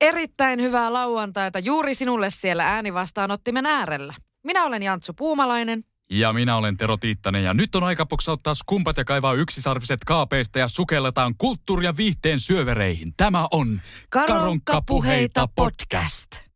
[0.00, 4.14] Erittäin hyvää lauantaita juuri sinulle siellä äänivastaanottimen äärellä.
[4.44, 5.84] Minä olen Jantsu Puumalainen.
[6.10, 10.58] Ja minä olen Tero Tiittanen ja nyt on aika poksauttaa skumpat ja kaivaa yksisarviset kaapeista
[10.58, 13.12] ja sukelletaan kulttuuri- ja viihteen syövereihin.
[13.16, 13.80] Tämä on
[14.10, 16.47] Karonka puheita podcast.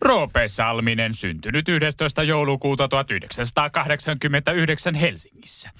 [0.00, 2.22] Roope Salminen, syntynyt 11.
[2.22, 5.70] joulukuuta 1989 Helsingissä.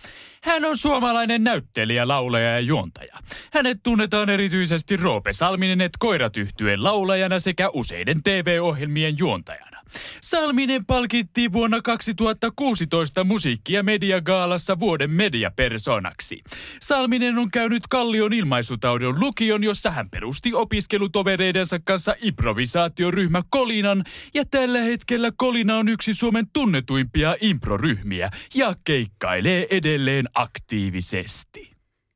[0.46, 3.18] Hän on suomalainen näyttelijä, laulaja ja juontaja.
[3.52, 9.76] Hänet tunnetaan erityisesti Roope Salminen et koirat yhtyeen laulajana sekä useiden TV-ohjelmien juontajana.
[10.20, 16.42] Salminen palkittiin vuonna 2016 musiikki- ja mediagaalassa vuoden mediapersonaksi.
[16.82, 24.04] Salminen on käynyt Kallion ilmaisutaudon lukion, jossa hän perusti opiskelutovereidensa kanssa improvisaatioryhmä Kolinan,
[24.34, 31.72] ja tällä hetkellä Kolina on yksi Suomen tunnetuimpia improryhmiä ja keikkailee edelleen aktiivisesti.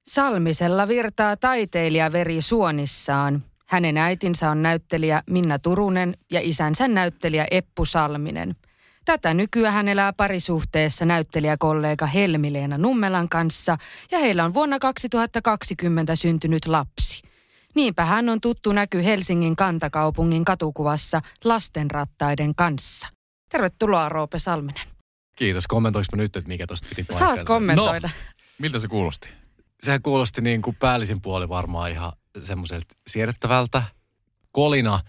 [0.07, 3.45] Salmisella virtaa taiteilijaveri suonissaan.
[3.67, 8.57] Hänen äitinsä on näyttelijä Minna Turunen ja isänsä näyttelijä Eppu Salminen.
[9.05, 13.79] Tätä nykyään hän elää parisuhteessa näyttelijäkollega Helmileena Nummelan kanssa
[14.11, 17.23] ja heillä on vuonna 2020 syntynyt lapsi.
[17.75, 23.09] Niinpä hän on tuttu näky Helsingin kantakaupungin katukuvassa lastenrattaiden kanssa.
[23.49, 25.00] Tervetuloa Roope Salminen.
[25.41, 25.67] Kiitos.
[25.67, 27.35] Kommentoinko nyt, että mikä tosta piti paikkansa?
[27.35, 28.09] Saat kommentoida.
[28.09, 28.35] No.
[28.59, 29.29] Miltä se kuulosti?
[29.81, 32.13] Sehän kuulosti niin kuin päällisin puoli varmaan ihan
[32.45, 33.83] semmoiselta siedettävältä.
[34.53, 35.01] Kolina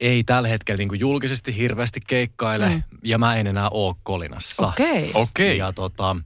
[0.00, 2.82] ei tällä hetkellä niin kuin julkisesti hirveästi keikkaile mm.
[3.04, 4.66] ja mä en enää oo Kolinassa.
[4.66, 5.10] Okei.
[5.10, 5.22] Okay.
[5.22, 5.58] Okei.
[5.58, 6.16] Ja tota,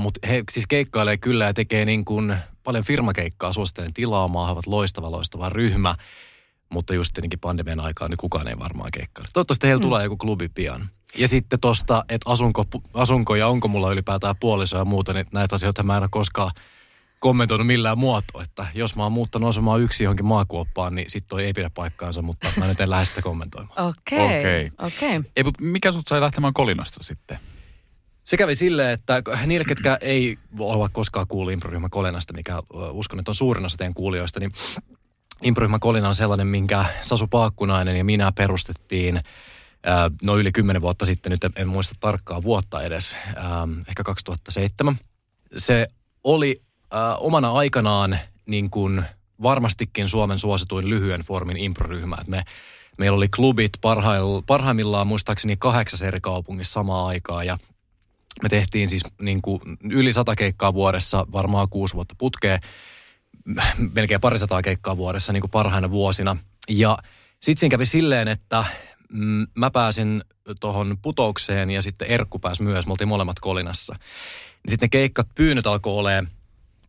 [0.00, 3.52] mutta he siis keikkailee kyllä ja tekee niin kuin paljon firmakeikkaa.
[3.52, 5.94] Suosittelen tilaamaan, he ovat loistava, loistava ryhmä.
[6.68, 9.28] Mutta just tietenkin pandemian aikaan niin kukaan ei varmaan keikkaile.
[9.32, 9.88] Toivottavasti heillä mm.
[9.88, 10.90] tulee joku klubi pian.
[11.16, 15.54] Ja sitten tosta, että asunko, asunko ja onko mulla ylipäätään puoliso ja muuta, niin näitä
[15.54, 16.50] asioita mä en ole koskaan
[17.18, 18.42] kommentoinut millään muotoa.
[18.42, 22.22] Että jos mä oon muuttanut asumaan yksi johonkin maakuoppaan, niin sit toi ei pidä paikkaansa,
[22.22, 23.88] mutta mä nyt en lähde sitä kommentoimaan.
[23.88, 24.24] Okei.
[24.24, 24.70] Okei.
[24.78, 25.20] Okei.
[25.36, 27.38] Ei, mutta mikä sut sai lähtemään Kolinasta sitten?
[28.24, 33.30] Se kävi silleen, että niille, ketkä ei ole koskaan kuullut improryhmä Kolenasta, mikä uskon, että
[33.30, 34.52] on suurin osa teidän kuulijoista, niin
[35.42, 39.20] improryhmä Kolina on sellainen, minkä Sasu Paakkunainen ja minä perustettiin
[40.22, 43.16] no yli kymmenen vuotta sitten, nyt en muista tarkkaa vuotta edes,
[43.88, 44.98] ehkä 2007.
[45.56, 45.86] Se
[46.24, 46.62] oli
[47.18, 49.04] omana aikanaan niin kuin
[49.42, 52.16] varmastikin Suomen suosituin lyhyen formin improryhmä.
[52.26, 52.42] Me,
[52.98, 57.58] meillä oli klubit parhail, parhaimmillaan muistaakseni kahdeksas eri kaupungissa samaan aikaan ja
[58.42, 59.60] me tehtiin siis niin kuin
[59.90, 62.60] yli sata keikkaa vuodessa, varmaan kuusi vuotta putkeen,
[63.94, 66.36] melkein parisataa keikkaa vuodessa niin kuin parhaina vuosina.
[66.68, 66.98] Ja
[67.42, 68.64] sitten siinä kävi silleen, että
[69.12, 70.22] mm, mä pääsin
[70.60, 73.94] tuohon putoukseen ja sitten Erkku pääsi myös, me oltiin molemmat kolinassa.
[74.68, 76.28] Sitten ne keikkat pyynnöt alkoi olemaan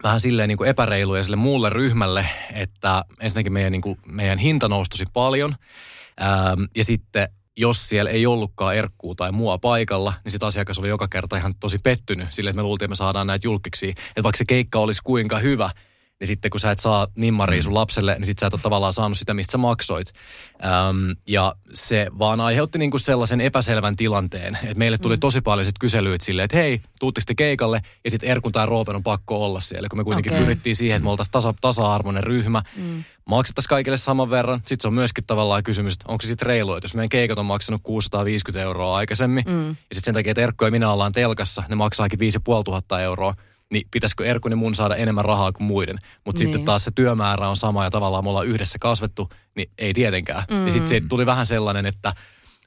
[0.03, 4.67] vähän silleen niin kuin epäreiluja sille muulle ryhmälle, että ensinnäkin meidän, niin kuin, meidän hinta
[4.67, 5.56] nousi tosi paljon.
[6.22, 10.89] Ähm, ja sitten jos siellä ei ollutkaan erkkuu tai mua paikalla, niin sitten asiakas oli
[10.89, 13.89] joka kerta ihan tosi pettynyt sille, että me luultiin, että me saadaan näitä julkiksi.
[13.89, 15.69] Että vaikka se keikka olisi kuinka hyvä,
[16.19, 18.94] niin sitten kun sä et saa nimmaria sun lapselle, niin sit sä et ole tavallaan
[18.94, 20.13] saanut sitä, mistä sä maksoit.
[20.66, 25.19] Öm, ja se vaan aiheutti niinku sellaisen epäselvän tilanteen, että meille tuli mm.
[25.19, 29.03] tosi paljon sit kyselyitä silleen, että hei, tuuttiste keikalle, ja sitten Erkun tai Roopen on
[29.03, 30.44] pakko olla siellä, kun me kuitenkin okay.
[30.44, 33.03] pyrittiin siihen, että me oltaisiin tasa, tasa-arvoinen ryhmä, mm.
[33.25, 34.59] maksettaisiin kaikille saman verran.
[34.59, 37.39] Sitten se on myöskin tavallaan kysymys, että onko se sitten reilu, että jos meidän keikat
[37.39, 39.69] on maksanut 650 euroa aikaisemmin, mm.
[39.69, 43.33] ja sitten sen takia, että Erkko ja minä ollaan telkassa, ne maksaakin 5500 euroa,
[43.71, 45.97] niin pitäisikö Erkun ja mun saada enemmän rahaa kuin muiden.
[46.25, 46.47] Mutta niin.
[46.47, 50.43] sitten taas se työmäärä on sama ja tavallaan me ollaan yhdessä kasvettu, niin ei tietenkään.
[50.51, 50.65] Mm.
[50.65, 52.13] Ja sitten se tuli vähän sellainen, että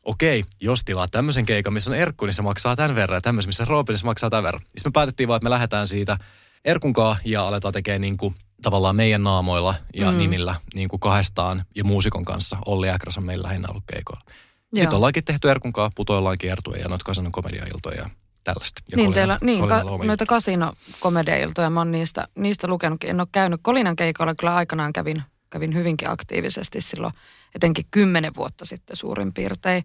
[0.04, 3.48] okei, jos tilaa tämmöisen keikan, missä on Erkku, niin se maksaa tämän verran ja tämmöisen,
[3.48, 4.62] missä Roope, niin se maksaa tämän verran.
[4.62, 6.16] Sitten me päätettiin vaan, että me lähdetään siitä
[6.64, 10.18] Erkunkaan ja aletaan tekemään niin kuin tavallaan meidän naamoilla ja mm.
[10.18, 12.56] nimillä niin kuin kahdestaan ja muusikon kanssa.
[12.66, 14.22] Olli Äkräs on meillä lähinnä ollut keikoilla.
[14.26, 14.80] Joo.
[14.80, 18.10] Sitten ollaankin tehty Erkunkaan, putoillaan kiertueja ja noita kasanon komediailtoja
[18.44, 18.82] tällaista.
[18.90, 23.10] Ja niin, teillä, niin ka, noita kasinokomediailtoja, mä oon niistä, niistä lukenutkin.
[23.10, 27.12] En ole käynyt Kolinan keikoilla, kyllä aikanaan kävin, kävin hyvinkin aktiivisesti silloin,
[27.54, 29.84] etenkin kymmenen vuotta sitten suurin piirtein.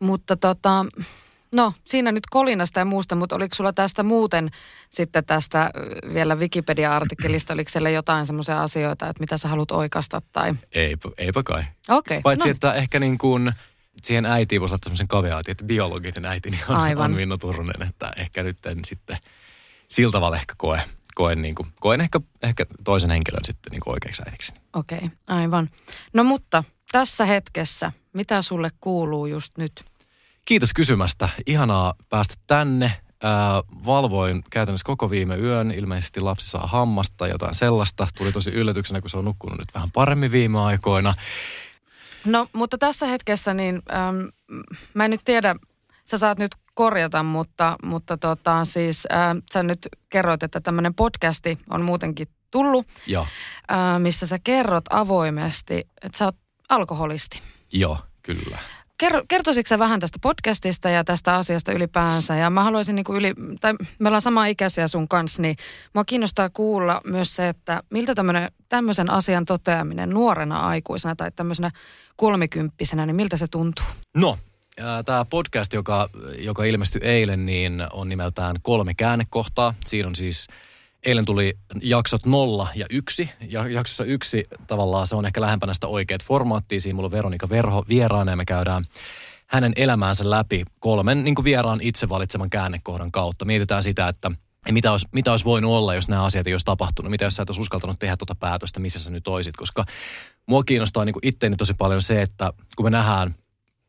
[0.00, 0.86] Mutta tota,
[1.52, 4.50] No, siinä nyt kolinasta ja muusta, mutta oliko sulla tästä muuten
[4.90, 5.70] sitten tästä
[6.14, 10.54] vielä Wikipedia-artikkelista, oliko siellä jotain semmoisia asioita, että mitä sä haluat oikasta tai?
[10.72, 11.60] Eipä, eipä kai.
[11.60, 12.18] Okei.
[12.18, 12.50] Okay, Paitsi, no.
[12.50, 13.52] että ehkä niin kuin
[14.04, 17.04] siihen äitiin voisi laittaa semmoisen kaveaatin, että biologinen äitini on, Aivan.
[17.04, 19.16] on Minna Turunen, että ehkä nyt en sitten
[19.88, 20.82] sillä tavalla ehkä koe,
[21.14, 24.52] koen, niin kuin, koen ehkä, ehkä toisen henkilön sitten niin kuin oikeaksi äidiksi.
[24.72, 25.70] Okei, okay, aivan.
[26.14, 29.84] No mutta tässä hetkessä, mitä sulle kuuluu just nyt?
[30.44, 31.28] Kiitos kysymästä.
[31.46, 32.92] Ihanaa päästä tänne.
[33.22, 35.70] Ää, valvoin käytännössä koko viime yön.
[35.70, 38.08] Ilmeisesti lapsi saa hammasta tai jotain sellaista.
[38.16, 41.14] Tuli tosi yllätyksenä, kun se on nukkunut nyt vähän paremmin viime aikoina.
[42.24, 44.28] No, mutta tässä hetkessä niin äm,
[44.94, 45.54] mä en nyt tiedä,
[46.04, 51.58] sä saat nyt korjata, mutta, mutta tota, siis äh, sä nyt kerroit, että tämmöinen podcasti
[51.70, 53.26] on muutenkin tullut, Joo,
[53.72, 56.36] äh, missä sä kerrot avoimesti, että sä oot
[56.68, 57.40] alkoholisti.
[57.72, 58.58] joo, kyllä.
[59.00, 62.36] Kerro, kertoisitko vähän tästä podcastista ja tästä asiasta ylipäänsä?
[62.36, 65.56] Ja mä haluaisin niin kuin yli, tai me ollaan sama ikäisiä sun kanssa, niin
[65.94, 68.14] mua kiinnostaa kuulla myös se, että miltä
[68.68, 71.70] tämmöisen asian toteaminen nuorena aikuisena tai tämmöisenä
[72.16, 73.86] kolmikymppisenä, niin miltä se tuntuu?
[74.16, 74.38] No,
[75.04, 76.08] tämä podcast, joka,
[76.38, 79.74] joka ilmestyi eilen, niin on nimeltään Kolme käännekohtaa.
[79.86, 80.46] Siinä on siis,
[81.06, 83.30] eilen tuli jaksot nolla ja yksi.
[83.48, 86.80] Ja jaksossa yksi tavallaan se on ehkä lähempänä sitä oikeat formaattia.
[86.80, 88.84] Siinä mulla on Veronika Verho vieraana ja me käydään
[89.46, 93.44] hänen elämäänsä läpi kolmen niin vieraan itse valitseman käännekohdan kautta.
[93.44, 94.30] Mietitään sitä, että
[94.70, 97.10] mitä olisi, mitä olisi voinut olla, jos nämä asiat ei olisi tapahtunut.
[97.10, 99.56] Mitä jos sä et olisi uskaltanut tehdä tuota päätöstä, missä sä nyt oisit.
[99.56, 99.84] Koska
[100.46, 103.34] mua kiinnostaa niin itteeni tosi paljon se, että kun me nähdään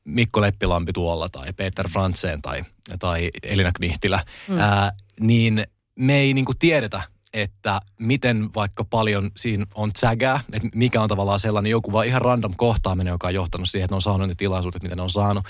[0.04, 2.64] Mikko Leppilampi tuolla tai Peter Frantzen tai,
[3.00, 4.60] tai Elina Knihtilä, mm.
[4.60, 5.66] ää, niin
[6.02, 7.02] me ei niin tiedetä,
[7.34, 12.22] että miten vaikka paljon siinä on tsägää, että mikä on tavallaan sellainen joku vaan ihan
[12.22, 15.10] random kohtaaminen, joka on johtanut siihen, että ne on saanut ne tilaisuudet, mitä ne on
[15.10, 15.46] saanut.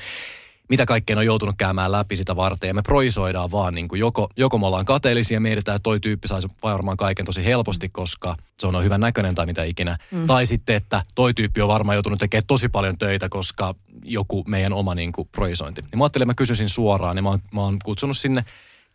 [0.69, 4.29] Mitä kaikkea on joutunut käymään läpi sitä varten ja me proisoidaan vaan niin kuin joko,
[4.37, 8.35] joko me ollaan kateellisia ja mietitään, että toi tyyppi saisi varmaan kaiken tosi helposti, koska
[8.59, 9.97] se on hyvän näköinen tai mitä ikinä.
[10.11, 10.27] Mm.
[10.27, 14.73] Tai sitten, että toi tyyppi on varmaan joutunut tekemään tosi paljon töitä, koska joku meidän
[14.73, 15.81] oma niin kuin proisointi.
[15.81, 18.45] Niin mä ajattelin, että mä kysyisin suoraan, niin mä oon, mä oon kutsunut sinne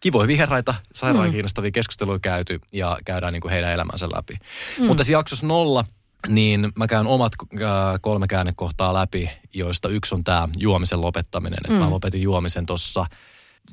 [0.00, 1.32] kivoja vieraita, sairaan mm.
[1.32, 4.34] kiinnostavia keskusteluja käyty ja käydään niin kuin heidän elämänsä läpi.
[4.78, 4.86] Mm.
[4.86, 5.84] Mutta tässä jaksossa nolla,
[6.28, 7.60] niin mä käyn omat äh,
[8.00, 11.58] kolme käännekohtaa läpi, joista yksi on tämä juomisen lopettaminen.
[11.68, 11.74] Mm.
[11.74, 13.06] mä lopetin juomisen tuossa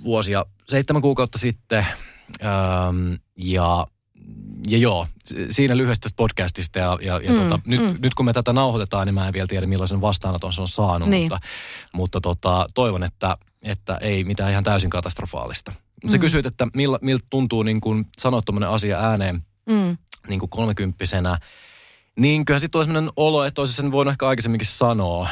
[0.03, 1.85] vuosia seitsemän kuukautta sitten.
[2.43, 3.87] Ähm, ja,
[4.67, 5.07] ja joo,
[5.49, 6.79] siinä lyhyesti tästä podcastista.
[6.79, 7.97] Ja, ja, ja mm, tota, nyt, mm.
[8.01, 11.09] nyt kun me tätä nauhoitetaan, niin mä en vielä tiedä millaisen vastaanoton se on saanut.
[11.09, 11.23] Niin.
[11.23, 11.39] Mutta,
[11.93, 15.73] mutta tota, toivon, että, että ei mitään ihan täysin katastrofaalista.
[16.03, 16.09] Mm.
[16.09, 19.97] Sä kysyit, että millä, miltä tuntuu niin kun sanoa tuommoinen asia ääneen mm.
[20.27, 21.39] niin kuin kolmekymppisenä.
[22.19, 25.27] Niin kyllähän sitten tulee sellainen olo, että olisin sen voinut ehkä aikaisemminkin sanoa.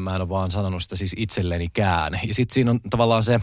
[0.00, 2.20] Mä en ole vaan sanonut sitä siis itsellenikään.
[2.26, 3.40] Ja sitten siinä on tavallaan se,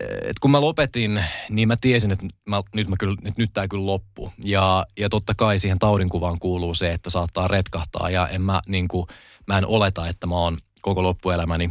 [0.00, 3.68] että kun mä lopetin, niin mä tiesin, että mä, nyt, mä kyllä, nyt, nyt tämä
[3.68, 4.32] kyllä loppu.
[4.44, 8.10] Ja, ja totta kai siihen taudinkuvaan kuuluu se, että saattaa retkahtaa.
[8.10, 9.06] Ja en mä, niin kuin,
[9.46, 11.70] mä en oleta, että mä oon koko loppuelämäni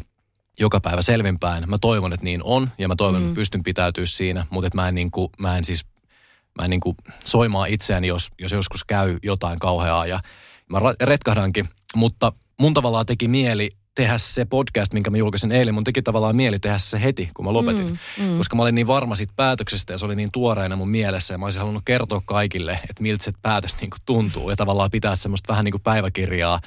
[0.60, 1.70] joka päivä selvinpäin.
[1.70, 3.28] Mä toivon, että niin on ja mä toivon, mm.
[3.28, 5.86] että pystyn pitäytyä siinä, mutta että mä en, niin kuin, mä en siis
[6.60, 10.20] mä en niin kuin soimaa itseäni, jos, jos joskus käy jotain kauheaa ja
[10.70, 11.70] mä retkahdankin.
[11.96, 15.74] Mutta mun tavallaan teki mieli tehdä se podcast, minkä mä julkaisin eilen.
[15.74, 18.00] Mun teki tavallaan mieli tehdä se heti, kun mä lopetin.
[18.18, 18.38] Mm, mm.
[18.38, 21.34] Koska mä olin niin varma siitä päätöksestä ja se oli niin tuoreena mun mielessä.
[21.34, 24.50] Ja mä olisin halunnut kertoa kaikille, että miltä se päätös niin kuin tuntuu.
[24.50, 26.60] Ja tavallaan pitää semmoista vähän niin kuin päiväkirjaa.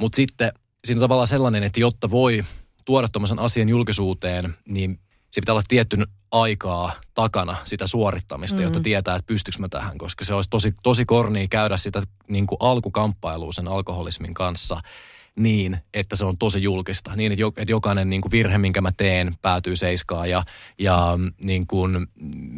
[0.00, 0.52] Mutta sitten
[0.84, 2.44] siinä on tavallaan sellainen, että jotta voi
[2.90, 5.96] tuoda tuommoisen asian julkisuuteen, niin se pitää olla tietty
[6.30, 8.62] aikaa takana sitä suorittamista, mm.
[8.62, 12.46] jotta tietää, että pystyykö mä tähän, koska se olisi tosi, tosi kornia käydä sitä niin
[12.46, 14.80] kuin alkukamppailua sen alkoholismin kanssa
[15.36, 17.12] niin, että se on tosi julkista.
[17.16, 20.42] Niin, että, että jokainen niin kuin virhe, minkä mä teen, päätyy seiskaan ja,
[20.78, 22.06] ja niin kuin,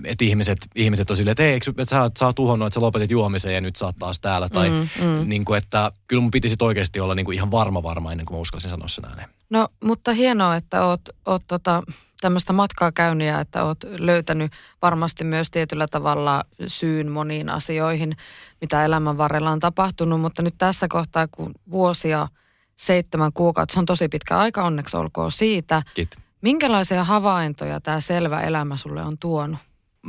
[0.04, 3.10] että ihmiset, ihmiset on silleen, että hei, että sä, sä oot tuhonnut, että sä lopetit
[3.10, 4.48] juomisen ja nyt sä oot taas täällä.
[4.48, 5.28] Tai mm, mm.
[5.28, 8.36] Niin kuin, että kyllä mun pitisi oikeasti olla niin kuin ihan varma varma ennen kuin
[8.36, 9.28] mä uskallisin sanoa sen ääneen.
[9.50, 11.82] No, mutta hienoa, että oot, oot tota,
[12.20, 14.52] tämmöistä matkaa käynyt ja että oot löytänyt
[14.82, 18.16] varmasti myös tietyllä tavalla syyn moniin asioihin,
[18.60, 20.20] mitä elämän varrella on tapahtunut.
[20.20, 22.28] Mutta nyt tässä kohtaa, kun vuosia,
[22.76, 25.82] seitsemän kuukautta, se on tosi pitkä aika, onneksi olkoon siitä.
[25.94, 26.22] Kiitos.
[26.42, 29.58] Minkälaisia havaintoja tämä selvä elämä sulle on tuonut?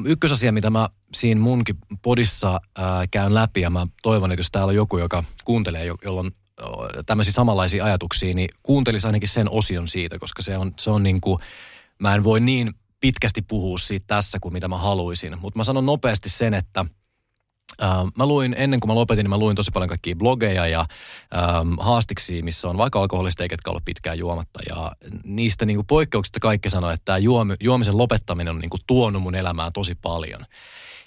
[0.06, 4.70] Ykkösasia, mitä mä siinä munkin podissa ää, käyn läpi, ja mä toivon, että jos täällä
[4.70, 6.32] on joku, joka kuuntelee, jolla on
[7.06, 11.22] tämmöisiä samanlaisia ajatuksia, niin kuuntelisi ainakin sen osion siitä, koska se on, se on niin
[11.22, 11.40] kuin,
[12.00, 15.40] mä en voi niin pitkästi puhua siitä tässä kuin mitä mä haluaisin.
[15.40, 16.86] Mutta mä sanon nopeasti sen, että
[17.82, 20.86] Uh, mä luin, ennen kuin mä lopetin, niin mä luin tosi paljon kaikkia blogeja ja
[21.62, 24.60] um, haastiksi, missä on vaikka alkoholisteja, ketkä ollut pitkään juomatta.
[24.70, 24.92] Ja
[25.24, 29.22] niistä niin kuin poikkeuksista kaikki sanoi, että tämä juomi, juomisen lopettaminen on niin kuin tuonut
[29.22, 30.40] mun elämään tosi paljon.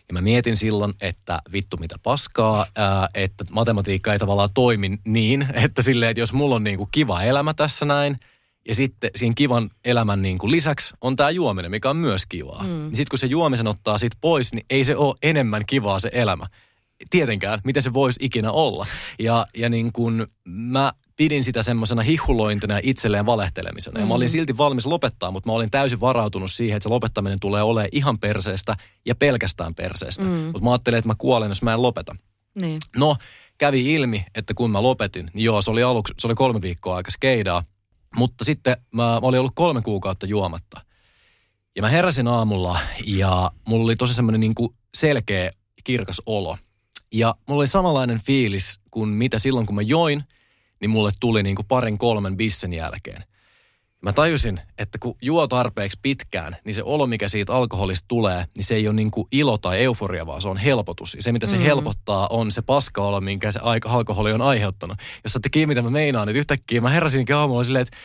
[0.09, 5.49] Ja mä mietin silloin, että vittu mitä paskaa, ää, että matematiikka ei tavallaan toimi niin,
[5.65, 8.17] että silleen, että jos mulla on niin kuin kiva elämä tässä näin,
[8.69, 12.63] ja sitten siinä kivan elämän niin kuin lisäksi on tämä juominen, mikä on myös kivaa.
[12.63, 12.69] Mm.
[12.69, 16.11] Niin sitten kun se juomisen ottaa siitä pois, niin ei se ole enemmän kivaa se
[16.13, 16.47] elämä.
[17.11, 18.87] Tietenkään, miten se voisi ikinä olla.
[19.19, 24.01] Ja, ja niin kuin mä pidin sitä semmoisena hihulointina ja itselleen valehtelemisena.
[24.01, 24.31] Ja mä olin mm.
[24.31, 28.19] silti valmis lopettaa, mutta mä olin täysin varautunut siihen, että se lopettaminen tulee olemaan ihan
[28.19, 30.23] perseestä ja pelkästään perseestä.
[30.23, 30.31] Mm.
[30.31, 32.17] Mutta mä ajattelin, että mä kuolen, jos mä en lopeta.
[32.61, 32.81] Niin.
[32.97, 33.17] No,
[33.59, 36.97] kävi ilmi, että kun mä lopetin, niin joo, se oli aluksi, se oli kolme viikkoa
[36.97, 37.65] aika skeidaa.
[38.17, 40.81] Mutta sitten mä, mä olin ollut kolme kuukautta juomatta.
[41.77, 44.55] Ja mä heräsin aamulla ja mulla oli tosi semmoinen niin
[44.95, 45.51] selkeä,
[45.85, 46.57] kirkas olo.
[47.13, 50.25] Ja mulla oli samanlainen fiilis kuin mitä silloin, kun mä join–
[50.81, 53.25] niin mulle tuli niin kuin parin kolmen bissen jälkeen.
[54.07, 58.65] Mä tajusin, että kun juo tarpeeksi pitkään, niin se olo, mikä siitä alkoholista tulee, niin
[58.65, 61.15] se ei ole niin kuin ilo tai euforia, vaan se on helpotus.
[61.15, 61.63] Ja se, mitä se mm.
[61.63, 64.99] helpottaa, on se paska-olo, minkä se alkoholi on aiheuttanut.
[65.25, 67.97] Jos saatte kiinni, mitä mä meinaan, niin yhtäkkiä mä heräsinkin aamulla silleen, että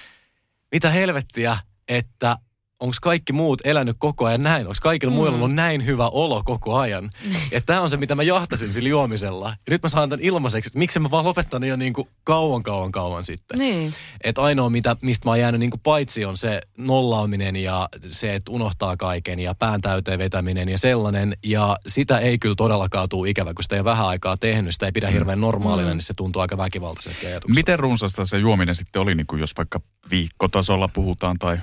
[0.71, 2.37] mitä helvettiä, että
[2.81, 4.67] onko kaikki muut elänyt koko ajan näin?
[4.67, 5.15] Onko kaikilla mm.
[5.15, 7.09] muilla ollut näin hyvä olo koko ajan?
[7.51, 9.49] Että tämä on se, mitä mä jahtasin sillä juomisella.
[9.49, 12.63] Ja nyt mä saan tämän ilmaiseksi, että miksi mä vaan lopettanut jo niin kuin kauan,
[12.63, 13.59] kauan, kauan sitten.
[13.59, 13.93] Niin.
[14.23, 18.35] Että ainoa, mitä, mistä mä oon jäänyt niin kuin paitsi on se nollaaminen ja se,
[18.35, 21.37] että unohtaa kaiken ja pään täyteen vetäminen ja sellainen.
[21.43, 24.91] Ja sitä ei kyllä todellakaan tule ikävä, kun sitä ei vähän aikaa tehnyt, sitä ei
[24.91, 25.13] pidä mm.
[25.13, 25.93] hirveän normaalina, mm.
[25.93, 29.81] niin se tuntuu aika väkivaltaiselta Miten runsasta se juominen sitten oli, niin kuin jos vaikka
[30.11, 31.57] viikkotasolla puhutaan tai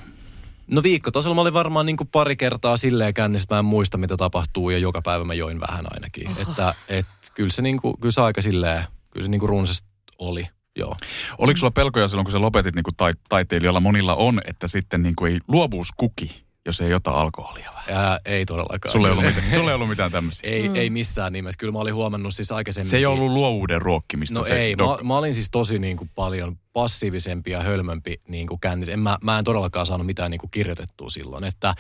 [0.71, 4.17] No viikkotasolla mä olin varmaan niin kuin pari kertaa silleen kännissä, mä en muista mitä
[4.17, 6.29] tapahtuu ja joka päivä mä join vähän ainakin.
[6.29, 6.41] Oho.
[6.41, 9.85] Että et, kyllä, se niin kuin, kyllä se aika silleen, kyllä se niin kuin runsas
[10.19, 10.49] oli.
[10.77, 10.97] Joo.
[11.39, 15.03] Oliko sulla pelkoja silloin, kun sä lopetit niin kuin tai, taiteilijalla monilla on, että sitten
[15.03, 16.48] niin kuin ei luovuus kuki?
[16.69, 18.05] Jos ei ota alkoholia vähän?
[18.05, 18.93] Ää, ei todellakaan.
[18.93, 20.51] Sulla ei ollut mitään, sulla ei ollut mitään tämmöisiä?
[20.51, 20.75] ei, mm.
[20.75, 21.59] ei missään nimessä.
[21.59, 22.91] Kyllä mä olin huomannut siis aikaisemmin.
[22.91, 24.35] Se ei ollut luovuuden ruokkimista.
[24.35, 28.21] No se ei, dok- mä, mä, olin siis tosi niin kuin paljon passiivisempi ja hölmömpi
[28.29, 28.89] niin kuin kännis.
[28.89, 31.45] En, mä, mä en todellakaan saanut mitään niin kuin kirjoitettua silloin.
[31.45, 31.75] Että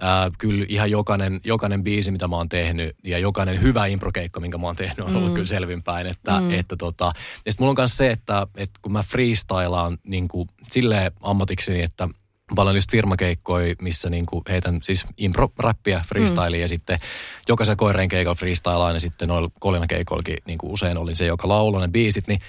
[0.00, 4.58] ää, kyllä ihan jokainen, jokainen biisi, mitä mä oon tehnyt ja jokainen hyvä improkeikka, minkä
[4.58, 5.34] mä oon tehnyt, on ollut mm.
[5.34, 6.06] kyllä selvinpäin.
[6.06, 6.50] Että, mm.
[6.50, 10.48] että tota, ja sitten mulla on myös se, että, että kun mä freestylaan niin kuin
[10.70, 12.08] silleen ammatikseni, että–
[12.54, 16.60] paljon just firmakeikkoja, missä niinku heitän siis impro-räppiä, freestyle mm.
[16.60, 16.98] ja sitten
[17.48, 21.88] jokaisen koireen keikolla freestylaan ja sitten noilla kolinakeikoillakin niinku usein olin se, joka laulaa ne
[21.88, 22.40] biisit, niin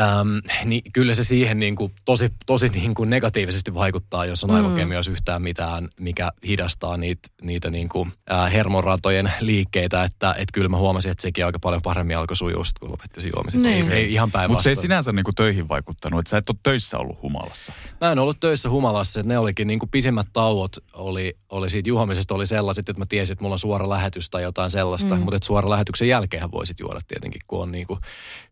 [0.00, 0.28] Ähm,
[0.64, 5.10] niin kyllä se siihen niin kuin tosi, tosi niin kuin negatiivisesti vaikuttaa, jos on aivokemioissa
[5.10, 5.12] mm.
[5.12, 8.12] yhtään mitään, mikä hidastaa niitä, niitä niin kuin,
[8.52, 10.04] hermonratojen liikkeitä.
[10.04, 13.62] Että et kyllä mä huomasin, että sekin aika paljon paremmin alkoi sujua, kun lopetti juomisen.
[13.62, 13.92] Niin.
[13.92, 14.52] Ei, ei ihan päinvastoin.
[14.52, 17.72] Mutta se ei sinänsä niin kuin töihin vaikuttanut, että sä et ole töissä ollut humalassa.
[18.00, 21.88] Mä en ollut töissä humalassa, että ne olikin niin kuin pisimmät tauot oli, oli siitä
[21.88, 25.14] juomisesta oli sellaiset, että mä tiesin, että mulla on suora lähetys tai jotain sellaista.
[25.14, 25.22] Mm.
[25.22, 28.00] Mutta että suora lähetyksen jälkeen voisit juoda tietenkin, kun on niin kuin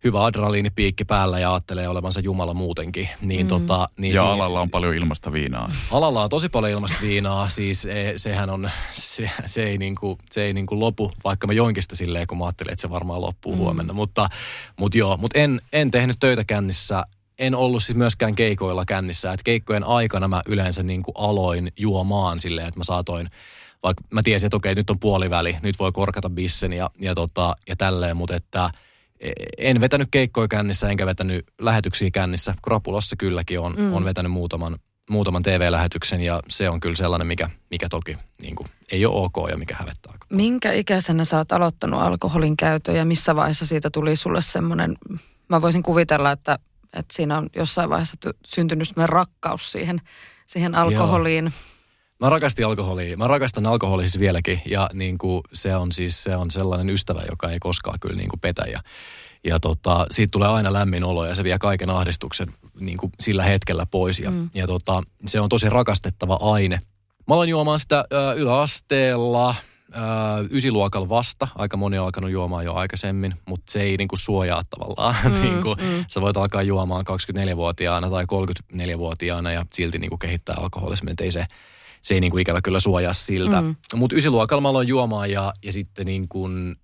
[0.04, 3.08] hyvä adrenaliinipiikki päällä ja ajattelee olevansa Jumala muutenkin.
[3.20, 3.48] Niin mm.
[3.48, 5.72] tota, niin ja siihen, alalla on paljon ilmasta viinaa.
[5.90, 10.42] Alalla on tosi paljon ilmasta viinaa, siis e, sehän on, se, se ei, niinku, se
[10.42, 13.52] ei niinku lopu, vaikka mä joinkin sitä silleen, kun mä ajattelin, että se varmaan loppuu
[13.52, 13.58] mm.
[13.58, 13.92] huomenna.
[13.92, 14.28] Mutta,
[14.78, 17.04] mutta joo, mutta en, en tehnyt töitä kännissä
[17.38, 19.32] en ollut siis myöskään keikoilla kännissä.
[19.32, 23.28] Että keikkojen aikana mä yleensä niin kuin aloin juomaan silleen, että mä saatoin,
[23.82, 27.54] vaikka mä tiesin, että okei, nyt on puoliväli, nyt voi korkata bissen ja, ja, tota,
[27.68, 28.70] ja tälleen, mutta että–
[29.58, 32.54] en vetänyt keikkoja kännissä, enkä vetänyt lähetyksiä kännissä.
[32.62, 33.94] Krapulassa kylläkin on, mm.
[33.94, 34.78] on vetänyt muutaman,
[35.10, 39.50] muutaman TV-lähetyksen ja se on kyllä sellainen, mikä, mikä toki niin kuin, ei ole ok
[39.50, 40.14] ja mikä hävettää.
[40.30, 44.96] Minkä ikäisenä sä oot aloittanut alkoholin käytön ja missä vaiheessa siitä tuli sulle semmoinen,
[45.48, 46.58] mä voisin kuvitella, että,
[46.92, 50.00] että siinä on jossain vaiheessa syntynyt semmoinen rakkaus siihen,
[50.46, 51.44] siihen alkoholiin.
[51.44, 51.77] Joo.
[52.20, 53.16] Mä rakastin alkoholia.
[53.16, 57.22] Mä rakastan alkoholia siis vieläkin ja niin kuin se on siis se on sellainen ystävä,
[57.30, 58.62] joka ei koskaan kyllä niin kuin petä.
[58.72, 58.80] Ja,
[59.44, 62.48] ja tota, siitä tulee aina lämmin olo ja se vie kaiken ahdistuksen
[62.80, 64.20] niin kuin sillä hetkellä pois.
[64.20, 64.50] Ja, mm.
[64.54, 66.80] ja tota, se on tosi rakastettava aine.
[67.28, 69.54] Mä aloin juomaan sitä ö, yläasteella,
[70.50, 71.48] ysiluokalla vasta.
[71.54, 75.14] Aika moni on alkanut juomaan jo aikaisemmin, mutta se ei niinku suojaa tavallaan.
[75.24, 76.04] Mm, niinku, mm.
[76.08, 81.14] Sä voit alkaa juomaan 24-vuotiaana tai 34-vuotiaana ja silti niinku kehittää alkoholismia.
[81.20, 81.46] Ei se,
[82.02, 83.60] se ei niin kuin ikävä kyllä suojaa siltä.
[83.60, 83.76] Mm.
[83.94, 86.76] Mutta ysiluokalla mä aloin juomaan ja, ja sitten niin kuin,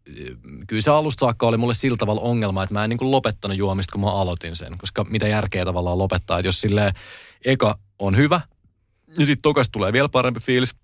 [0.67, 3.57] kyllä se alusta saakka oli mulle sillä tavalla ongelma, että mä en niin kuin lopettanut
[3.59, 4.79] juomista, kun mä aloitin sen.
[4.79, 6.93] Koska mitä järkeä tavallaan lopettaa, että jos sille
[7.45, 8.41] eka on hyvä,
[9.19, 10.75] niin sitten tokas tulee vielä parempi fiilis,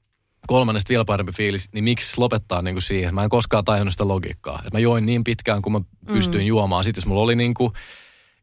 [0.46, 3.14] kolmannesta vielä parempi fiilis, niin miksi lopettaa niin kuin siihen?
[3.14, 4.58] Mä en koskaan tajunnut sitä logiikkaa.
[4.58, 6.48] Että mä join niin pitkään, kun mä pystyin mm.
[6.48, 6.84] juomaan.
[6.84, 7.72] Sitten jos mulla oli niin kuin,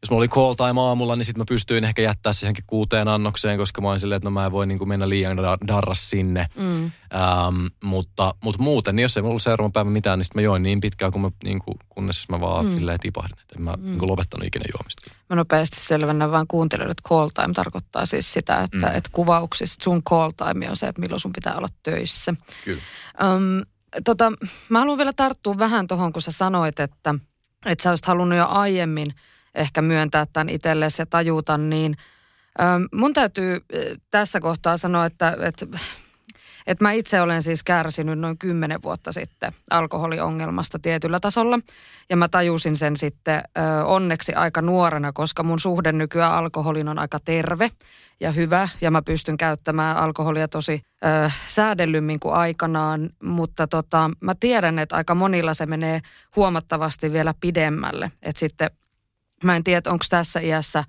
[0.02, 3.08] jos mulla oli call time aamulla, niin sitten mä pystyin ehkä jättää se johonkin kuuteen
[3.08, 5.36] annokseen, koska mä olin silleen, että no mä en voi niin kuin mennä liian
[5.68, 6.46] darras sinne.
[6.56, 6.84] Mm.
[6.84, 10.44] Ähm, mutta, mutta muuten, niin jos ei mulla ollut seuraavan päivän mitään, niin sitten mä
[10.44, 12.72] join niin pitkään, kun mä, niin kuin, kunnes mä vaan mm.
[12.72, 13.36] silleen tipahdin.
[13.40, 13.84] Että en mä mm.
[13.84, 15.10] niin kuin lopettanut ikinä juomista.
[15.30, 18.96] Mä nopeasti selvennän vaan kuuntelijoille, että call time tarkoittaa siis sitä, että, mm.
[18.96, 22.34] että kuvauksista sun call time on se, että milloin sun pitää olla töissä.
[22.64, 22.82] Kyllä.
[23.22, 23.62] Um,
[24.04, 24.32] tota,
[24.68, 27.14] mä haluan vielä tarttua vähän tuohon, kun sä sanoit, että,
[27.66, 29.14] että sä olisit halunnut jo aiemmin–
[29.58, 31.96] ehkä myöntää tämän itsellesi ja tajuta, niin
[32.60, 33.60] ähm, mun täytyy äh,
[34.10, 35.66] tässä kohtaa sanoa, että, että
[36.68, 41.58] että mä itse olen siis kärsinyt noin kymmenen vuotta sitten alkoholiongelmasta tietyllä tasolla.
[42.10, 46.98] Ja mä tajusin sen sitten ö, onneksi aika nuorena, koska mun suhde nykyään alkoholin on
[46.98, 47.70] aika terve
[48.20, 48.68] ja hyvä.
[48.80, 53.10] Ja mä pystyn käyttämään alkoholia tosi ö, säädellymmin kuin aikanaan.
[53.22, 56.00] Mutta tota, mä tiedän, että aika monilla se menee
[56.36, 58.12] huomattavasti vielä pidemmälle.
[58.22, 58.70] Että sitten
[59.44, 60.84] Mä en tiedä, onko tässä iässä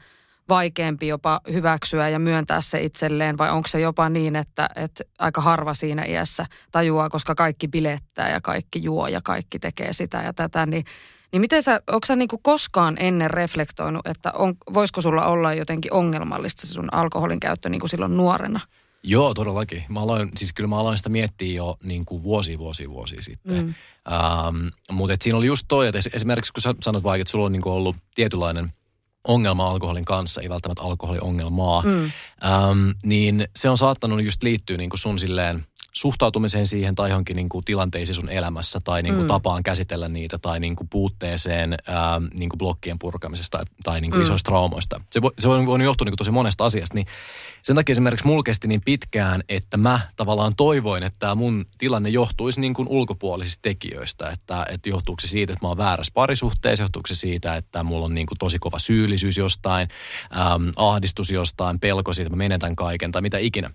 [0.49, 5.41] vaikeampi jopa hyväksyä ja myöntää se itselleen vai onko se jopa niin, että, että aika
[5.41, 10.33] harva siinä iässä tajuaa, koska kaikki bilettää ja kaikki juo ja kaikki tekee sitä ja
[10.33, 10.85] tätä, niin
[11.31, 15.93] niin miten sä, onko sä niinku koskaan ennen reflektoinut, että on, voisiko sulla olla jotenkin
[15.93, 18.59] ongelmallista se sun alkoholin käyttö niin kuin silloin nuorena?
[19.03, 19.83] Joo, todellakin.
[19.89, 23.65] Mä aloin, siis kyllä mä aloin sitä miettiä jo niin kuin vuosi, vuosi, vuosi sitten.
[23.65, 23.73] Mm.
[24.11, 27.51] Ähm, mutta siinä oli just toi, että esimerkiksi kun sä sanot vaikka, että sulla on
[27.51, 28.73] niin kuin ollut tietynlainen
[29.27, 32.11] ongelma alkoholin kanssa, ei välttämättä alkoholiongelmaa, mm.
[32.45, 37.35] ähm, niin se on saattanut just liittyä niin kuin sun silleen suhtautumiseen siihen tai johonkin
[37.35, 39.27] niin kuin tilanteisiin sun elämässä tai niin kuin mm.
[39.27, 44.19] tapaan käsitellä niitä tai niin kuin puutteeseen ää, niin kuin blokkien purkamisesta tai niin kuin
[44.19, 44.23] mm.
[44.23, 45.01] isoista traumoista.
[45.11, 46.95] Se, voi, se on johtua niin kuin tosi monesta asiasta.
[46.95, 47.07] Niin
[47.61, 52.09] sen takia esimerkiksi mulla kesti niin pitkään, että mä tavallaan toivoin, että tämä mun tilanne
[52.09, 54.29] johtuisi niin kuin ulkopuolisista tekijöistä.
[54.29, 58.05] Että, että johtuuko se siitä, että mä oon väärässä parisuhteessa, johtuuko se siitä, että mulla
[58.05, 59.87] on niin kuin tosi kova syyllisyys jostain,
[60.37, 63.69] äm, ahdistus jostain, pelko siitä, että mä menetän kaiken tai mitä ikinä.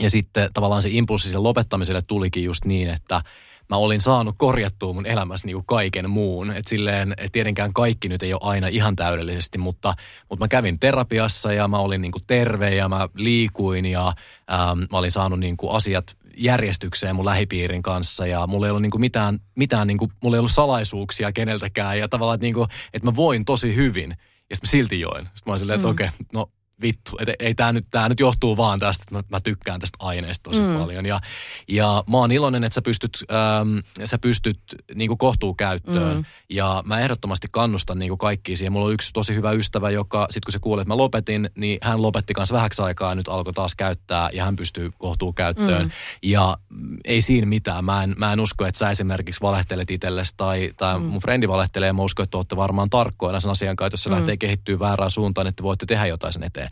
[0.00, 3.22] Ja sitten tavallaan se impulssi sen lopettamiselle tulikin just niin, että
[3.68, 6.50] mä olin saanut korjattua mun elämässä niin kuin kaiken muun.
[6.50, 9.94] Että silleen, et tietenkään kaikki nyt ei ole aina ihan täydellisesti, mutta,
[10.28, 14.12] mutta mä kävin terapiassa ja mä olin niin kuin terve ja mä liikuin ja
[14.52, 18.82] ähm, mä olin saanut niin kuin asiat järjestykseen mun lähipiirin kanssa ja mulla ei ollut
[18.82, 22.54] niin kuin mitään, mitään niin kuin, mulla ei ollut salaisuuksia keneltäkään ja tavallaan, että, niin
[22.54, 24.10] kuin, että mä voin tosi hyvin.
[24.50, 25.24] Ja sitten mä silti join.
[25.24, 25.92] Sitten mä olin silleen, että mm.
[25.92, 26.50] okei, okay, no
[26.82, 29.98] vittu, että ei tämä nyt, tää nyt johtuu vaan tästä, että mä, mä tykkään tästä
[30.00, 30.78] aineesta tosi mm.
[30.78, 31.06] paljon.
[31.06, 31.20] Ja,
[31.68, 34.60] ja mä oon iloinen, että sä pystyt, ähm, sä pystyt
[34.94, 36.16] niinku kohtuu käyttöön.
[36.16, 36.24] Mm.
[36.50, 38.72] Ja mä ehdottomasti kannustan niinku kaikkia siihen.
[38.72, 41.78] Mulla on yksi tosi hyvä ystävä, joka sit kun se kuuli, että mä lopetin, niin
[41.82, 45.82] hän lopetti kanssa vähäksi aikaa ja nyt alkoi taas käyttää ja hän pystyy kohtuu käyttöön.
[45.82, 45.90] Mm.
[46.22, 46.56] Ja
[47.04, 47.84] ei siinä mitään.
[47.84, 51.04] Mä en, mä en usko, että sä esimerkiksi valehtelet itsellesi tai, tai mm.
[51.04, 54.10] mun frendi valehtelee ja mä uskon, että olette varmaan tarkkoina sen asian kanssa, jos se
[54.10, 54.16] mm.
[54.16, 56.67] lähtee kehittyä väärään suuntaan, että voitte tehdä jotain sen eteen.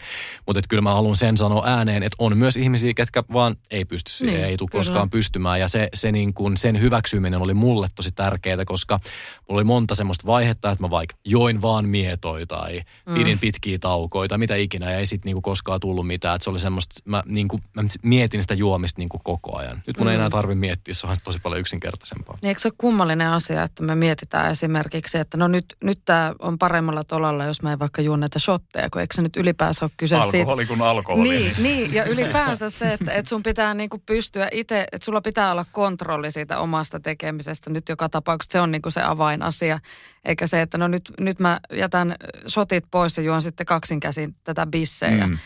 [0.46, 4.10] Mutta kyllä mä haluan sen sanoa ääneen, että on myös ihmisiä, ketkä vaan ei pysty
[4.10, 5.60] siihen, niin, ei tule koskaan pystymään.
[5.60, 9.00] Ja se, se niin kuin, sen hyväksyminen oli mulle tosi tärkeää, koska
[9.48, 13.14] mulla oli monta semmoista vaihetta, että mä vaikka join vaan mietoi tai mm.
[13.14, 16.36] pidin pitkiä taukoita, tai mitä ikinä, ja ei sitten niin koskaan tullut mitään.
[16.36, 19.82] Että se oli semmoista, mä, niin kuin, mä mietin sitä juomista niin kuin koko ajan.
[19.86, 20.10] Nyt mun mm.
[20.10, 22.38] ei enää tarvitse miettiä, se on tosi paljon yksinkertaisempaa.
[22.44, 26.58] Eikö se ole kummallinen asia, että me mietitään esimerkiksi, että no nyt, nyt tämä on
[26.58, 29.92] paremmalla tolalla, jos mä en vaikka juon näitä shotteja, kun eikö se nyt ylipäänsä ole
[29.96, 30.76] kyse alkoholi siitä.
[30.76, 31.28] kuin alkoholi.
[31.28, 35.52] Niin, niin, ja ylipäänsä se, että, että sun pitää niinku pystyä itse, että sulla pitää
[35.52, 38.52] olla kontrolli siitä omasta tekemisestä nyt joka tapauksessa.
[38.52, 39.78] Se on niinku se avainasia,
[40.24, 42.14] eikä se, että no nyt, nyt mä jätän
[42.46, 45.26] sotit pois ja juon sitten kaksinkäsin tätä bissejä.
[45.26, 45.38] Mm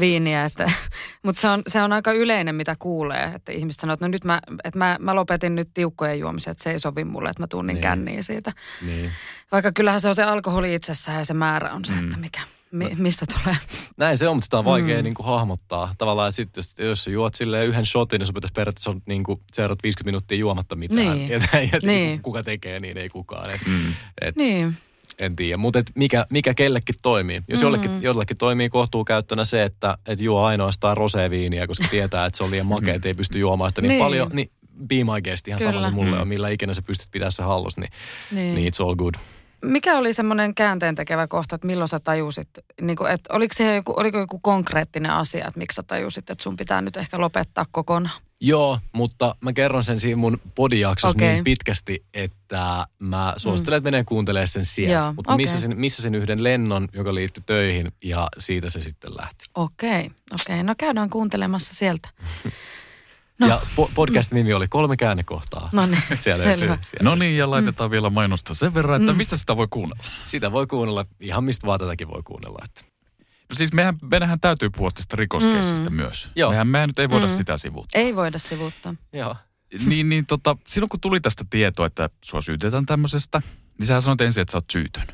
[0.00, 0.44] viiniä.
[0.44, 0.70] Että,
[1.22, 4.24] mutta se on, se on aika yleinen, mitä kuulee, että ihmiset sanoo, että no nyt
[4.24, 7.46] mä, että mä, mä lopetin nyt tiukkojen juomisen, että se ei sovi mulle, että mä
[7.46, 7.82] tunnin niin.
[7.82, 8.52] känniin siitä.
[8.86, 9.12] Niin.
[9.52, 12.04] Vaikka kyllähän se on se alkoholi itsessään ja se määrä on se, mm.
[12.04, 12.40] että mikä,
[12.72, 13.56] mi, mistä tulee.
[13.96, 15.04] Näin se on, mutta sitä on vaikea mm.
[15.04, 15.94] niin kuin hahmottaa.
[15.98, 19.24] Tavallaan, että sitten jos sä juot silleen yhden shotin, niin sun pitäisi periaatteessa on niin
[19.24, 19.40] kuin,
[19.82, 21.18] 50 minuuttia juomatta mitään.
[21.18, 21.30] Niin.
[21.30, 21.40] Ja,
[21.72, 22.22] ja niin.
[22.22, 23.50] kuka tekee, niin ei kukaan.
[23.50, 23.92] Et, mm.
[24.20, 24.76] et, niin
[25.18, 25.56] en tiedä.
[25.56, 27.42] Mutta mikä, mikä kellekin toimii.
[27.48, 27.64] Jos mm.
[27.64, 32.50] jollekin, jollekin toimii kohtuukäyttönä se, että et juo ainoastaan roseviiniä, koska tietää, että se on
[32.50, 34.02] liian makea, että ei pysty juomaan sitä niin, niin.
[34.02, 34.50] paljon, niin
[34.86, 35.72] be my guest, ihan Kyllä.
[35.72, 36.20] sama se mulle mm.
[36.20, 37.90] on, millä ikinä sä pystyt pitämään se hallus, niin,
[38.32, 38.54] niin.
[38.54, 39.14] niin it's all good.
[39.66, 42.48] Mikä oli semmoinen käänteen tekevä kohta, että milloin sä tajusit,
[42.80, 46.42] niin kuin, että oliko, se joku, oliko joku konkreettinen asia, että miksi sä tajusit, että
[46.42, 48.20] sun pitää nyt ehkä lopettaa kokonaan?
[48.40, 51.28] Joo, mutta mä kerron sen siinä mun podijaksossa okay.
[51.28, 55.12] niin pitkästi, että mä suosittelen, että menee kuuntelemaan sen sieltä.
[55.16, 55.36] Mutta okay.
[55.36, 59.44] missä, sen, missä sen yhden lennon, joka liittyi töihin ja siitä se sitten lähti.
[59.54, 60.00] Okei, okay.
[60.06, 60.54] okei.
[60.54, 60.62] Okay.
[60.62, 62.08] No käydään kuuntelemassa sieltä.
[63.40, 63.46] No.
[63.46, 65.68] Ja po- podcastin nimi oli Kolme käännekohtaa.
[65.72, 66.66] No niin, Siellä selvä.
[66.66, 67.92] löytyy, siellä No niin, ja laitetaan mm.
[67.92, 69.16] vielä mainosta sen verran, että mm.
[69.18, 70.04] mistä sitä voi kuunnella.
[70.24, 72.58] Sitä voi kuunnella, ihan mistä vaan tätäkin voi kuunnella.
[72.64, 72.80] Että.
[73.48, 75.96] No siis mehän, meidän täytyy puhua tästä rikoskeissistä mm.
[75.96, 76.30] myös.
[76.36, 76.50] Joo.
[76.50, 77.32] Mehän, mehän nyt ei voida Mm.
[77.32, 77.36] mm.
[77.36, 78.00] sitä sivuuttaa.
[78.00, 78.94] Ei voida sivuuttaa.
[79.12, 79.36] Joo.
[79.86, 83.42] niin, niin tota, silloin kun tuli tästä tietoa, että sua syytetään tämmöisestä,
[83.78, 85.06] niin sähän sanoit ensin, että sä oot syytön.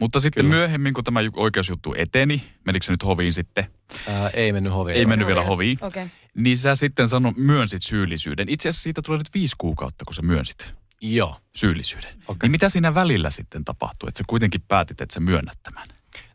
[0.00, 0.56] Mutta sitten Kyllä.
[0.56, 3.66] myöhemmin, kun tämä ju- oikeusjuttu eteni, menikö se nyt hoviin sitten,
[4.08, 4.98] Ää, ei mennyt hoviin.
[4.98, 6.02] ei mennyt vielä hoviin, Okei.
[6.02, 6.16] Okay.
[6.34, 8.48] niin sä sitten sano, myönsit syyllisyyden.
[8.48, 11.36] Itse asiassa siitä tulee nyt viisi kuukautta, kun sä myönsit Joo.
[11.56, 12.10] syyllisyyden.
[12.28, 12.38] Okei.
[12.46, 15.88] Niin mitä siinä välillä sitten tapahtui, että sä kuitenkin päätit, että sä myönnät tämän?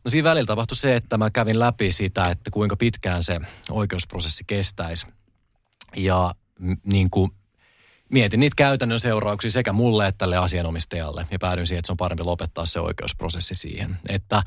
[0.05, 4.43] No siinä välillä tapahtui se, että mä kävin läpi sitä, että kuinka pitkään se oikeusprosessi
[4.47, 5.07] kestäisi.
[5.97, 7.31] Ja m- niin kuin
[8.09, 11.25] mietin niitä käytännön seurauksia sekä mulle että tälle asianomistajalle.
[11.31, 13.97] Ja päädyin siihen, että se on parempi lopettaa se oikeusprosessi siihen.
[14.09, 14.43] Että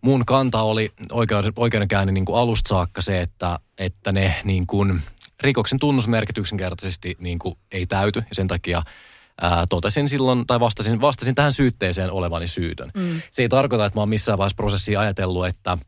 [0.00, 5.02] mun kanta oli oikeuden, oikeudenkäynnin niin kuin alusta saakka se, että, että ne niin kuin
[5.40, 8.18] rikoksen tunnusmerkit yksinkertaisesti niin kuin ei täyty.
[8.18, 8.82] Ja sen takia
[9.40, 12.90] ää, totesin silloin, tai vastasin, vastasin tähän syytteeseen olevani syytön.
[12.96, 13.20] Mm.
[13.30, 15.78] Se ei tarkoita, että mä oon missään vaiheessa prosessia ajatellut, että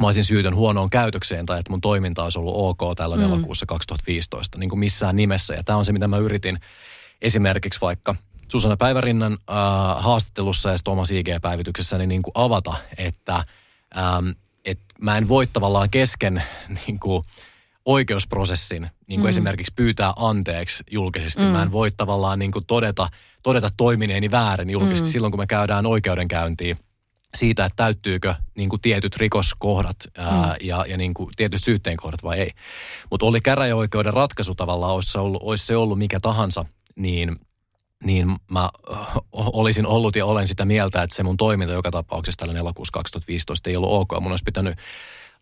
[0.00, 3.22] mä olisin syytön huonoon käytökseen tai että mun toiminta olisi ollut ok tällä mm.
[3.22, 5.54] elokuussa 2015, niin kuin missään nimessä.
[5.54, 6.58] Ja tämä on se, mitä mä yritin
[7.22, 8.14] esimerkiksi vaikka
[8.48, 9.56] Susanna Päivärinnan äh,
[10.04, 13.42] haastattelussa ja sitten omassa IG-päivityksessäni niin kuin avata, että
[13.98, 14.28] ähm,
[14.64, 16.42] et mä en voi tavallaan kesken
[16.86, 17.24] niin kuin
[17.84, 19.28] oikeusprosessin niin kuin mm.
[19.28, 21.42] esimerkiksi pyytää anteeksi julkisesti.
[21.42, 21.48] Mm.
[21.48, 23.08] Mä en voi tavallaan niin kuin todeta,
[23.42, 25.12] todeta toimineeni väärin julkisesti mm.
[25.12, 26.76] silloin, kun me käydään oikeudenkäyntiin
[27.34, 30.66] siitä, että täyttyykö niin kuin tietyt rikoskohdat ää, mm.
[30.66, 32.50] ja, ja niin kuin tietyt syytteenkohdat vai ei.
[33.10, 36.64] Mutta oli käräjäoikeuden ratkaisu tavallaan, olisi se ollut, olisi se ollut mikä tahansa,
[36.96, 37.36] niin,
[38.04, 38.94] niin mä ö,
[39.32, 43.70] olisin ollut ja olen sitä mieltä, että se mun toiminta joka tapauksessa tällä elokuussa 2015
[43.70, 44.20] ei ollut ok.
[44.20, 44.78] Mun olisi pitänyt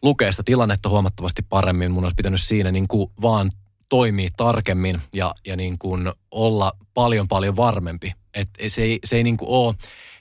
[0.03, 1.93] lukea sitä tilannetta huomattavasti paremmin.
[1.93, 3.51] Mun olisi pitänyt siinä niin kuin vaan
[3.89, 8.13] toimia tarkemmin ja, ja niin kuin olla paljon paljon varmempi.
[8.35, 9.75] Et se ei, se ei niin kuin ole,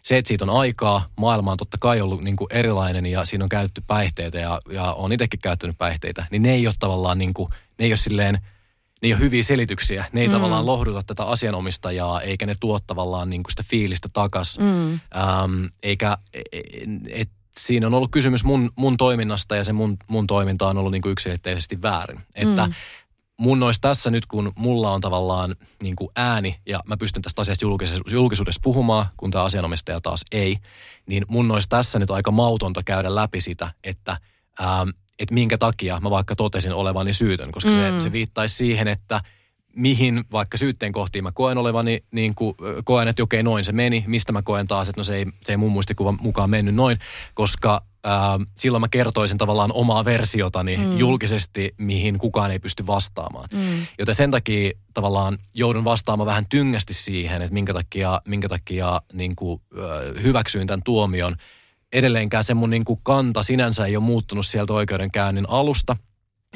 [0.04, 3.46] se että siitä on aikaa, maailma on totta kai ollut niin kuin erilainen ja siinä
[3.46, 7.34] on käytetty päihteitä ja, ja on itsekin käyttänyt päihteitä, niin ne ei ole tavallaan niin
[7.34, 10.06] kuin, ne ei ole silleen, ne ei ole hyviä selityksiä.
[10.14, 10.34] Ne ei mm.
[10.34, 14.60] tavallaan lohduta tätä asianomistajaa, eikä ne tuo tavallaan niin kuin sitä fiilistä takas.
[14.60, 14.92] Mm.
[14.94, 16.18] Ähm, eikä,
[17.10, 20.92] et, siinä on ollut kysymys mun, mun toiminnasta ja se mun, mun toiminta on ollut
[20.92, 22.20] niin kuin yksilitteisesti väärin.
[22.36, 22.74] Että Mm.
[23.44, 27.42] Mun olisi tässä nyt, kun mulla on tavallaan niin kuin ääni ja mä pystyn tästä
[27.42, 30.58] asiasta julkisuudessa, julkisuudessa puhumaan, kun tämä asianomistaja taas ei,
[31.08, 34.18] niin mun olisi tässä nyt aika mautonta käydä läpi sitä, että,
[34.62, 37.76] ähm, että minkä takia mä vaikka totesin olevani syytön, koska mm.
[37.76, 39.22] se, se viittaisi siihen, että
[39.76, 44.04] mihin vaikka syytteen kohtiin mä koen olevani, niin kuin koen, että okei noin se meni,
[44.08, 47.00] mistä mä koen taas, että no se ei, se ei mun muistikuvan mukaan mennyt noin,
[47.34, 50.98] koska ää, silloin mä kertoisin tavallaan omaa versiotani mm.
[50.98, 53.50] julkisesti, mihin kukaan ei pysty vastaamaan.
[53.54, 53.86] Mm.
[54.00, 59.36] Joten sen takia tavallaan joudun vastaamaan vähän tyngästi siihen, että minkä takia, minkä takia niin
[59.36, 59.62] kuin,
[60.24, 61.36] hyväksyin tämän tuomion.
[61.94, 65.98] Edelleenkään se mun niin kuin kanta sinänsä ei ole muuttunut sieltä oikeudenkäynnin alusta.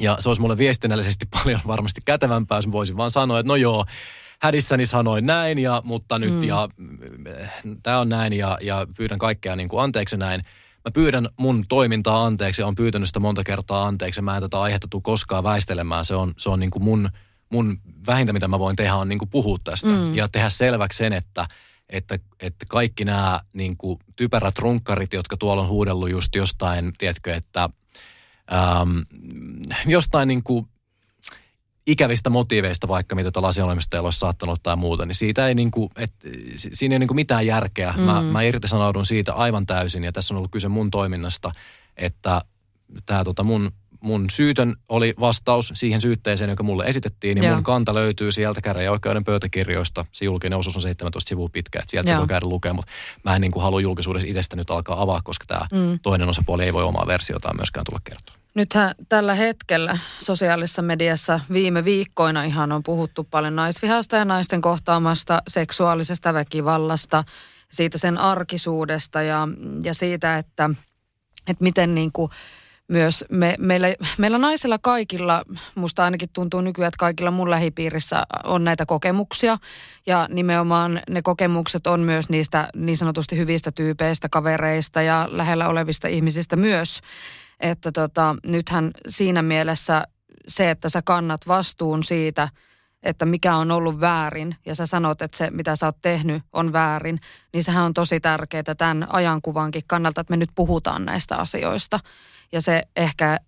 [0.00, 3.56] Ja se olisi mulle viestinnällisesti paljon varmasti kätevämpää, jos mä voisin vaan sanoa, että no
[3.56, 3.84] joo,
[4.42, 6.44] hädissäni sanoin näin, ja, mutta nyt mm.
[6.44, 6.68] ja
[7.82, 10.42] tämä on näin ja, ja pyydän kaikkea niin kuin anteeksi näin.
[10.84, 14.22] Mä pyydän mun toimintaa anteeksi ja on pyytänyt sitä monta kertaa anteeksi.
[14.22, 16.04] Mä en tätä aihetta tule koskaan väistelemään.
[16.04, 17.10] Se on, se on niin kuin mun,
[17.50, 20.14] mun vähintä, mitä mä voin tehdä, on niin kuin puhua tästä mm.
[20.14, 21.46] ja tehdä selväksi sen, että,
[21.88, 27.34] että, että kaikki nämä niin kuin typerät runkkarit, jotka tuolla on huudellut just jostain, tiedätkö,
[27.34, 27.68] että
[28.52, 29.02] äm,
[29.86, 30.68] jostain niin kuin
[31.88, 35.90] ikävistä motiiveista vaikka, mitä tällä asianomistajalla olisi saattanut tai muuta, niin siitä ei niin kuin,
[35.96, 36.12] et,
[36.54, 37.94] si- siinä ei ole niin kuin mitään järkeä.
[37.96, 38.02] Mm.
[38.02, 41.52] Mä, mä irtisanoudun siitä aivan täysin ja tässä on ollut kyse mun toiminnasta,
[41.96, 42.40] että
[43.06, 47.54] tämä tota mun, mun syytön oli vastaus siihen syytteeseen, joka mulle esitettiin, niin Joo.
[47.54, 50.04] mun kanta löytyy sieltä käräjäoikeuden pöytäkirjoista.
[50.12, 52.20] Se julkinen osuus on 17 sivua pitkä, että sieltä se Joo.
[52.20, 52.92] voi käydä lukemaan, mutta
[53.24, 55.98] mä en niin kuin halua julkisuudessa itsestä nyt alkaa avaa, koska tämä mm.
[56.02, 58.36] toinen osapuoli ei voi omaa versiotaan myöskään tulla kertoa.
[58.58, 65.42] Nythän tällä hetkellä sosiaalisessa mediassa viime viikkoina ihan on puhuttu paljon naisvihasta ja naisten kohtaamasta
[65.48, 67.24] seksuaalisesta väkivallasta,
[67.72, 69.48] siitä sen arkisuudesta ja,
[69.82, 70.70] ja siitä, että,
[71.48, 72.30] että miten niin kuin
[72.88, 75.42] myös me, meillä, meillä naisilla kaikilla,
[75.74, 79.58] musta ainakin tuntuu nykyään, että kaikilla mun lähipiirissä on näitä kokemuksia.
[80.06, 86.08] Ja nimenomaan ne kokemukset on myös niistä niin sanotusti hyvistä tyypeistä, kavereista ja lähellä olevista
[86.08, 87.00] ihmisistä myös.
[87.60, 90.04] Että tota, nythän siinä mielessä
[90.48, 92.48] se, että sä kannat vastuun siitä,
[93.02, 96.72] että mikä on ollut väärin ja sä sanot, että se mitä sä oot tehnyt on
[96.72, 97.20] väärin,
[97.52, 102.00] niin sehän on tosi tärkeää tämän ajankuvankin kannalta, että me nyt puhutaan näistä asioista.
[102.52, 103.38] Ja se ehkä,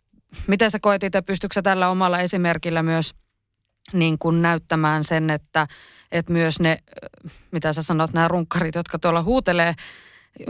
[0.46, 3.14] miten sä koet itse, pystytkö sä tällä omalla esimerkillä myös
[3.92, 5.66] niin kuin näyttämään sen, että,
[6.12, 6.78] että myös ne,
[7.50, 9.74] mitä sä sanot, nämä runkkarit, jotka tuolla huutelee,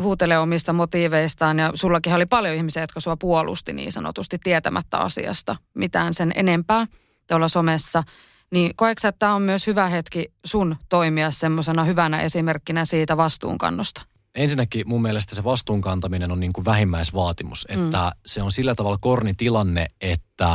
[0.00, 5.56] huutelee omista motiiveistaan ja sullakin oli paljon ihmisiä, jotka sua puolusti niin sanotusti tietämättä asiasta
[5.74, 6.86] mitään sen enempää
[7.28, 8.02] tuolla somessa.
[8.50, 14.02] Niin koetko että tämä on myös hyvä hetki sun toimia semmoisena hyvänä esimerkkinä siitä vastuunkannosta?
[14.34, 17.84] ensinnäkin mun mielestä se vastuunkantaminen on niin kuin vähimmäisvaatimus, mm.
[17.84, 20.52] että se on sillä tavalla korni tilanne, että,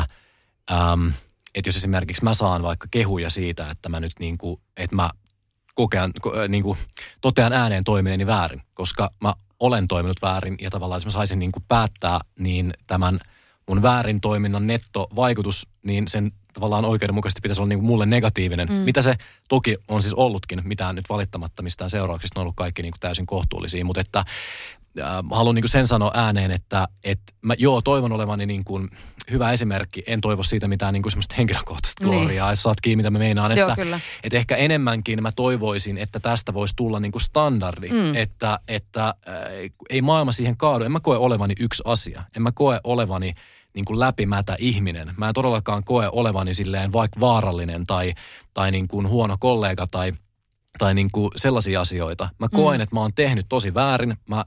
[0.72, 1.12] äm,
[1.56, 5.10] että jos esimerkiksi mä saan vaikka kehuja siitä, että mä nyt niin kuin, että mä
[5.76, 6.12] kokean,
[6.50, 6.78] niin kuin,
[7.22, 11.52] totean ääneen toimineeni väärin, koska mä olen toiminut väärin ja tavallaan jos mä saisin niin
[11.52, 13.20] kuin päättää, niin tämän
[13.68, 18.68] mun väärin toiminnan nettovaikutus, niin sen tavallaan oikeudenmukaisesti pitäisi olla niin kuin mulle negatiivinen.
[18.68, 18.74] Mm.
[18.74, 19.16] Mitä se
[19.50, 23.00] toki on siis ollutkin, mitään nyt valittamatta mistään seurauksista, ne on ollut kaikki niin kuin
[23.00, 24.26] täysin kohtuullisia, mutta että
[25.02, 28.90] äh, haluan niin kuin sen sanoa ääneen, että, että mä joo toivon olevani niin kuin
[29.32, 30.04] hyvä esimerkki.
[30.08, 32.52] En toivo siitä mitään niin kuin semmoista henkilökohtaista gloriaa, niin.
[32.52, 33.52] jos saat kiinni, mitä mä meinaan.
[33.52, 34.00] Että, joo, kyllä.
[34.24, 38.16] että ehkä enemmänkin mä toivoisin, että tästä voisi tulla niin kuin standardi, mm.
[38.16, 39.14] että, että äh,
[39.90, 40.86] ei maailma siihen kaadu.
[40.86, 42.24] En mä koe olevani yksi asia.
[42.36, 43.34] En mä koe olevani
[43.76, 45.14] niin kuin läpimätä ihminen.
[45.18, 48.14] Mä en todellakaan koe olevani silleen vaikka vaarallinen tai,
[48.54, 50.14] tai niin kuin huono kollega tai,
[50.78, 52.30] tai niin kuin sellaisia asioita.
[52.40, 52.84] Mä koen, mm.
[52.84, 54.18] että mä oon tehnyt tosi väärin.
[54.30, 54.46] Mä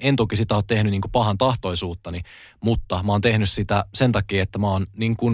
[0.00, 2.20] en toki sitä ole tehnyt niin pahan tahtoisuuttani,
[2.64, 5.32] mutta mä oon tehnyt sitä sen takia, että mä oon niin kuin,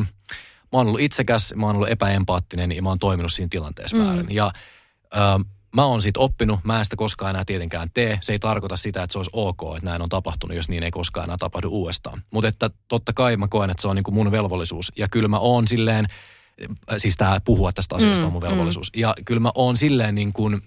[0.73, 4.05] mä oon ollut itsekäs, mä oon ollut epäempaattinen ja mä oon toiminut siinä tilanteessa mm.
[4.05, 4.27] väärin.
[4.31, 4.51] Ja
[5.17, 8.19] ö, Mä oon siitä oppinut, mä en sitä koskaan enää tietenkään tee.
[8.21, 10.91] Se ei tarkoita sitä, että se olisi ok, että näin on tapahtunut, jos niin ei
[10.91, 12.23] koskaan enää tapahdu uudestaan.
[12.31, 14.93] Mutta että totta kai mä koen, että se on niin kuin mun velvollisuus.
[14.97, 16.07] Ja kyllä mä oon silleen,
[16.97, 18.49] siis tämä puhua tästä asiasta mm, on mun mm.
[18.49, 18.93] velvollisuus.
[18.97, 19.01] Mm.
[19.01, 20.63] Ja kyllä mä oon silleen niin kuin,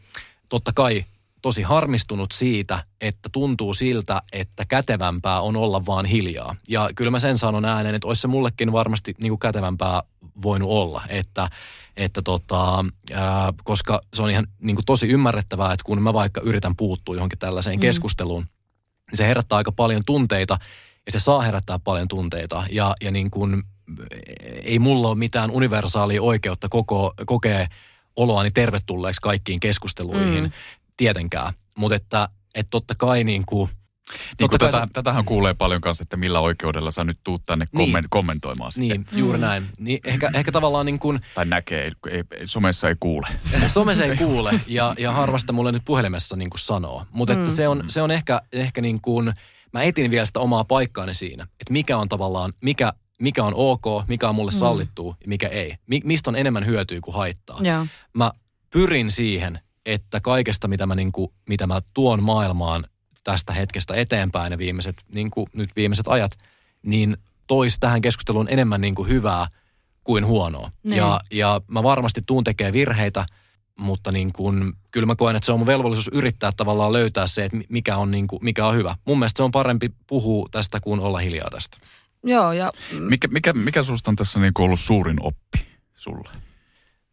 [0.50, 1.06] totta kai
[1.42, 6.56] tosi harmistunut siitä, että tuntuu siltä, että kätevämpää on olla vaan hiljaa.
[6.70, 10.04] Ja kyllä mä sen sanon äänen, että olisi se mullekin varmasti niin kuin kätevämpää
[10.44, 11.50] voinut olla, että,
[11.98, 16.42] että tota, ää, koska se on ihan niin kuin tosi ymmärrettävää, että kun mä vaikka
[16.42, 17.82] yritän puuttua johonkin tällaiseen mm.
[17.82, 18.46] keskusteluun,
[19.12, 20.58] niin se herättää aika paljon tunteita
[21.06, 23.64] ja se saa herättää paljon tunteita ja, ja niin kuin,
[24.64, 27.68] ei mulla ole mitään universaalia oikeutta koko, kokea
[28.16, 30.44] oloani tervetulleeksi kaikkiin keskusteluihin.
[30.44, 30.52] Mm
[30.98, 31.54] tietenkään.
[31.78, 33.70] Mutta että, että totta kai niin kuin,
[34.40, 34.88] niin kuin tätä, sä...
[34.94, 37.78] Tätähän kuulee paljon kanssa, että millä oikeudella sä nyt tuut tänne niin.
[37.78, 39.16] komment, kommentoimaan niin, sitten.
[39.16, 39.42] Niin, juuri mm.
[39.42, 39.70] näin.
[39.80, 41.20] Niin ehkä, ehkä tavallaan niin kuin...
[41.36, 43.28] Tai näkee, ei, ei, somessa ei kuule.
[43.68, 47.06] somessa ei kuule ja, ja harvasta mulle nyt puhelimessa niin kuin sanoo.
[47.12, 47.40] Mutta mm.
[47.40, 49.34] että se on, se on ehkä, ehkä niin kuin,
[49.74, 53.86] mä etin vielä sitä omaa paikkaani siinä, että mikä on tavallaan, mikä, mikä on ok,
[54.08, 54.58] mikä on mulle mm.
[54.58, 55.76] sallittua ja mikä ei.
[55.88, 57.60] Mi, mistä on enemmän hyötyä kuin haittaa.
[57.62, 57.88] Ja.
[58.14, 58.32] Mä
[58.70, 62.86] pyrin siihen, että kaikesta, mitä mä, niin kuin, mitä mä tuon maailmaan
[63.24, 66.32] tästä hetkestä eteenpäin ja viimeiset, niin kuin nyt viimeiset ajat,
[66.86, 69.48] niin tois tähän keskusteluun enemmän niin kuin hyvää
[70.04, 70.72] kuin huonoa.
[70.84, 70.98] Niin.
[70.98, 73.26] Ja, ja mä varmasti tuun tekee virheitä,
[73.80, 77.46] mutta niin kuin, kyllä mä koen, että se on mun velvollisuus yrittää tavallaan löytää se,
[77.46, 78.96] että mikä on, niin kuin, mikä on hyvä.
[79.06, 81.78] Mun mielestä se on parempi puhua tästä kuin olla hiljaa tästä.
[82.24, 82.72] Joo, ja...
[83.00, 86.47] Mikä, mikä, mikä susta on tässä niin kuin ollut suurin oppi sulle?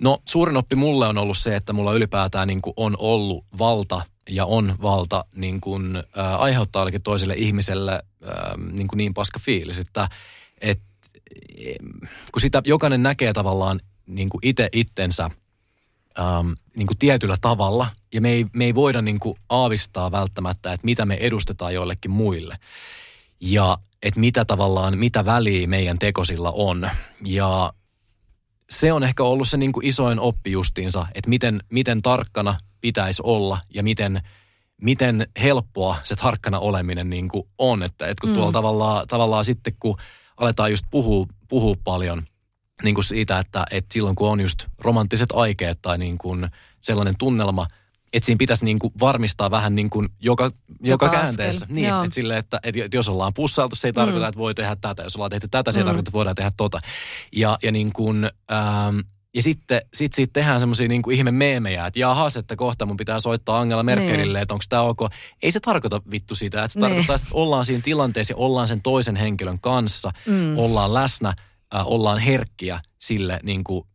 [0.02, 4.02] No suurin oppi mulle on ollut se, että mulla ylipäätään niin kuin on ollut valta
[4.28, 8.32] ja on valta niin kuin, äh, aiheuttaa jollekin toiselle ihmiselle äh,
[8.72, 10.08] niin, kuin niin paska fiilis, että
[10.60, 10.80] et,
[12.32, 15.30] kun sitä jokainen näkee tavallaan niin kuin itse itsensä
[16.18, 20.72] ähm, niin kuin tietyllä tavalla ja me ei, me ei voida niin kuin aavistaa välttämättä,
[20.72, 22.56] että mitä me edustetaan joillekin muille.
[23.40, 26.90] Ja että mitä tavallaan, mitä väliä meidän tekosilla on.
[27.24, 27.72] Ja
[28.74, 33.22] se on ehkä ollut se niin kuin isoin oppi justiinsa, että miten, miten tarkkana pitäisi
[33.24, 34.22] olla ja miten,
[34.82, 37.82] miten helppoa se tarkkana oleminen niin kuin on.
[37.82, 38.36] Että, että kun mm.
[38.36, 39.96] tuolla tavallaan, tavallaan sitten, kun
[40.36, 42.22] aletaan just puhua, puhua paljon
[42.82, 46.48] niin kuin siitä, että, että silloin kun on just romanttiset aikeet tai niin kuin
[46.80, 47.66] sellainen tunnelma–
[48.14, 51.66] että siinä pitäisi niin kuin varmistaa vähän niin kuin joka, joka, joka käänteessä.
[51.68, 54.28] Niin, että, sille, että, että jos ollaan pussailtu, se ei tarkoita, mm.
[54.28, 55.02] että voi tehdä tätä.
[55.02, 55.86] Jos ollaan tehty tätä, se ei mm.
[55.86, 56.80] tarkoita, että voidaan tehdä tota.
[57.36, 58.98] Ja, ja niin kuin, ähm,
[59.34, 63.20] ja sitten sit siitä tehdään semmoisia niin ihme meemejä, että jahas, että kohta mun pitää
[63.20, 64.42] soittaa Angela Merkelille, niin.
[64.42, 65.00] että onko tämä ok.
[65.42, 66.88] Ei se tarkoita vittu sitä, että se niin.
[66.88, 70.58] tarkoittaa, että ollaan siinä tilanteessa ja ollaan sen toisen henkilön kanssa, mm.
[70.58, 71.28] ollaan läsnä,
[71.74, 73.86] äh, ollaan herkkiä sille niin kuin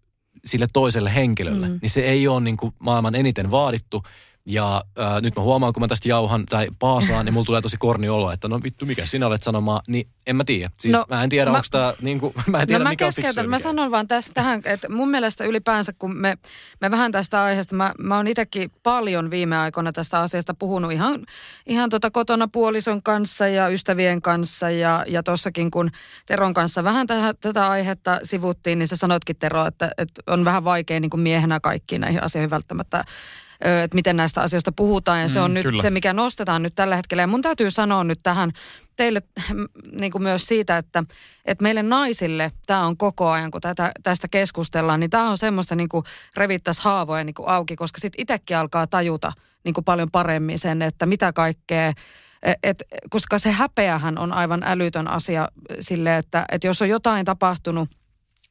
[0.45, 1.79] sille toiselle henkilölle, mm.
[1.81, 4.03] niin se ei ole niin kuin maailman eniten vaadittu,
[4.45, 7.77] Ja äh, nyt mä huomaan, kun mä tästä jauhan tai paasaan, niin mulla tulee tosi
[7.77, 10.71] korni olo, että no vittu, mikä sinä olet sanomaan, niin en mä tiedä.
[10.79, 13.05] Siis no, mä en tiedä, onko tämä, niin kuin, mä en tiedä, no, mä mikä
[13.05, 16.37] on Mä sanon vaan tästä tähän, että mun mielestä ylipäänsä, kun me,
[16.81, 21.25] me vähän tästä aiheesta, mä, mä oon itsekin paljon viime aikoina tästä asiasta puhunut ihan,
[21.65, 25.91] ihan tota kotona puolison kanssa ja ystävien kanssa ja, ja tossakin, kun
[26.25, 30.63] Teron kanssa vähän täh, tätä aihetta sivuttiin, niin sä sanoitkin Tero, että, että on vähän
[30.63, 33.03] vaikea niin kuin miehenä kaikkiin näihin asioihin välttämättä
[33.83, 35.21] että miten näistä asioista puhutaan.
[35.21, 35.81] Ja se on mm, nyt kyllä.
[35.81, 37.23] se, mikä nostetaan nyt tällä hetkellä.
[37.23, 38.51] Ja mun täytyy sanoa nyt tähän
[38.95, 39.21] teille
[39.99, 41.03] niin kuin myös siitä, että,
[41.45, 45.75] että meille naisille tämä on koko ajan, kun tätä, tästä keskustellaan, niin tämä on semmoista
[45.75, 50.11] niin kuin revittäisi haavoja niin kuin auki, koska sitten itsekin alkaa tajuta niin kuin paljon
[50.11, 51.93] paremmin sen, että mitä kaikkea
[52.43, 55.47] et, et, koska se häpeähän on aivan älytön asia
[55.79, 57.89] sille, että, että jos on jotain tapahtunut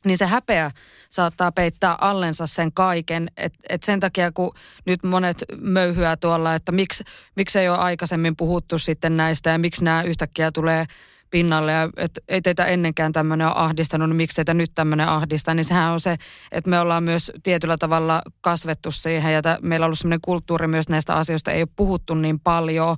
[0.04, 0.70] niin se häpeä
[1.10, 3.28] saattaa peittää allensa sen kaiken.
[3.36, 4.54] Et, et sen takia, kun
[4.86, 7.04] nyt monet möyhyä tuolla, että miksi,
[7.36, 10.86] miksi ei ole aikaisemmin puhuttu sitten näistä ja miksi nämä yhtäkkiä tulee
[11.30, 15.54] pinnalle ja et, ei teitä ennenkään tämmöinen ole ahdistanut, niin miksi teitä nyt tämmöinen ahdistaa,
[15.54, 16.16] niin sehän on se,
[16.52, 20.88] että me ollaan myös tietyllä tavalla kasvettu siihen ja meillä on ollut semmoinen kulttuuri myös
[20.88, 22.96] näistä asioista, ei ole puhuttu niin paljon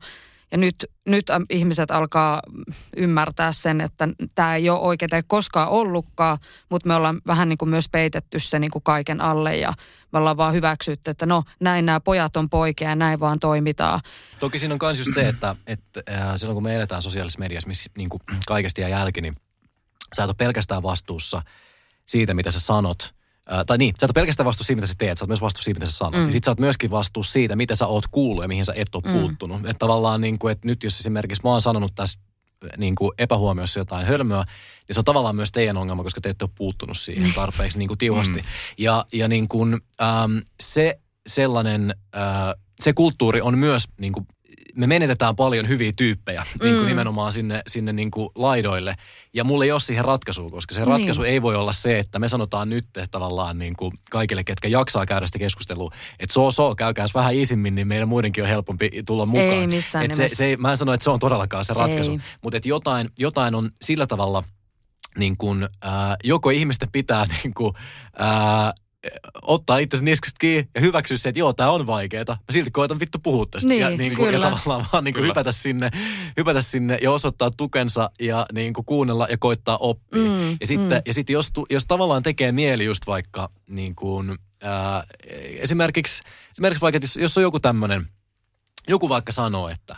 [0.53, 2.43] ja nyt, nyt ihmiset alkaa
[2.97, 7.59] ymmärtää sen, että tämä ei ole oikein ei koskaan ollutkaan, mutta me ollaan vähän niin
[7.59, 9.73] kuin myös peitetty se niin kuin kaiken alle ja
[10.13, 14.01] me ollaan vaan hyväksytty, että no näin nämä pojat on poikia ja näin vaan toimitaan.
[14.41, 17.69] Toki siinä on myös just se, että, että äh, silloin kun me eletään sosiaalisessa mediassa,
[17.69, 19.37] missä niin kuin kaikesta jää jälki, niin
[20.17, 21.43] sä et ole pelkästään vastuussa
[22.07, 23.15] siitä, mitä sä sanot–
[23.53, 25.41] Äh, tai niin, sä et ole pelkästään vastuus siitä, mitä sä teet, sä oot myös
[25.41, 26.21] vastuus siitä, mitä sä sanot.
[26.21, 26.27] Mm.
[26.27, 28.95] Ja sit sä oot myöskin vastuus siitä, mitä sä oot kuullut ja mihin sä et
[28.95, 29.21] ole mm.
[29.21, 29.61] puuttunut.
[29.61, 32.19] Että tavallaan niin kuin, että nyt jos esimerkiksi mä oon sanonut tässä
[32.77, 34.45] niin kuin epähuomiossa jotain hölmöä,
[34.89, 37.89] niin se on tavallaan myös teidän ongelma, koska te ette ole puuttunut siihen tarpeeksi niin
[37.89, 38.39] kuin tiuhasti.
[38.39, 38.47] Mm.
[38.79, 44.27] Ja, ja niin kuin, ähm, se sellainen, äh, se kulttuuri on myös niin kuin
[44.77, 46.65] me menetetään paljon hyviä tyyppejä mm.
[46.65, 48.95] niin kuin nimenomaan sinne, sinne niin kuin laidoille.
[49.35, 51.33] Ja mulla ei ole siihen ratkaisua, koska se ratkaisu niin.
[51.33, 55.27] ei voi olla se, että me sanotaan nyt tavallaan niin kuin kaikille, ketkä jaksaa käydä
[55.27, 59.49] sitä keskustelua, että so so, käykääs vähän isimmin, niin meidän muidenkin on helpompi tulla mukaan.
[59.49, 62.57] Ei missään et se, se, Mä en sano, että se on todellakaan se ratkaisu, mutta
[62.57, 64.45] että jotain, jotain on sillä tavalla
[65.19, 67.75] niin kuin, äh, joko ihmisten pitää niin kuin,
[68.21, 68.73] äh,
[69.43, 72.25] ottaa itsesi niskasta kiinni ja hyväksyä se, että joo, tämä on vaikeaa.
[72.29, 73.69] Mä silti koitan vittu puhua tästä.
[73.69, 75.91] Niin, ja, niin kuin, ja tavallaan vaan niin kuin hypätä, sinne,
[76.37, 80.23] hypätä sinne ja osoittaa tukensa ja niin kuin kuunnella ja koittaa oppia.
[80.23, 81.03] Mm, ja sitten, mm.
[81.07, 85.05] ja sitten jos, jos tavallaan tekee mieli just vaikka niin kuin, ää,
[85.59, 88.07] esimerkiksi, esimerkiksi vaikka, jos, jos on joku tämmöinen,
[88.89, 89.97] joku vaikka sanoo, että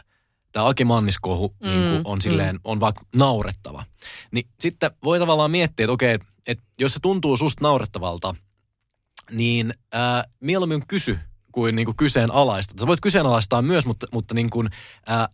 [0.53, 2.23] tämä Aki Manniskohu mm, niin kuin on mm.
[2.23, 2.61] silleen, mm.
[2.65, 3.85] on vaikka naurettava.
[4.31, 8.35] Niin sitten voi tavallaan miettiä, että okei, että jos se tuntuu susta naurettavalta–
[9.31, 11.19] niin äh, mieluummin kysy
[11.53, 12.75] kuin, niin kuin kyseenalaista.
[12.81, 14.69] Sä voit kyseenalaistaa myös, mutta, mutta niin kuin,
[15.11, 15.29] äh,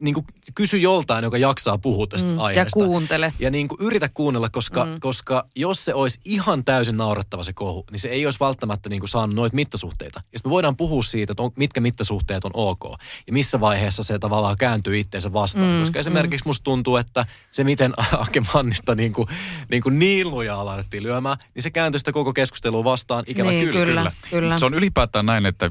[0.00, 2.80] niin kuin kysy joltain, joka jaksaa puhua tästä mm, aiheesta.
[2.80, 3.32] Ja kuuntele.
[3.38, 5.00] Ja niin kuin yritä kuunnella, koska, mm.
[5.00, 9.00] koska jos se olisi ihan täysin naurettava se kohu, niin se ei olisi välttämättä niin
[9.00, 10.22] kuin saanut noita mittasuhteita.
[10.32, 12.84] Ja me voidaan puhua siitä, että on, mitkä mittasuhteet on ok.
[13.26, 15.72] Ja missä vaiheessa se tavallaan kääntyy itteensä vastaan.
[15.72, 16.48] Mm, koska esimerkiksi mm.
[16.48, 17.92] musta tuntuu, että se miten
[18.26, 19.28] Ake Mannista niin, kuin,
[19.70, 23.24] niin, kuin niin lujaa alettiin lyömään, niin se kääntyi sitä koko keskustelua vastaan.
[23.26, 23.84] Ikävä niin, kyllä.
[23.86, 24.58] kyllä, kyllä.
[24.58, 25.70] Se on ylipäätään näin, että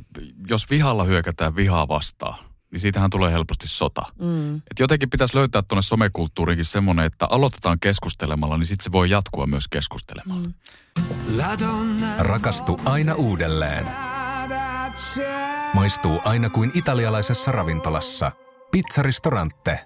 [0.49, 2.37] jos vihalla hyökätään vihaa vastaan,
[2.75, 4.01] niin siitähän tulee helposti sota.
[4.21, 4.55] Mm.
[4.55, 9.47] Et jotenkin pitäisi löytää tuonne somekulttuuriinkin semmoinen, että aloitetaan keskustelemalla, niin sitten se voi jatkua
[9.47, 10.47] myös keskustelemalla.
[10.47, 10.53] Mm.
[12.19, 13.85] Rakastu aina uudelleen.
[15.73, 18.31] Maistuu aina kuin italialaisessa ravintolassa.
[18.71, 19.85] Pizzaristorante.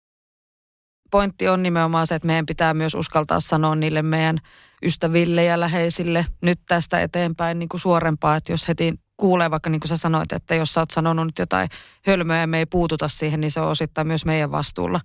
[1.11, 4.37] pointti on nimenomaan se, että meidän pitää myös uskaltaa sanoa niille meidän
[4.83, 9.79] ystäville ja läheisille nyt tästä eteenpäin niin kuin suorempaa, että jos heti kuulee vaikka niin
[9.79, 11.69] kuin sä sanoit, että jos sä oot sanonut nyt jotain
[12.07, 15.01] hölmöä ja me ei puututa siihen, niin se on osittain myös meidän vastuulla.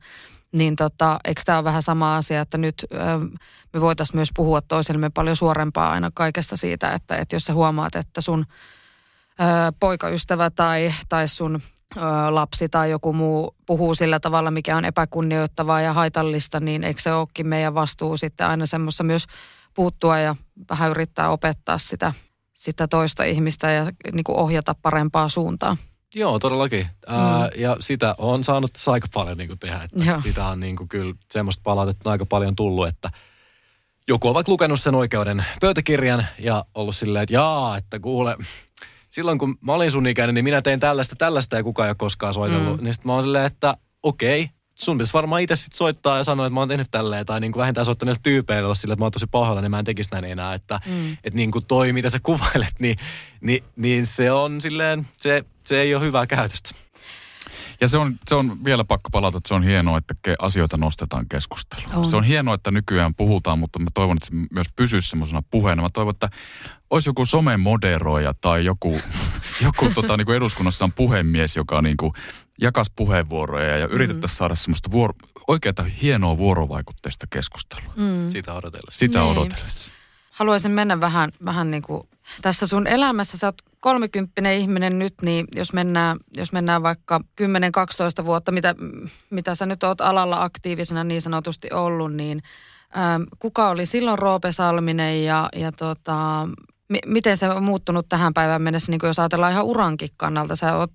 [0.53, 2.97] Niin tota, eikö tämä ole vähän sama asia, että nyt ö,
[3.73, 7.97] me voitaisiin myös puhua toisellemme paljon suorempaa aina kaikesta siitä, että, että jos sä huomaat,
[7.97, 8.47] että sun
[9.41, 9.45] ö,
[9.81, 11.61] poikaystävä tai, tai sun
[12.31, 17.13] lapsi tai joku muu puhuu sillä tavalla, mikä on epäkunnioittavaa ja haitallista, niin eikö se
[17.13, 19.25] olekin meidän vastuu sitten aina semmoista myös
[19.75, 20.37] puuttua ja
[20.71, 22.13] vähän yrittää opettaa sitä,
[22.55, 25.77] sitä toista ihmistä ja niin kuin ohjata parempaa suuntaan.
[26.15, 26.87] Joo, todellakin.
[27.09, 27.15] Mm.
[27.15, 29.81] Ää, ja sitä on saanut tässä aika paljon niin kuin tehdä.
[29.85, 30.23] Että Joo.
[30.23, 33.11] sitä on niin kuin kyllä semmoista palautetta on aika paljon tullut, että
[34.09, 38.37] joku on vaikka lukenut sen oikeuden pöytäkirjan ja ollut silleen, että jaa, että kuule,
[39.17, 41.97] silloin kun mä olin sun ikäinen, niin minä tein tällaista, tällaista ja kukaan ei ole
[41.99, 42.81] koskaan soitellut.
[42.81, 42.85] Mm.
[42.85, 46.47] Niin sitten mä oon silleen, että okei, sun pitäisi varmaan itse sitten soittaa ja sanoa,
[46.47, 47.27] että mä oon tehnyt tälleen.
[47.27, 49.71] Tai niin kuin vähintään soittaa niille tyypeille olla silleen, että mä oon tosi pahoilla, niin
[49.71, 50.55] mä en tekisi näin enää.
[50.55, 51.13] Että, mm.
[51.13, 52.97] että niin kuin toi, mitä sä kuvailet, niin,
[53.41, 56.71] niin, niin se on silleen, se, se ei ole hyvää käytöstä.
[57.81, 60.77] Ja se on, se on vielä pakko palata, että se on hienoa, että ke- asioita
[60.77, 61.95] nostetaan keskusteluun.
[61.95, 62.09] On.
[62.09, 65.83] Se on hienoa, että nykyään puhutaan, mutta mä toivon, että se myös pysyisi semmoisena puheena.
[65.83, 66.31] Mä toivon, että
[66.91, 69.01] olisi joku somemoderoija tai joku,
[69.65, 72.13] joku tota, niin kuin eduskunnassa on puhemies, joka niin kuin
[72.61, 75.15] jakas puheenvuoroja ja yritettäisiin saada semmoista vuoro,
[75.49, 77.93] oikeata hienoa vuorovaikutteista keskustelua.
[77.97, 78.29] Mm.
[78.29, 78.99] Sitä odotellessa.
[78.99, 79.31] Sitä Niin.
[79.33, 79.91] odotellessa.
[80.31, 82.09] Haluaisin mennä vähän, vähän niin kuin
[82.43, 83.39] tässä sun elämässä.
[83.39, 87.21] Sä oot kolmekymppinen ihminen nyt, niin jos mennään, jos mennään vaikka
[88.23, 88.75] 10-12 vuotta, mitä,
[89.31, 92.43] mitä sä nyt oot alalla aktiivisena niin sanotusti ollut, niin
[93.39, 96.49] kuka oli silloin Roope Salminen ja, ja tota,
[96.89, 100.57] mi- miten se on muuttunut tähän päivään mennessä, niin kuin jos ajatellaan ihan urankin kannalta.
[100.57, 100.91] Sä oot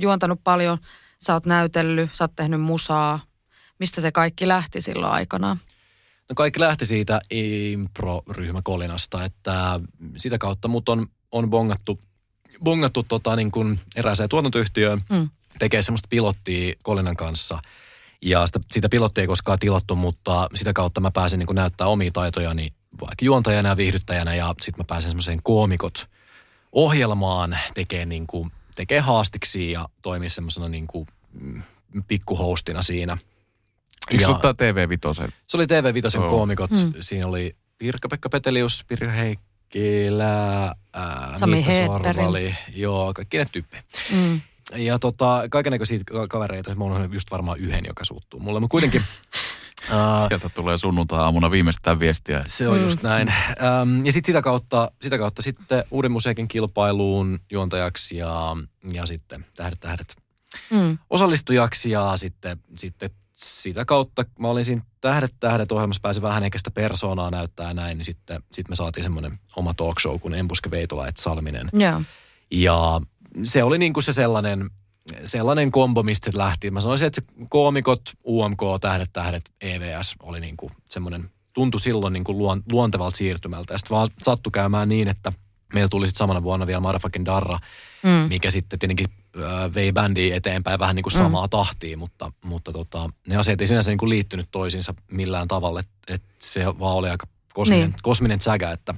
[0.00, 0.78] juontanut paljon,
[1.26, 3.20] sä oot näytellyt, sä oot tehnyt musaa.
[3.78, 5.56] Mistä se kaikki lähti silloin aikanaan?
[6.28, 9.80] No kaikki lähti siitä impro-ryhmä Kolinasta, että
[10.16, 12.00] sitä kautta mut on, on bongattu,
[12.64, 15.28] bongattu tota niin kuin erääseen tuotantoyhtiöön Mm.
[15.58, 17.58] tekee semmoista pilottia Kolinan kanssa.
[18.22, 21.86] Ja sitä, sitä pilottia ei koskaan tilattu, mutta sitä kautta mä pääsin niin kuin näyttää
[21.86, 22.68] omia taitojani
[23.00, 26.08] vaikka juontajana ja viihdyttäjänä ja sitten mä pääsin semmoiseen koomikot
[26.72, 31.62] ohjelmaan tekee, niin kuin, tekee haastiksi ja toimii semmoisena niin kuin, mm,
[32.08, 33.18] pikkuhostina siinä.
[34.10, 35.28] Eikö se ottaa TV Vitosen?
[35.46, 36.30] se oli TV Vitosen Joo.
[36.30, 36.70] koomikot.
[36.70, 36.92] Mm.
[37.00, 41.66] Siinä oli Pirkka-Pekka Petelius, Pirjo Heikkilä, ää, Sami.
[41.86, 42.56] Sarvali.
[42.74, 43.82] Joo, kaikki ne tyyppejä.
[44.12, 44.40] Mm.
[44.76, 46.74] Ja tota, kaikenlaisia kavereita.
[46.74, 48.60] Mulla on just varmaan yhden, joka suuttuu mulle.
[48.60, 49.02] Mutta kuitenkin
[49.90, 52.42] ää, Sieltä tulee sunnuntai-aamuna viimeistään viestiä.
[52.46, 53.28] se on just näin.
[53.28, 58.56] Ähm, ja sitten sitä kautta, sitä kautta sitten uuden musiikin kilpailuun juontajaksi ja,
[58.92, 60.16] ja sitten tähdet tähdet
[60.70, 60.98] Mm.
[61.10, 66.58] osallistujaksi ja sitten, sitten sitä kautta, mä olin siinä Tähdet tähdet ohjelmassa, pääsin vähän ehkä
[66.58, 70.34] sitä persoonaa näyttää ja näin, niin sitten sit me saatiin semmoinen oma talk show kuin
[70.34, 71.68] Embuske Veitola et Salminen.
[71.72, 72.02] Joo.
[72.50, 73.00] Ja
[73.44, 74.70] se oli niin kuin se sellainen,
[75.24, 76.70] sellainen kombo, mistä se lähti.
[76.70, 82.12] Mä sanoisin, että se koomikot, UMK, Tähdet, Tähdet, EVS oli niin kuin semmoinen, tuntui silloin
[82.12, 83.74] niin kuin luon, luontevalta siirtymältä.
[83.74, 85.32] Ja sitten vaan sattui käymään niin, että
[85.74, 87.58] meillä tuli sitten samana vuonna vielä Motherfucking Darra,
[88.02, 88.10] Mm.
[88.10, 89.06] mikä sitten tietenkin
[89.36, 91.50] äh, vei bändiä eteenpäin vähän niin kuin samaa mm.
[91.50, 96.14] tahtia, mutta, mutta tota, ne asiat ei sinänsä niin kuin liittynyt toisiinsa millään tavalla, että
[96.14, 97.98] et se vaan oli aika kosminen, Niin.
[98.02, 98.94] kosminen sägä, että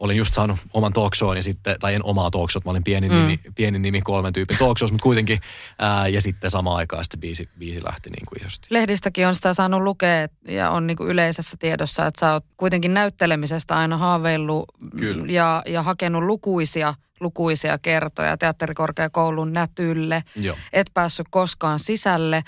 [0.00, 2.84] olin just saanut oman talk shown ja sitten, tai en omaa talk showt, mä olin
[2.84, 3.14] pieni, Mm.
[3.14, 5.40] nimi, pieni nimi kolmen tyypin talk shows, mutta kuitenkin,
[5.78, 8.66] ää, ja sitten samaan aikaan sitten biisi, biisi lähti niin kuin isosti.
[8.70, 12.94] Lehdistäkin on sitä saanut lukea ja on niin kuin yleisessä tiedossa, että sä oot kuitenkin
[12.94, 14.64] näyttelemisestä aina haaveillut
[14.98, 15.32] Kyllä.
[15.32, 20.22] ja, ja hakenut lukuisia, lukuisia kertoja teatterikorkeakoulun nätylle.
[20.36, 20.56] Joo.
[20.72, 22.42] Et päässyt koskaan sisälle.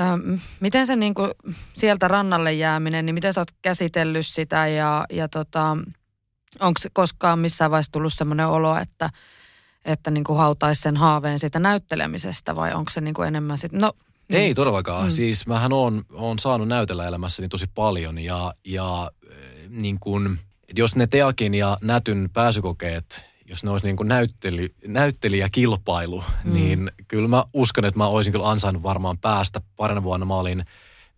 [0.00, 0.20] Ähm,
[0.60, 1.30] miten se niin kuin
[1.74, 5.76] sieltä rannalle jääminen, niin miten sä oot käsitellyt sitä ja, ja tota,
[6.60, 9.10] onko koskaan missään vaiheessa tullut semmoinen olo, että,
[9.84, 13.80] että niin kuin hautaisi sen haaveen siitä näyttelemisestä vai onko se niin kuin enemmän sitten,
[13.80, 13.92] no
[14.30, 15.04] Ei todellakaan.
[15.04, 15.10] Mm.
[15.10, 19.38] Siis mähän oon, oon saanut näytellä elämässäni tosi paljon ja, ja äh,
[19.68, 20.38] niin kun,
[20.76, 26.52] jos ne Teakin ja Nätyn pääsykokeet, jos ne olisi niin kuin näyttely, näyttelijäkilpailu, mm.
[26.52, 29.60] niin kyllä mä uskon, että mä olisin kyllä ansainnut varmaan päästä.
[29.76, 30.64] Parina vuonna mä olin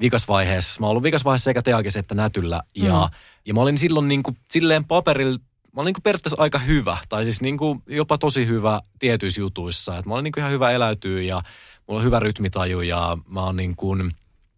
[0.01, 0.80] vikasvaiheessa.
[0.80, 3.16] Mä oon ollut vikasvaiheessa sekä Teakissa että Nätyllä ja, Mm.
[3.47, 5.38] ja mä olin silloin niin kuin, silleen paperilla
[5.76, 9.99] mä olin niin periaatteessa aika hyvä, tai siis niin kuin jopa tosi hyvä tietyissä jutuissa.
[9.99, 11.42] Et mä olin niin kuin ihan hyvä eläytyä ja
[11.86, 14.12] mulla on hyvä rytmitaju ja mä oon niin kuin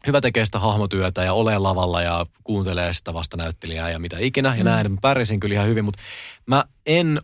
[0.07, 4.57] hyvä tekee sitä hahmotyötä ja ole lavalla ja kuuntelee sitä vasta näyttelijää ja mitä ikinä
[4.57, 4.93] ja näin.
[4.93, 6.03] Mä pärjäsin kyllä ihan hyvin, mutta
[6.47, 7.21] mä en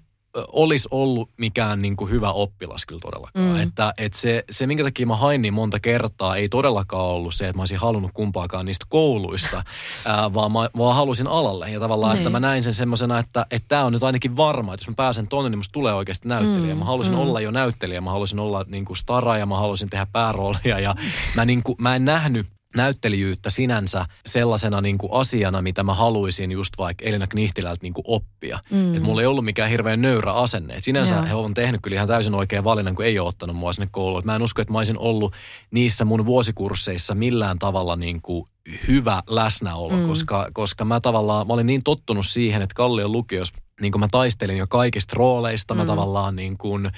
[0.53, 3.45] olisi ollut mikään niin kuin hyvä oppilas kyllä todellakaan.
[3.47, 3.61] Mm.
[3.61, 7.45] Että, että se, se, minkä takia mä hain niin monta kertaa, ei todellakaan ollut se,
[7.49, 9.63] että mä olisin halunnut kumpaakaan niistä kouluista,
[10.05, 11.71] ää, vaan mä vaan halusin alalle.
[11.71, 12.21] Ja tavallaan, Niin.
[12.21, 14.95] että mä näin sen semmoisena, että että tämä on nyt ainakin varma, että jos mä
[14.97, 16.75] pääsen tonne, niin musta tulee oikeasti näyttelijä.
[16.75, 17.21] Mm, Mä halusin mm.
[17.21, 20.79] olla jo näyttelijä, mä halusin olla niin kuin stara ja mä halusin tehdä pääroolia.
[20.81, 20.95] Ja
[21.35, 22.47] mä, niin kuin, mä en nähnyt
[22.77, 28.05] näyttelijyyttä sinänsä sellaisena niin kuin asiana, mitä mä haluaisin just vaikka Elina Knihtilältä niin kuin
[28.07, 28.59] oppia.
[28.71, 28.95] Mm.
[28.95, 30.75] Että mulla ei ollut mikään hirveän nöyrä asenne.
[30.75, 31.25] Et sinänsä Joo.
[31.25, 34.19] he on tehnyt kyllä ihan täysin oikean valinnan, kun ei ole ottanut mua sinne kouluun.
[34.19, 35.35] Et mä en usko, että mä olisin ollut
[35.71, 38.49] niissä mun vuosikursseissa millään tavalla niin kuin
[38.89, 40.07] hyvä läsnäolo, Mm.
[40.09, 44.09] koska, koska mä tavallaan, mä olin niin tottunut siihen, että Kallion lukiossa niin kuin mä
[44.11, 45.75] taistelin jo kaikista rooleista.
[45.75, 45.87] Mä Mm.
[45.87, 46.91] tavallaan niin kuin,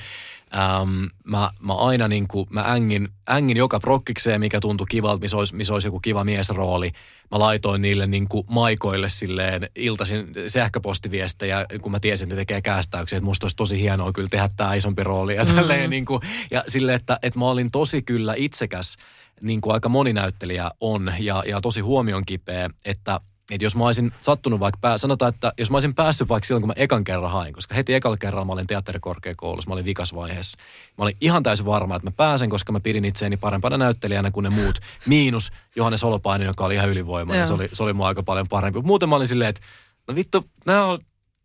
[0.56, 5.36] äm, mä, mä aina niin kuin, mä ängin, ängin joka prokkikseen, mikä tuntui kivalta, missä
[5.36, 6.92] olisi, missä olisi joku kiva miesrooli.
[7.30, 12.62] Mä laitoin niille niin kuin maikoille silleen iltaisin sähköpostiviestejä, kun mä tiesin, että ne tekee
[12.62, 16.20] käästäyksiä, että musta olisi tosi hienoa kyllä tehdä tämä isompi rooli ja tälleen niin kuin,
[16.50, 18.96] ja silleen, että, että mä olin tosi kyllä itsekäs,
[19.40, 23.20] niin kuin aika moni näyttelijä on ja, ja tosi huomion kipeä, että
[23.50, 26.62] että jos mä olisin sattunut vaikka, pää, sanotaan, että jos mä olisin päässyt vaikka silloin,
[26.62, 30.58] kun mä ekan kerran hain, koska heti ekalla kerralla mä olin teatterikorkeakoulussa, mä olin vikasvaiheessa.
[30.98, 34.44] Mä olin ihan täysin varma, että mä pääsen, koska mä pidin itseäni parempana näyttelijänä kuin
[34.44, 34.78] ne muut.
[35.06, 38.80] Miinus Johannes Holopainen, joka oli ihan ylivoimainen, se oli, se oli mua aika paljon parempi.
[38.80, 39.60] Muuten mä olin silleen, että
[40.08, 40.98] no vittu, nää on,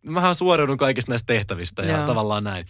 [0.06, 2.06] mähän suoriudun kaikista näistä tehtävistä ja Joo.
[2.06, 2.66] tavallaan näin.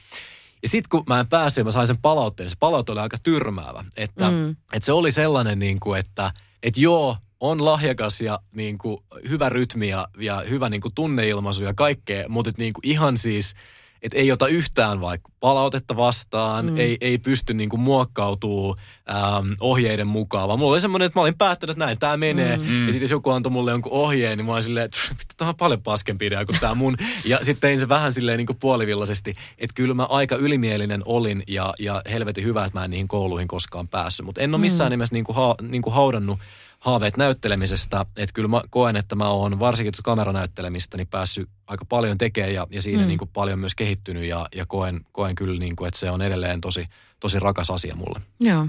[0.62, 3.84] Ja sitten kun mä en päässyt mä sain sen palautteen, se palaute oli aika tyrmäävä.
[3.96, 4.50] Että, mm.
[4.50, 9.48] että se oli sellainen, niin kuin, että, että joo, on lahjakas ja niin kuin, hyvä
[9.48, 13.54] rytmi ja, ja hyvä niin kuin, tunneilmaisu ja kaikkea, mutta niin kuin, ihan siis,
[14.02, 16.76] että ei ota yhtään vaikka palautetta vastaan, mm.
[16.76, 18.76] ei, ei pysty niin kuin, muokkautuu
[19.10, 22.56] äm, ohjeiden mukaan, vaan mulla oli semmoinen, että mä olin päättänyt, että näin tämä menee.
[22.56, 22.86] Mm.
[22.86, 24.98] Ja sitten jos joku antoi mulle jonkun ohjeen, niin mä olin silleen, että
[25.36, 26.96] tämä on paljon paskempi idea kuin tämä mun.
[27.24, 31.42] Ja sitten tein se vähän silleen niin kuin puolivillaisesti, että kyllä mä aika ylimielinen olin
[31.48, 34.26] ja, ja helvetin hyvä, että mä en niihin kouluihin koskaan päässyt.
[34.26, 34.92] Mutta en ole missään mm.
[34.92, 36.38] nimessä niin kuin, ha, niin kuin haudannut
[36.82, 38.06] haaveet näyttelemisestä.
[38.16, 42.54] Että kyllä mä koen, että mä oon varsinkin tuota kameranäyttelemistä niin päässyt aika paljon tekemään
[42.54, 43.08] ja, ja siinä mm.
[43.08, 46.22] niin kuin paljon myös kehittynyt ja, ja koen, koen kyllä, niin kuin, että se on
[46.22, 46.86] edelleen tosi,
[47.20, 48.20] tosi rakas asia mulle.
[48.40, 48.68] Joo.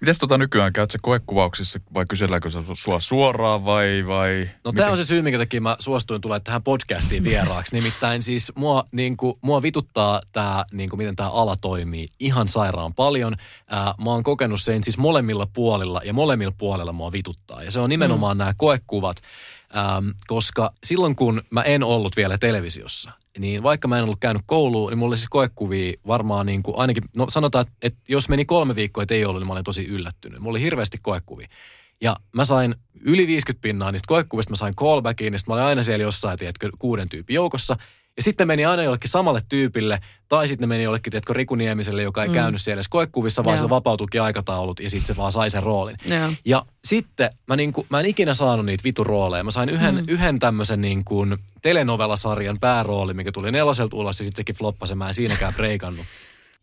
[0.00, 4.04] Mites tota nykyään, käyt koekuvauksissa vai kyselläänkö se sua suoraan vai...
[4.06, 7.74] vai No tämä on se syy, minkä takia mä suostuin tulee tähän podcastiin vieraaksi.
[7.74, 12.48] Nimittäin siis mua, niin kuin, mua vituttaa tämä, niin kuin, miten tämä ala toimii ihan
[12.48, 13.34] sairaan paljon.
[13.68, 17.62] Ää, mä oon kokenut sen siis molemmilla puolilla ja molemmilla puolilla mua vituttaa.
[17.62, 18.38] Ja se on nimenomaan mm.
[18.38, 19.16] nämä koekuvat,
[19.76, 24.42] äm, koska silloin kun mä en ollut vielä televisiossa, niin vaikka mä en ollut käynyt
[24.46, 28.44] kouluun, niin mulla oli siis koekuvia varmaan niin kuin ainakin, no sanotaan, että, jos meni
[28.44, 30.40] kolme viikkoa, että ei ollut, niin mä olin tosi yllättynyt.
[30.40, 31.48] Mulla oli hirveästi koekuvia.
[32.00, 35.82] Ja mä sain yli 50 pinnaa niistä koekuvista, mä sain callbackiin, niin mä olin aina
[35.82, 37.76] siellä jossain, tiedätkö, kuuden tyypin joukossa.
[38.16, 39.98] Ja sitten meni aina jollekin samalle tyypille,
[40.28, 42.34] tai sitten ne meni jollekin, tiedätkö, Riku Niemiselle, joka ei mm.
[42.34, 43.66] käynyt siellä edes koekuvissa, vaan Joo.
[43.66, 45.96] se vapautuikin aikataulut, ja sitten se vaan sai sen roolin.
[46.04, 46.30] Joo.
[46.44, 49.44] Ja sitten mä, niinku, mä en ikinä saanut niitä vitu rooleja.
[49.44, 50.04] Mä sain yhden, mm.
[50.08, 54.94] yhden tämmöisen niin kuin telenovelasarjan päärooli, mikä tuli neloselta ulos ja sitten sekin floppasi.
[54.94, 56.06] Mä en siinäkään breikannut.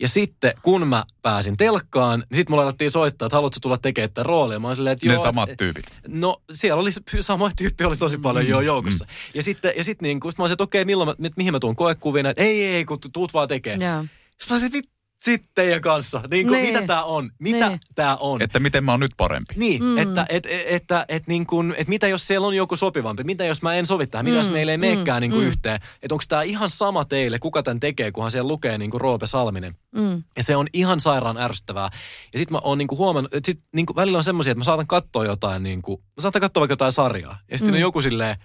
[0.01, 4.09] Ja sitten kun mä pääsin telkkaan, niin sitten mulle alettiin soittaa, että haluatko tulla tekemään
[4.09, 4.59] tätä roolia.
[4.59, 5.85] Mä olin silleen, että Ne joo, samat et- tyypit.
[6.07, 9.05] No siellä oli se- sama tyyppi oli tosi paljon jo joukossa.
[9.33, 11.59] Ja sitten, ja sitten niin kun mä olisin, että okei, milloin mä, mit- mihin mä
[11.59, 13.93] tuun koekuviin, että ei, ei, kun tuut vaan tekemään.
[13.95, 14.05] Joo.
[14.39, 16.21] Sitten mä olisin, "Vit- sitten teidän kanssa.
[16.31, 16.73] Niin kuin, Niin.
[16.73, 17.31] mitä tää on?
[17.39, 17.79] Mitä Niin.
[17.95, 18.41] tää on?
[18.41, 19.53] Että miten mä oon nyt parempi.
[19.57, 19.97] Niin, mm.
[19.97, 23.45] että et, et, että et, niin kun, et mitä jos siellä on joku sopivampi, mitä
[23.45, 26.23] jos mä en sovi tähän, mitä jos meillä ei meekään niin kuin yhteen, että onko
[26.27, 29.75] tämä ihan sama teille, kuka tämän tekee, kunhan siellä lukee niin kuin Roope Salminen.
[29.91, 30.23] Mm.
[30.37, 31.89] Ja se on ihan sairaan ärsyttävää.
[32.33, 34.87] Ja sitten mä oon niinku huomannut, että sit niinku välillä on semmoisia, että mä saatan
[34.87, 37.39] katsoa jotain, niinku, mä saatan katsoa vaikka jotain sarjaa.
[37.51, 37.77] Ja sitten mm.
[37.77, 38.35] on joku silleen,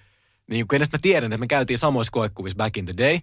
[0.51, 3.18] niin kun edes mä tiedän, että me käytiin samoissa koekuvissa back in the day.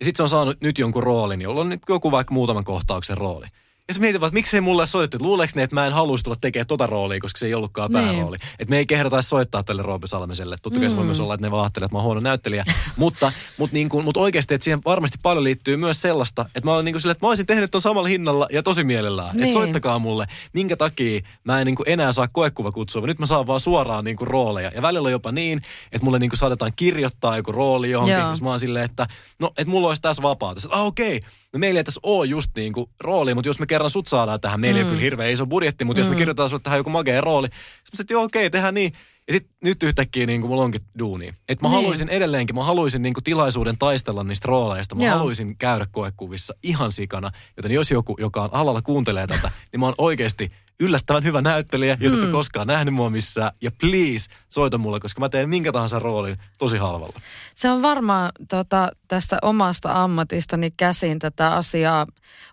[0.00, 3.18] Ja sitten se on saanut nyt jonkun roolin, jolla on nyt joku vaikka muutaman kohtauksen
[3.18, 3.46] rooli.
[3.88, 6.24] Ja sitten mietin vaan, että miksei mulle soitettu, että luuleeko ne, että mä en haluaisi
[6.24, 8.04] tulla tekemään tota roolia, koska se ei ollutkaan Niin.
[8.04, 8.36] päärooli.
[8.58, 10.56] Että me ei kehdataisi soittaa tälle Roope Salmeselle.
[10.62, 12.64] Totta kai se voi myös olla, että ne vaan ajattelee, että mä oon huono näyttelijä.
[12.96, 16.72] mutta, mutta, niin kuin, mutta oikeasti, että siihen varmasti paljon liittyy myös sellaista, että mä
[16.74, 19.30] olen niin kuin sille, että mä olisin tehnyt ton samalla hinnalla ja tosi mielellään.
[19.30, 19.52] Että Niin.
[19.52, 23.46] soittakaa mulle, minkä takia mä en niin kuin enää saa koekuvakutsua, vaan nyt mä saan
[23.46, 24.70] vaan suoraan niin kuin rooleja.
[24.74, 25.62] Ja välillä on jopa niin,
[25.92, 28.30] että mulle niin kuin saatetaan kirjoittaa joku rooli johonkin, Joo.
[28.30, 29.06] jos mä oon silleen, että
[29.38, 30.60] no, että mulla olisi tässä vapaata.
[30.70, 31.20] Ah okei,
[31.52, 34.40] no meillä ei tässä ole just niin kuin rooli, mutta jos me kerran sut saadaan
[34.40, 34.88] tähän, meillä mm.
[34.88, 36.00] kyllä hirveän iso budjetti, mutta mm.
[36.00, 38.92] jos me kirjoitetaan sulle tähän joku magea rooli, sitten että joo okei, tehdään niin.
[39.28, 41.28] Ja sitten nyt yhtäkkiä niin kuin mulla onkin duuni.
[41.28, 41.76] Että mä Niin.
[41.76, 44.94] haluaisin edelleenkin, mä haluaisin niin kuin tilaisuuden taistella niistä rooleista.
[44.94, 45.16] Mä Joo.
[45.18, 47.30] haluaisin käydä koekuvissa ihan sikana.
[47.56, 50.50] Joten jos joku, joka on alalla kuuntelee tätä, niin mä oon oikeasti
[50.80, 52.24] yllättävän hyvä näyttelijä, jos Hmm.
[52.24, 53.52] et koskaan nähnyt mua missään.
[53.62, 57.20] Ja please, soita mulle, koska mä teen minkä tahansa roolin tosi halvalla.
[57.54, 62.06] Se on varmaan tota, tästä omasta ammatistani käsin tätä asiaa.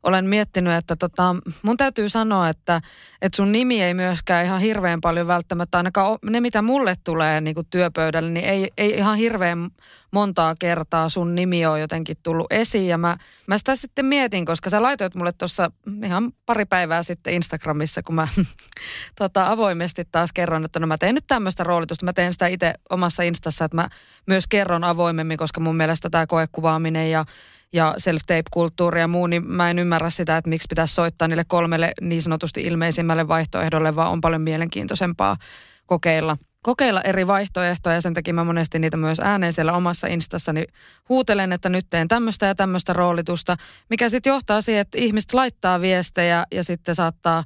[0.03, 2.81] Olen miettinyt, että tota, mun täytyy sanoa, että,
[3.21, 7.55] että sun nimi ei myöskään ihan hirveän paljon välttämättä, ainakaan ne mitä mulle tulee niin
[7.55, 9.69] kuin työpöydälle, niin ei, ei ihan hirveän
[10.13, 12.87] montaa kertaa sun nimi on jotenkin tullut esiin.
[12.87, 15.71] Ja mä, mä sitä sitten mietin, koska sä laitoit mulle tuossa
[16.05, 18.27] ihan pari päivää sitten Instagramissa, kun mä
[19.19, 21.92] tota, avoimesti taas kerron, että no mä teen nyt tämmöistä roolitusta.
[22.01, 23.89] Mä teen sitä itse omassa instassa, että mä
[24.27, 27.25] myös kerron avoimemmin, koska mun mielestä tämä koekuvaaminen ja
[27.73, 31.91] ja self-tape-kulttuuri ja muu, niin mä en ymmärrä sitä, että miksi pitäisi soittaa niille kolmelle
[32.01, 35.37] niin sanotusti ilmeisimmälle vaihtoehdolle, vaan on paljon mielenkiintoisempaa
[35.85, 36.37] kokeilla.
[36.63, 40.65] Kokeilla eri vaihtoehtoja ja sen takia mä monesti niitä myös ääneen siellä omassa instassani
[41.09, 43.57] huutelen, että nyt teen tämmöistä ja tämmöistä roolitusta,
[43.89, 47.43] mikä sitten johtaa siihen, että ihmiset laittaa viestejä ja sitten saattaa,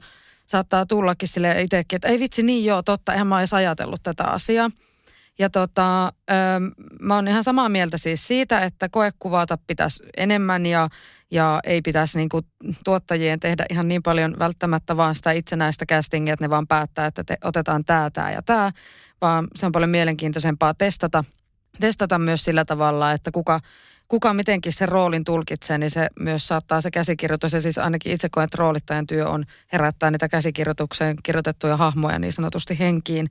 [0.48, 4.04] saattaa tullakin sille itsekin, että ei vitsi niin joo, totta, eihän mä oon edes ajatellut
[4.04, 4.70] tätä asiaa.
[5.40, 6.14] Ja tota,
[7.02, 10.90] mä oon ihan samaa mieltä siis siitä, että koekuvata pitäisi enemmän ja,
[11.32, 12.42] ja ei pitäisi niinku
[12.84, 17.24] tuottajien tehdä ihan niin paljon välttämättä vaan sitä itsenäistä castingia, että ne vaan päättää, että
[17.24, 18.72] te, otetaan tämä, tämä ja tämä,
[19.22, 21.24] vaan se on paljon mielenkiintoisempaa testata,
[21.80, 23.60] testata myös sillä tavalla, että kuka,
[24.08, 28.30] kuka mitenkin sen roolin tulkitsee, niin se myös saattaa se käsikirjoitus, ja siis ainakin itse
[28.32, 29.44] koen, että roolittajan työ on
[29.74, 33.28] herättää niitä käsikirjoitukseen kirjoitettuja hahmoja niin sanotusti henkiin.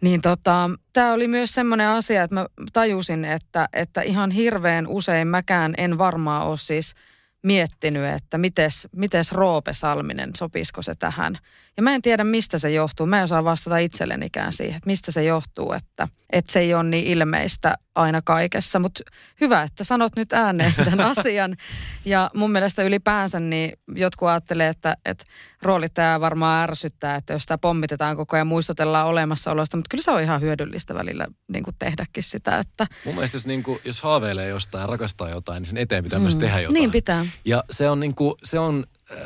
[0.00, 5.28] Niin tota, tämä oli myös semmoinen asia, että mä tajusin, että, että ihan hirveän usein
[5.28, 6.94] mäkään en varmaan ole siis
[7.42, 11.38] miettinyt, että mites, mites Roope Salminen, sopisiko se tähän.
[11.76, 13.06] Ja mä en tiedä, mistä se johtuu.
[13.06, 16.82] Mä en osaa vastata itsellenikään siihen, että mistä se johtuu, että, että se ei ole
[16.82, 18.78] niin ilmeistä aina kaikessa.
[18.78, 19.00] Mutta
[19.40, 21.56] hyvä, että sanot nyt ääneen tämän asian.
[22.04, 25.24] Ja mun mielestä ylipäänsä niin jotkut ajattelee, että, että
[25.62, 29.76] roolittaja varmaan ärsyttää, että jos sitä pommitetaan koko ajan muistutellaan olemassaolosta.
[29.76, 32.58] Mutta kyllä se on ihan hyödyllistä välillä niin kuin tehdäkin sitä.
[32.58, 32.86] Että...
[33.04, 36.18] Mun mielestä jos, niin kuin, jos haaveilee jostain ja rakastaa jotain, niin sen eteen pitää
[36.18, 36.22] mm.
[36.22, 36.74] myös tehdä jotain.
[36.74, 37.26] Niin pitää.
[37.44, 39.18] Ja se on, niin kuin, se on äh,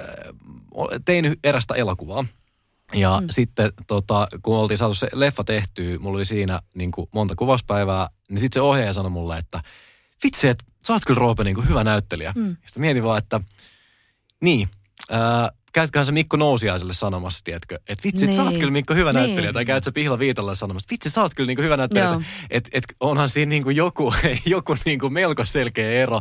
[1.05, 2.25] tein erästä elokuvaa.
[2.93, 3.27] Ja mm.
[3.31, 8.09] sitten tota, kun oltiin saatu se leffa tehtyä, mulla oli siinä niin kuin monta kuvauspäivää,
[8.29, 9.63] niin sitten se ohjaaja sanoi mulle, että
[10.25, 12.33] vitsi, että sä oot kyllä Roope niin kuin hyvä näyttelijä.
[12.37, 12.49] Mm.
[12.49, 13.41] Sitten mietin vaan, että
[14.41, 14.69] niin,
[15.11, 18.37] ää, käytköhän se Mikko Nousiaiselle sanomassa, tiedätkö, että vitsi, niin.
[18.37, 18.61] sä oot niin.
[18.61, 19.23] kyllä Mikko hyvä niin.
[19.23, 22.25] näyttelijä, tai käyt sä Pihla Viitalle sanomassa, vitsi, sä oot kyllä niin hyvä näyttelijä, että
[22.51, 24.15] et, et, onhan siinä niin kuin joku,
[24.47, 26.21] joku niin kuin melko selkeä ero,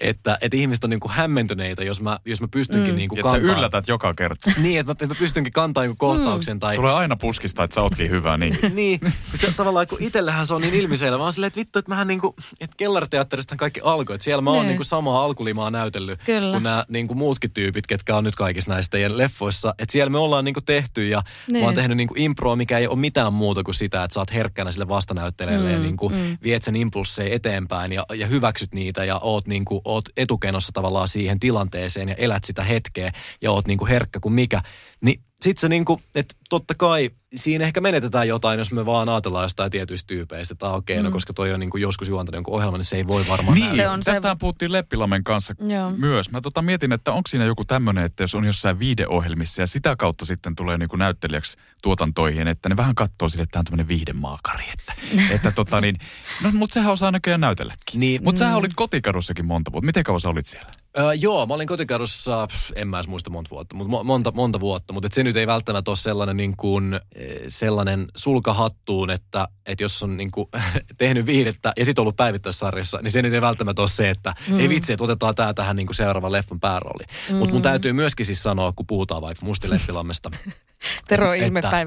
[0.00, 2.96] että et ihmiset on niin kuin hämmentyneitä, jos mä, jos mä pystynkin mm.
[2.96, 3.38] niin kuin kantaa.
[3.38, 4.52] Että sä yllätät joka kerta.
[4.62, 6.56] niin, että mä, että mä pystynkin kantaa jonkun kohtauksen.
[6.56, 6.60] Mm.
[6.60, 6.76] Tai...
[6.76, 8.58] Tulee aina puskista, että sä ootkin hyvä, niin.
[8.74, 9.00] niin,
[9.34, 12.20] se tavallaan, kun itsellähän se on niin ilmiselvä, vaan silleen, että vittu, että mähän niin
[12.20, 14.68] kuin, että kellariteatterista kaikki alkoi, että siellä mä oon niin.
[14.68, 16.52] niin kuin samaa alkulimaa näytellyt, Kyllä.
[16.52, 19.74] kuin nämä niin kuin muutkin tyypit, ketkä on nyt kaikissa näistä teidän leffoissa.
[19.78, 21.22] Että siellä me ollaan niinku tehty ja
[21.52, 21.62] niin.
[21.62, 24.32] mä oon tehnyt niinku improa, mikä ei ole mitään muuta kuin sitä, että sä oot
[24.32, 26.38] herkkänä sille vastanäyttelijälle mm, ja niinku mm.
[26.42, 31.40] viet sen impulsseja eteenpäin ja, ja hyväksyt niitä ja oot, niinku, oot etukenossa tavallaan siihen
[31.40, 33.12] tilanteeseen ja elät sitä hetkeä
[33.42, 34.62] ja oot niinku herkkä kuin mikä.
[35.00, 39.44] Niin sit se niinku, että totta kai siinä ehkä menetetään jotain, jos me vaan ajatellaan
[39.44, 41.12] jostain tietyistä tyypeistä, että okei, okay, no mm.
[41.12, 43.88] koska toi on niinku joskus juontanut jonkun ohjelman, niin se ei voi varmaan Niin, se
[43.88, 44.40] on tästähän se...
[44.40, 45.90] puhuttiin Leppilamen kanssa Joo.
[45.90, 46.30] myös.
[46.30, 49.96] Mä tota mietin, että onko siinä joku tämmöinen, että jos on jossain viideohjelmissa ja sitä
[49.96, 53.88] kautta sitten tulee niinku näyttelijäksi tuotantoihin, että ne vähän katsoo sille, että tämä on tämmöinen
[53.88, 54.64] viihdemaakari.
[54.72, 54.94] Että,
[55.34, 55.96] että tota niin,
[56.42, 58.00] no mutta sehän osaa näköjään näytelläkin.
[58.00, 58.24] Niin.
[58.24, 58.38] Mutta mm.
[58.38, 59.86] sähän olit kotikadussakin monta vuotta.
[59.86, 60.70] Miten kauan sä olit siellä?
[60.98, 64.92] Öö, joo, mä olin kotikadussa, en mä edes muista monta vuotta, mutta monta, monta vuotta.
[64.92, 67.00] Mutta se nyt ei välttämättä ole sellainen, niin kuin,
[67.48, 70.48] sellainen sulkahattuun, että, että jos on niin kuin,
[70.98, 74.58] tehnyt viihdettä ja sitten ollut päivittäissarjassa, niin se nyt ei välttämättä ole se, että mm.
[74.58, 77.04] ei vitsi, että otetaan tämä tähän niin kuin seuraavan leffan päärooli.
[77.30, 77.36] Mm.
[77.36, 80.30] Mutta mun täytyy myöskin siis sanoa, kun puhutaan vaikka Musti Leppilammesta,
[81.08, 81.86] Tero Ilme että,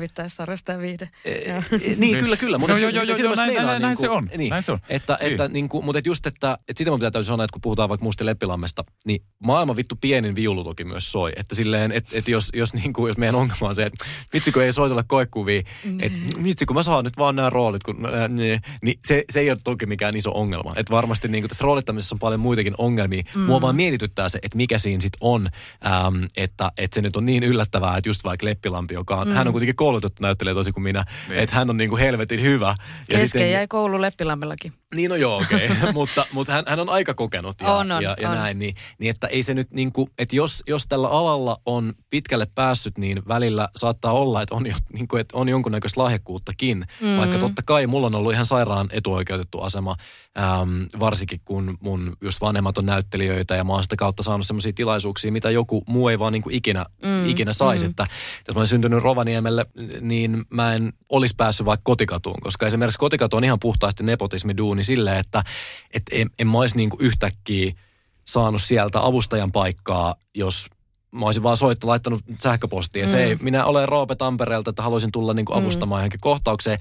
[0.67, 1.09] ja viihde.
[1.25, 1.63] E, e,
[1.97, 2.57] niin, kyllä, kyllä.
[2.57, 4.29] Mutta no, joo, joo, joo, näin, näin, näin, näin, se on.
[4.37, 4.79] Niin, näin se on.
[4.89, 5.31] Että, niin.
[5.31, 8.03] että, niin kuin, mutta just, että, että sitä mun pitää sanoa, että kun puhutaan vaikka
[8.03, 11.31] Musti Leppilammesta, niin maailman vittu pienin viulu toki myös soi.
[11.35, 14.51] Että silleen, että, että jos, jos, niin kuin, jos meidän ongelma on se, että vitsi
[14.51, 15.99] kun ei soitella koekuvia, mm.
[15.99, 19.39] että vitsi kun mä saan nyt vaan nämä roolit, kun, äh, niin, niin se, se
[19.39, 20.73] ei ole toki mikään iso ongelma.
[20.75, 23.23] Että varmasti niin kuin tässä roolittamisessa on paljon muitakin ongelmia.
[23.35, 23.41] Mm.
[23.41, 25.49] Mua vaan mietityttää se, että mikä siinä sitten on,
[25.85, 28.45] ähm, että, että se nyt on niin yllättävää, että just vaikka
[28.79, 29.33] Leppilampi, joka on, mm.
[29.33, 31.39] hän on kuitenkin koulutettu näyttelijä tosi kuin minä, niin.
[31.39, 32.67] että hän on niin kuin helvetin hyvä.
[32.67, 32.75] Ja
[33.07, 34.73] Kesken sitten, jäi koulu Leppilammellakin.
[34.95, 35.91] Niin no joo, okei, okay.
[35.99, 38.37] mutta, mutta hän, hän on aika kokenut ja, on, on, ja, ja on.
[38.37, 38.59] näin.
[38.59, 42.47] Niin, niin, että ei se nyt niin kuin, että jos, jos tällä alalla on pitkälle
[42.55, 46.77] päässyt, niin välillä saattaa olla, että on, jo, niin kuin, että on jonkunnäköistä lahjakkuuttakin.
[46.77, 47.17] Mm-hmm.
[47.17, 49.95] Vaikka totta kai mulla on ollut ihan sairaan etuoikeutettu asema,
[50.39, 54.73] äm, varsinkin kun mun just vanhemmat on näyttelijöitä ja mä oon sitä kautta saanut sellaisia
[54.73, 57.85] tilaisuuksia, mitä joku muu ei vaan niin kuin ikinä, mm, ikinä saisi.
[57.85, 57.89] Mm.
[57.89, 58.07] Että
[58.47, 59.65] jos mä olen syntynyt Rovaniemelle,
[60.01, 64.03] niin mä en olisi päässyt vaikka kotikatuun, koska esimerkiksi kotikatu on ihan puhtaasti
[64.79, 65.43] nepotismiduuni silleen, että
[65.93, 67.73] et en, en mä olisi niin kuin yhtäkkiä
[68.27, 70.69] saanut sieltä avustajan paikkaa, jos
[71.11, 73.23] mä olisin vaan soittu, laittanut sähköpostiin, että mm.
[73.23, 75.61] hei, minä olen Roope Tampereelta, että haluaisin tulla niin kuin mm.
[75.61, 76.01] avustamaan mm.
[76.01, 76.79] johonkin kohtaukseen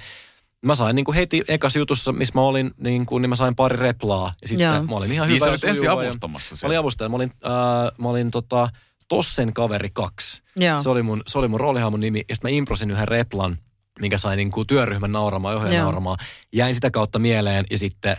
[0.62, 3.54] mä sain niin kuin heti ekas jutussa, missä mä olin, niin, kuin, niin mä sain
[3.54, 4.32] pari replaa.
[4.42, 4.82] Ja sitten Joo.
[4.82, 5.46] mä olin ihan niin hyvä.
[5.46, 7.08] Niin ensin avustamassa Mä olin avustaja.
[7.08, 8.68] Mä olin, äh, mä olin tota,
[9.08, 10.42] Tossen kaveri kaksi.
[10.56, 10.82] Joo.
[10.82, 12.24] Se oli mun, se oli mun roolihahmon nimi.
[12.28, 13.58] Ja sitten mä improsin yhden replan,
[14.00, 16.18] minkä sai niin kuin työryhmän nauramaan, ohjaajan nauramaan.
[16.52, 18.16] Jäin sitä kautta mieleen ja sitten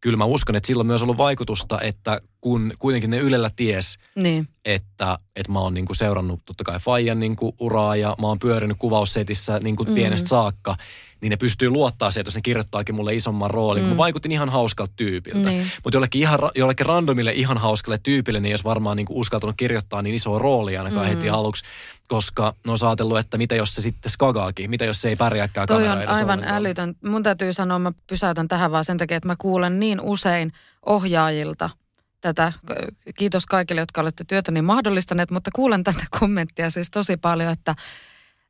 [0.00, 3.98] kyllä mä uskon, että sillä on myös ollut vaikutusta, että kun kuitenkin ne Ylellä ties,
[4.16, 4.48] Niin.
[4.64, 8.76] että, että mä oon niinku seurannut totta kai Fajan niinku uraa ja mä oon pyörinyt
[8.78, 9.94] kuvaussetissä niinku mm.
[9.94, 10.76] pienestä saakka,
[11.20, 13.82] niin ne pystyy luottaa siihen, että jos ne kirjoittaakin mulle isomman roolin.
[13.82, 13.88] Mm.
[13.88, 15.50] Mä vaikutin ihan hauskalta tyypiltä.
[15.50, 15.70] Niin.
[15.84, 20.14] Mutta jollekin, ihan, jollekin randomille ihan hauskalle tyypille, niin olisi varmaan niinku uskaltanut kirjoittaa niin
[20.14, 21.14] isoa roolia ainakaan mm.
[21.14, 21.64] heti aluksi,
[22.08, 25.68] koska ne on ajatellut, että mitä jos se sitten skagaakin, mitä jos se ei pärjääkään
[25.68, 26.56] Toi on aivan ollenkaan.
[26.56, 26.94] älytön.
[27.04, 30.52] Mun täytyy sanoa, mä pysäytän tähän vaan sen takia, että mä kuulen niin usein
[30.86, 31.70] ohjaajilta
[32.20, 32.52] tätä.
[33.18, 37.74] Kiitos kaikille, jotka olette työtäni mahdollistaneet, mutta kuulen tätä kommenttia siis tosi paljon, että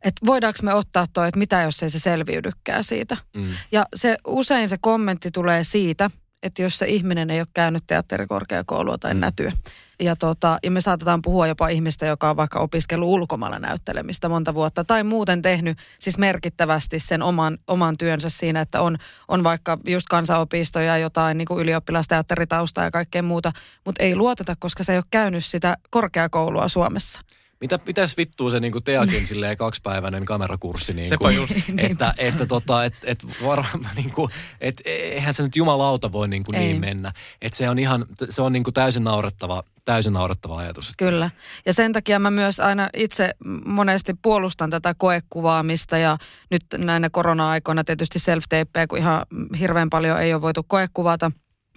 [0.04, 3.16] että voidaanko me ottaa toi, että mitä jos ei se selviydykään siitä.
[3.36, 3.48] Mm.
[3.72, 6.10] Ja se, usein se kommentti tulee siitä,
[6.42, 9.20] että jos se ihminen ei ole käynyt teatterikorkeakoulua tai mm.
[9.20, 9.52] nätyä.
[10.00, 14.54] Ja, tota, ja me saatetaan puhua jopa ihmistä, joka on vaikka opiskellut ulkomailla näyttelemistä monta
[14.54, 18.96] vuotta tai muuten tehnyt siis merkittävästi sen oman, oman työnsä siinä, että on,
[19.28, 23.52] on vaikka just kansanopisto ja jotain niin kuin ylioppilasteatteritaustaa ja kaikkea muuta,
[23.84, 27.20] mutta ei luoteta, koska se ei ole käynyt sitä korkeakoulua Suomessa.
[27.60, 31.52] Mitä pitäisi vittua se niinku Teakin silleen kaksipäiväinen kamerakurssi, niinku, Sepä just.
[31.78, 34.30] että, että, tota, et, et varmaan niinku,
[34.60, 36.60] et eihän se nyt jumalauta voi niinku Ei.
[36.60, 37.12] niin mennä.
[37.42, 40.92] Että se on ihan, se on niinku täysin naurettava, täysin naurettava ajatus.
[40.98, 41.30] Kyllä.
[41.66, 43.34] Ja sen takia mä myös aina itse
[43.64, 46.18] monesti puolustan tätä koekuvaamista ja
[46.50, 48.44] nyt näinä korona-aikoina tietysti self
[48.88, 49.26] kun ihan
[49.58, 51.32] hirveän paljon ei ole voitu koekuvata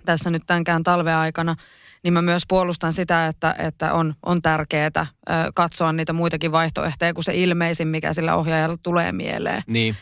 [0.06, 1.56] tässä nyt tämänkään talven aikana,
[2.04, 5.06] niin mä myös puolustan sitä, että, että on, on tärkeää
[5.56, 9.64] katsoa niitä muitakin vaihtoehtoja kuin se ilmeisin, mikä sillä ohjaajalla tulee mieleen.
[9.68, 9.96] Niin.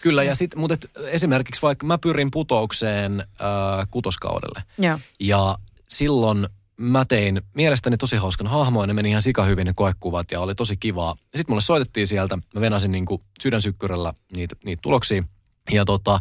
[0.00, 4.62] Kyllä, ja sit, mutta esimerkiksi vaikka mä pyrin putoukseen äh, kutoskaudelle.
[4.78, 4.98] Joo.
[5.20, 6.46] Ja silloin
[6.76, 10.76] mä tein mielestäni tosi hauskan hahmoa, ne meni ihan sikahyvin ne koekuvat ja oli tosi
[10.76, 11.14] kivaa.
[11.32, 15.22] Ja sitten mulle soitettiin sieltä, mä venasin niinku sydänsykkyrällä niitä, niitä tuloksia.
[15.70, 16.20] Ja tota,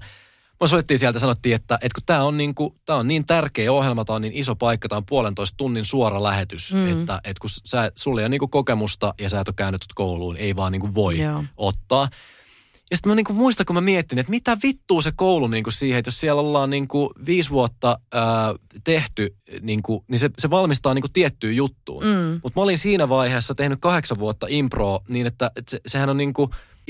[0.62, 3.72] Mä soittiin sieltä sanottiin, että, että kun tämä on, niin kuin, tää on niin tärkeä
[3.72, 6.92] ohjelma, tämä on niin iso paikka, tämä on puolentoista tunnin suora lähetys, mm.
[6.92, 9.82] että, että kun sä, sulla ei ole niin kuin kokemusta ja sä et ole käynyt
[9.82, 11.44] tuota kouluun, ei vaan niin kuin voi Joo.
[11.58, 12.08] ottaa.
[12.92, 16.00] Ja sitten mä niinku muistan, kun mä miettin, että mitä vittua se koulu niinku siihen,
[16.00, 21.10] että jos siellä ollaan niinku viisi vuotta ää, tehty, niinku, niin se, se valmistaa niinku
[21.14, 22.04] tiettyyn juttuun.
[22.04, 22.40] Mm.
[22.44, 26.18] Mutta mä olin siinä vaiheessa tehnyt kahdeksan vuotta improa niin, että, että se, sehän on
[26.18, 26.50] niinku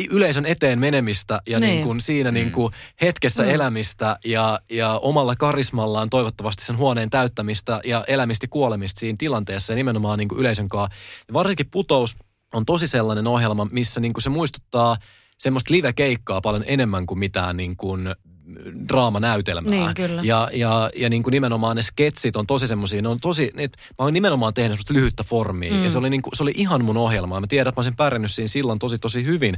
[0.09, 1.69] yleisön eteen menemistä ja Niin.
[1.71, 2.71] niinku siinä niinku
[3.01, 3.49] hetkessä Mm.
[3.49, 9.77] elämistä ja, ja omalla karismallaan toivottavasti sen huoneen täyttämistä ja elämistä kuolemista siinä tilanteessa ja
[9.77, 10.97] nimenomaan niinku yleisön kanssa.
[11.33, 12.15] Varsinkin putous
[12.53, 14.97] on tosi sellainen ohjelma, missä niinku se muistuttaa
[15.37, 18.15] semmoista live-keikkaa paljon enemmän kuin mitään niin kuin
[18.89, 19.71] draamanäytelmää.
[19.71, 20.21] Niin, kyllä.
[20.25, 23.63] Ja, ja, ja niin kuin nimenomaan ne sketsit on tosi semmoisia, ne on tosi, ne,
[23.63, 25.73] mä oon nimenomaan tehnyt semmoista lyhyttä formia.
[25.73, 25.83] Mm.
[25.83, 27.39] Ja se oli, niin kuin, se oli ihan mun ohjelma.
[27.39, 29.57] Mä tiedän, että mä olisin pärjännyt siinä silloin tosi tosi hyvin.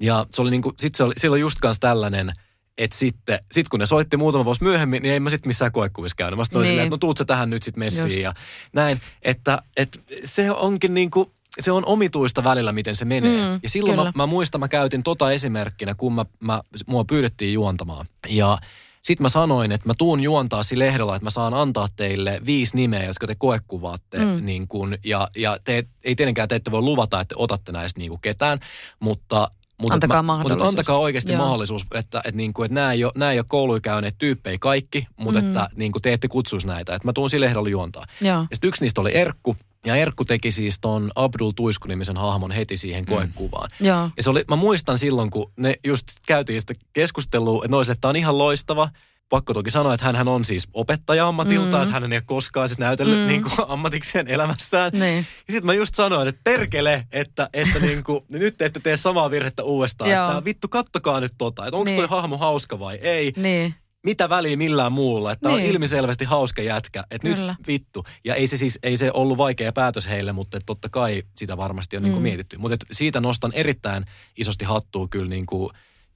[0.00, 2.32] Ja se oli niin kuin, sit se oli, silloin just kans tällainen,
[2.78, 6.16] että sitten, sit kun ne soitti muutama vuosi myöhemmin, niin ei mä sitten missään koekuvissa
[6.16, 6.38] käynyt.
[6.38, 6.62] Mä sitten Niin.
[6.62, 6.70] niin.
[6.70, 8.18] silleen, että no tuut sä tähän nyt sitten messiin Just.
[8.18, 8.34] ja
[8.72, 9.00] näin.
[9.22, 11.30] Että, että se onkin niin kuin,
[11.60, 13.48] se on omituista välillä, miten se menee.
[13.48, 14.12] Mm, ja silloin mä, kyllä.
[14.14, 18.06] mä muistan, mä käytin tota esimerkkinä, kun mä, mä, mua pyydettiin juontamaan.
[18.28, 18.58] Ja
[19.02, 22.76] sitten mä sanoin, että mä tuun juontaa sillä ehdolla, että mä saan antaa teille viisi
[22.76, 24.18] nimeä, jotka te koekuvaatte.
[24.18, 24.46] Mm.
[24.46, 28.20] Niin kun, ja ja te, ei tietenkään te ette voi luvata, että otatte näistä niin
[28.22, 28.58] ketään,
[29.00, 29.48] mutta
[29.78, 30.38] mutta Antakaa mä.
[30.38, 31.42] Mutta antakaa oikeasti Joo.
[31.42, 34.56] Mahdollisuus, että, että, niin kuin, että nämä, ei ole, nämä ei ole kouluja käyneet tyyppejä
[34.60, 35.46] kaikki, mutta Mm.
[35.46, 36.94] että niin kuin te ette kutsuisi näitä.
[36.94, 38.04] Että mä tuun sille ehdolla juontaa.
[38.20, 38.36] Joo.
[38.36, 39.56] Ja sitten yksi niistä oli Erkku.
[39.84, 43.70] Ja Erkku teki siis ton Abdul Tuisku-nimisen hahmon heti siihen koekuvaan.
[43.80, 44.10] Joo.
[44.16, 48.00] Ja se oli, mä muistan silloin, kun ne just käytiin sitä keskustelua, että nois, että
[48.00, 48.88] tämä on ihan loistava.
[49.28, 51.82] Pakko toki sanoa, että hän on siis opettaja ammatilta, Mm.
[51.82, 53.20] että hän ei ole koskaan siis näytellyt Mm.
[53.22, 53.26] mm.
[53.28, 54.92] niin kuin ammatikseen elämässään.
[54.92, 55.16] Niin.
[55.16, 58.96] Ja sitten mä just sanoin, että perkele, että, että niin kuin, nyt te ette tee
[58.96, 60.10] samaa virhettä uudestaan.
[60.10, 60.28] Joo.
[60.30, 61.96] Että vittu, kattokaa nyt tota, että onko Niin.
[61.96, 63.32] toi hahmo hauska vai ei.
[63.36, 63.74] Niin.
[64.04, 65.60] Mitä väliä millään muulla, että niin.
[65.60, 67.56] On ilmiselvästi hauska jätkä, että nyt Kyllä.
[67.66, 68.04] vittu.
[68.24, 71.96] Ja ei se siis, ei se ollut vaikea päätös heille, mutta totta kai sitä varmasti
[71.96, 72.04] on mm.
[72.04, 72.58] niin kuin mietitty.
[72.58, 74.04] Mutta siitä nostan erittäin
[74.36, 75.70] isosti hattua kyllä niin kuin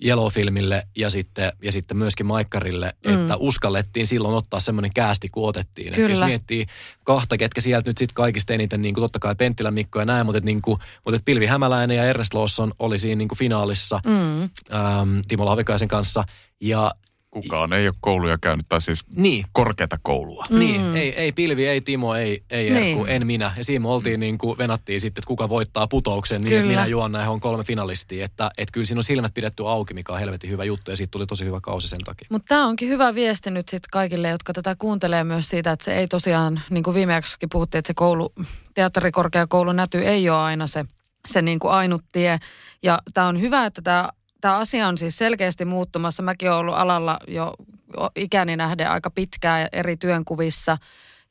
[0.05, 3.13] Yellow-filmille ja sitten, ja sitten myöskin Maikkarille, Mm.
[3.23, 5.89] että uskallettiin silloin ottaa semmoinen käästi, kun otettiin.
[5.89, 6.27] Että jos Kyllä.
[6.27, 6.67] miettii
[7.05, 10.27] kahta, ketkä sieltä nyt sitten kaikista eniten, niin kuin totta kai Penttilä Mikko ja näin,
[10.27, 14.01] mutta, niin kuin, mutta et Pilvi Hämäläinen ja Ernest Lawson oli siinä niin kuin finaalissa
[14.07, 14.43] Mm.
[14.43, 14.51] äm,
[15.29, 16.25] Timo Lavikaisen kanssa.
[16.61, 16.91] Ja
[17.31, 20.45] Kukaan ei ole kouluja käynyt, tai siis niin, korkeata koulua.
[20.51, 20.59] Mm.
[20.59, 23.17] Niin, ei, ei Pilvi, ei Timo, ei, ei Erkku, Niin.
[23.17, 23.53] en minä.
[23.57, 26.73] Ja siinä me oltiin niin kuin, venattiin sitten, että kuka voittaa putouksen, niin että Kyllä.
[26.73, 28.25] minä juon ja on kolme finalistia.
[28.25, 31.11] Että, että kyllä siinä on silmät pidetty auki, mikä on helvetin hyvä juttu ja siitä
[31.11, 32.27] tuli tosi hyvä kausi sen takia.
[32.31, 35.97] Mutta tämä onkin hyvä viesti nyt sitten kaikille, jotka tätä kuuntelee myös siitä, että se
[35.97, 37.21] ei tosiaan, niin kuin viime
[37.53, 38.33] puhuttiin, että se koulu,
[38.75, 40.85] teatterikorkeakoulun näty ei ole aina se,
[41.29, 42.39] se niin kuin ainut tie.
[42.83, 44.09] Ja tämä on hyvä, että tämä
[44.41, 46.23] tämä asia on siis selkeästi muuttumassa.
[46.23, 47.55] Mäkin olen ollut alalla jo
[48.17, 50.79] ikäni nähden aika pitkään eri työnkuvissa.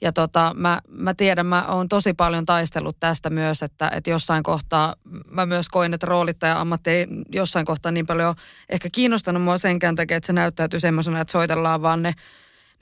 [0.01, 4.43] Ja tota, mä, mä tiedän, mä oon tosi paljon taistellut tästä myös, että, että jossain
[4.43, 4.95] kohtaa,
[5.31, 8.35] mä myös koin, että roolittaja-ammatti ei jossain kohtaa niin paljon
[8.69, 12.13] ehkä kiinnostanut mua senkään takia, että se näyttäytyy semmoisena, että soitellaan vaan ne,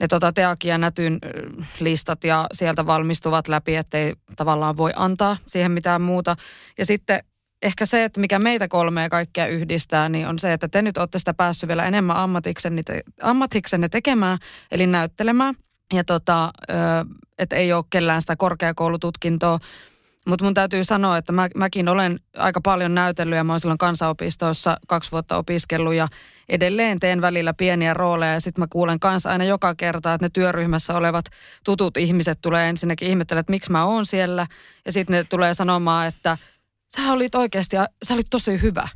[0.00, 1.18] ne tota Teakin ja Nätyn
[1.80, 6.36] listat ja sieltä valmistuvat läpi, ettei tavallaan voi antaa siihen mitään muuta.
[6.78, 7.24] Ja sitten
[7.62, 11.18] ehkä se, että mikä meitä kolmea kaikkea yhdistää, niin on se, että te nyt olette
[11.18, 12.82] sitä päässyt vielä enemmän ammatiksenne,
[13.22, 14.38] ammatiksenne tekemään,
[14.70, 15.54] eli näyttelemään.
[15.92, 16.50] Ja tota,
[17.38, 19.58] että ei ole kellään sitä korkeakoulututkintoa.
[20.26, 23.78] Mutta mun täytyy sanoa, että mä, mäkin olen aika paljon näytellyt ja mä oon silloin
[23.78, 26.08] kansanopistossa kaksi vuotta opiskellut ja
[26.48, 30.30] edelleen teen välillä pieniä rooleja ja sitten mä kuulen kanssa aina joka kerta, että ne
[30.32, 31.26] työryhmässä olevat
[31.64, 34.46] tutut ihmiset tulee ensinnäkin ihmettelemään, että miksi mä oon siellä
[34.86, 36.38] ja sitten ne tulee sanomaan, että–
[36.96, 38.88] sä olit oikeasti, sä olit tosi hyvä.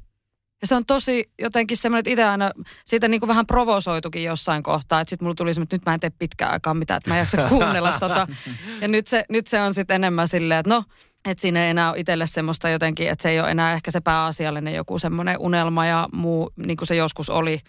[0.60, 2.50] Ja se on tosi jotenkin semmoinen, että itse aina
[2.84, 5.00] siitä niin kuin vähän provosoitukin jossain kohtaa.
[5.00, 7.14] Että sitten mulla tuli semmoinen, että nyt mä en tee pitkään aikaa mitään, että mä
[7.14, 8.28] en jaksa kuunnella tota.
[8.80, 10.84] Ja nyt se, nyt se on sitten enemmän silleen, että no,
[11.24, 14.00] että siinä ei enää ole itselle semmoista jotenkin, että se ei ole enää ehkä se
[14.00, 17.60] pääasiallinen joku semmoinen unelma ja muu, niin kuin se joskus oli.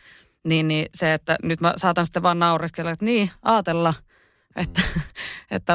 [0.43, 3.93] Niin, niin se, että nyt mä saatan sitten vaan naureskella, että niin, aatella–
[4.55, 4.81] että,
[5.51, 5.73] että,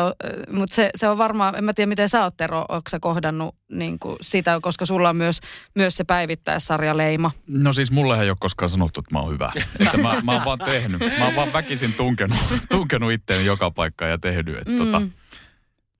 [0.53, 3.55] mutta se, se on varmaan, en mä tiedä miten sä oot Tero, onko sä kohdannut
[3.73, 5.41] niin kuin sitä, koska sulla on myös,
[5.75, 7.31] myös se päivittäissarja Leima.
[7.49, 9.53] No siis mullehan ei ole koskaan sanottu, että mä oon hyvä.
[9.81, 11.01] että mä, mä oon vaan tehnyt.
[11.19, 12.39] Mä oon vaan väkisin tunkenut,
[12.71, 14.57] tunkenut itteen joka paikkaan ja tehnyt.
[14.57, 14.79] Että mm.
[14.79, 15.03] tota,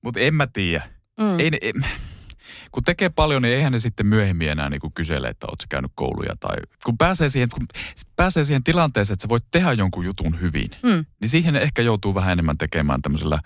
[0.01, 0.83] mutta en mä tiedä.
[1.19, 1.39] Mm.
[1.39, 1.73] Ei, ei,
[2.71, 5.91] kun tekee paljon, niin eihän ne sitten myöhemmin enää niin kuin kysele, että ootko käynyt
[5.95, 6.35] kouluja.
[6.39, 7.67] Tai kun pääsee siihen, kun
[8.15, 11.05] pääsee siihen tilanteeseen, että sä voit tehdä jonkun jutun hyvin, mm.
[11.21, 13.39] niin siihen ehkä joutuu vähän enemmän tekemään tämmöisellä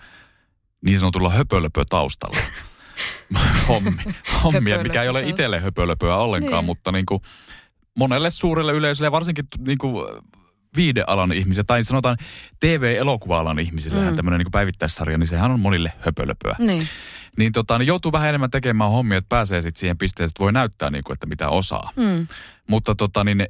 [0.84, 2.38] niin sanotulla höpölöpö taustalla.
[3.68, 4.02] Hommi,
[4.44, 6.64] hommia, mikä ei ole itselle höpölöpöä ollenkaan, niin.
[6.64, 7.22] mutta niin kuin
[7.98, 10.06] monelle suurelle yleisölle ja varsinkin niin kuin
[10.76, 12.16] viidealan ihmisiä, tai sanotaan
[12.60, 14.16] TV-elokuva-alan ihmisille mm.
[14.16, 16.56] tämmöinen niin päivittäissarja, niin sehän on monille höpölöpöä.
[16.58, 16.88] Niin.
[17.38, 20.52] Niin tota, niin joutuu vähän enemmän tekemään hommia, että pääsee sitten siihen pisteeseen, että voi
[20.52, 21.90] näyttää niin kuin, että mitä osaa.
[21.96, 22.26] Mm.
[22.68, 23.46] Mutta tota, niin,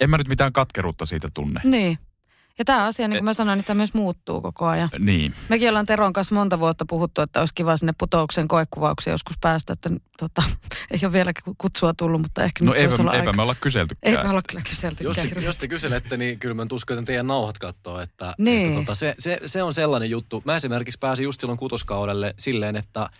[0.00, 1.60] en mä nyt mitään katkeruutta siitä tunne.
[1.64, 1.98] Niin.
[2.58, 4.88] Ja tämä asia, niin kuin mä sanoin, että tämä myös muuttuu koko ajan.
[4.98, 5.34] Niin.
[5.48, 9.72] Mekin ollaan Teron kanssa monta vuotta puhuttu, että olisi kiva sinne putouksen koekuvauksia joskus päästä,
[9.72, 10.42] että tota,
[10.90, 14.16] ei ole vielä kutsua tullut, mutta ehkä no nyt eipä, olla eipä me olla kyseltykään.
[14.16, 15.04] Eipä olla kyllä kyselty.
[15.04, 18.66] Jos, te, jos te kyselette, niin kyllä mä tuskon teidän nauhat katsoa, että, niin.
[18.66, 20.42] että tota, se, se, se, on sellainen juttu.
[20.44, 23.10] Mä esimerkiksi pääsin just silloin kutoskaudelle silleen, että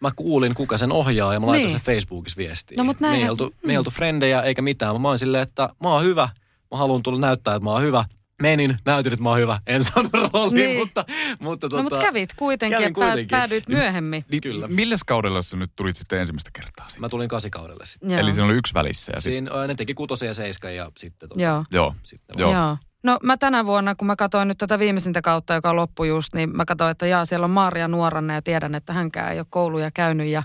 [0.00, 1.80] mä kuulin, kuka sen ohjaa ja mä laitan niin.
[1.80, 2.78] sen Facebookissa viestiin.
[2.78, 5.00] No, mutta näin, me ei oltu, me ei oltu frendejä eikä mitään.
[5.00, 6.28] Mä oon silleen, että mä oon hyvä.
[6.70, 8.04] Mä haluan tulla näyttää, että mä oon hyvä
[8.42, 9.58] menin, näytin, että mä oon hyvä.
[9.66, 10.78] En saanut rooliin, niin.
[10.78, 11.04] mutta...
[11.40, 13.28] mutta tota, no, mutta kävit kuitenkin ja kuitenkin.
[13.28, 14.24] päädyit myöhemmin.
[14.30, 14.68] Niin, Kyllä.
[14.68, 16.88] Milles kaudella sä nyt tulit sitten ensimmäistä kertaa?
[16.88, 17.00] Sitten?
[17.00, 18.10] Mä tulin kasikaudelle sitten.
[18.10, 18.20] Joo.
[18.20, 19.12] Eli siinä oli yksi välissä.
[19.14, 19.68] Ja siinä sit...
[19.68, 21.28] ne teki kutosen ja seiskan ja sitten...
[21.28, 21.64] Tota, Joo.
[21.70, 21.94] Joo.
[22.02, 22.52] Sitten Joo.
[22.52, 22.76] Joo.
[23.02, 26.56] No mä tänä vuonna, kun mä katsoin nyt tätä viimeisintä kautta, joka loppui just, niin
[26.56, 29.90] mä katsoin, että jaa, siellä on Maria nuoranne ja tiedän, että hänkään ei ole kouluja
[29.90, 30.42] käynyt ja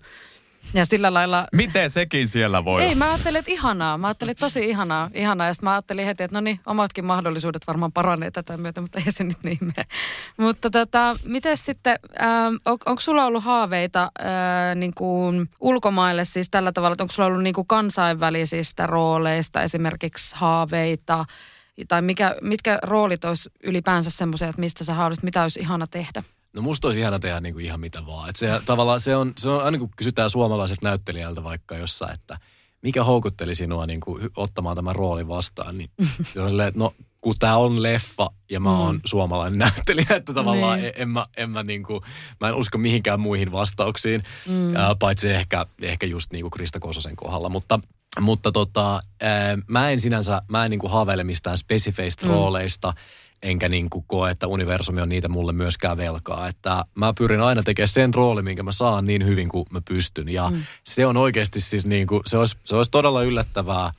[0.74, 1.48] ja sillä lailla...
[1.54, 3.98] Miten sekin siellä voi Ei, mä ajattelin, että ihanaa.
[3.98, 5.10] Mä ajattelin, että tosi ihanaa.
[5.14, 5.48] ihanaa.
[5.48, 9.00] Ja sitten mä ajattelin heti, että no niin, omatkin mahdollisuudet varmaan paranee tätä myötä, mutta
[9.06, 9.88] ei se nyt niin mene.
[10.38, 16.50] Mutta tota, miten sitten, äh, on, onko sulla ollut haaveita äh, niin kuin ulkomaille siis
[16.50, 21.26] tällä tavalla, että onko sulla ollut niin kuin kansainvälisistä rooleista esimerkiksi haaveita?
[21.88, 26.24] Tai mikä, mitkä roolit olisi ylipäänsä semmoisia, että mistä sä haluaisit, mitä olisi ihana tehdä?
[26.54, 28.30] No musta olisi ihana tehdä niin kuin ihan mitä vaan.
[28.30, 32.40] Et se, tavallaan se on, se on, aina kun kysytään suomalaiset näyttelijältä vaikka jossain, että
[32.82, 35.90] mikä houkutteli sinua niin kuin ottamaan tämän roolin vastaan, niin
[36.34, 39.02] se on silleen, että no kun tämä on leffa ja mä oon mm.
[39.06, 40.88] suomalainen näyttelijä, että tavallaan niin.
[40.88, 42.02] en, en, mä, en mä, niin kuin,
[42.42, 44.76] mä en usko mihinkään muihin vastauksiin, mm.
[44.76, 47.80] ää, paitsi ehkä, ehkä just niin kuin Krista Kososen kohdalla, mutta
[48.22, 52.32] mutta tota, ää, mä en sinänsä, mä en niin kuin haaveile mistään spesifeistä mm.
[52.32, 52.94] rooleista,
[53.44, 56.48] enkä niin kuin koe, että universumi on niitä mulle myöskään velkaa.
[56.48, 60.30] Että mä pyrin aina tekemään sen rooli, minkä mä saan niin hyvin kuin mä pystyn.
[60.30, 60.64] Ja mm.
[60.84, 63.92] se on oikeasti siis niin kuin, se olisi, se olisi todella yllättävää,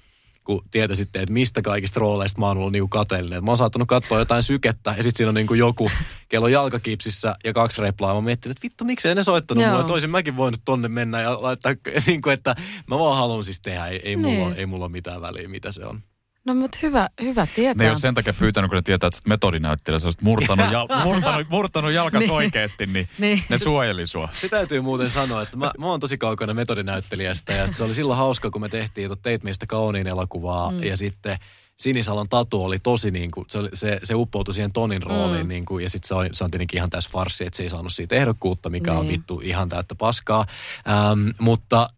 [0.45, 3.45] kun tietäisitte, että mistä kaikista rooleista mä oon ollut niinku kateellinen.
[3.45, 5.91] Mä oon saattanut katsoa jotain sykettä ja sitten siinä on niinku joku
[6.29, 8.15] kello jalkakipsissä ja kaksi replaa.
[8.15, 9.85] Mä miettinyt, että vittu, miksei ne soittanut mulle.
[9.85, 11.73] Toisin mäkin voinut tonne mennä ja laittaa,
[12.07, 12.55] niin kuin, että
[12.87, 13.87] mä vaan haluan siis tehdä.
[13.87, 14.39] Ei, ei, niin.
[14.39, 16.03] mulla, ei mulla mitään väliä, mitä se on.
[16.45, 17.75] No mutta hyvä, hyvä tietää.
[17.75, 21.49] Ne ei ole sen takia pyytänyt, kun ne tietää, että metodinäyttelijä, sä murtanut, jal, murtanut,
[21.49, 22.31] murtanut jalkas niin.
[22.31, 24.29] oikeasti, niin, niin, ne suojeli sua.
[24.35, 28.19] Se täytyy muuten sanoa, että mä, mä oon tosi kaukana metodinäyttelijästä ja se oli silloin
[28.19, 30.83] hauska, kun me tehtiin Teit meistä kauniin elokuvaa mm.
[30.83, 31.37] ja sitten
[31.77, 35.49] Sinisalon tatu oli tosi niin kuin, se, se, se uppoutui siihen Tonin rooliin mm.
[35.49, 37.69] niin kuin, ja sitten se on, se on tietenkin ihan tässä farsi, että se ei
[37.69, 39.01] saanut siitä ehdokkuutta, mikä niin.
[39.01, 40.47] on vittu ihan täyttä paskaa.
[40.89, 41.89] Ähm, mutta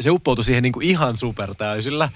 [0.00, 2.08] se uppoutui siihen niin kuin ihan supertäysillä.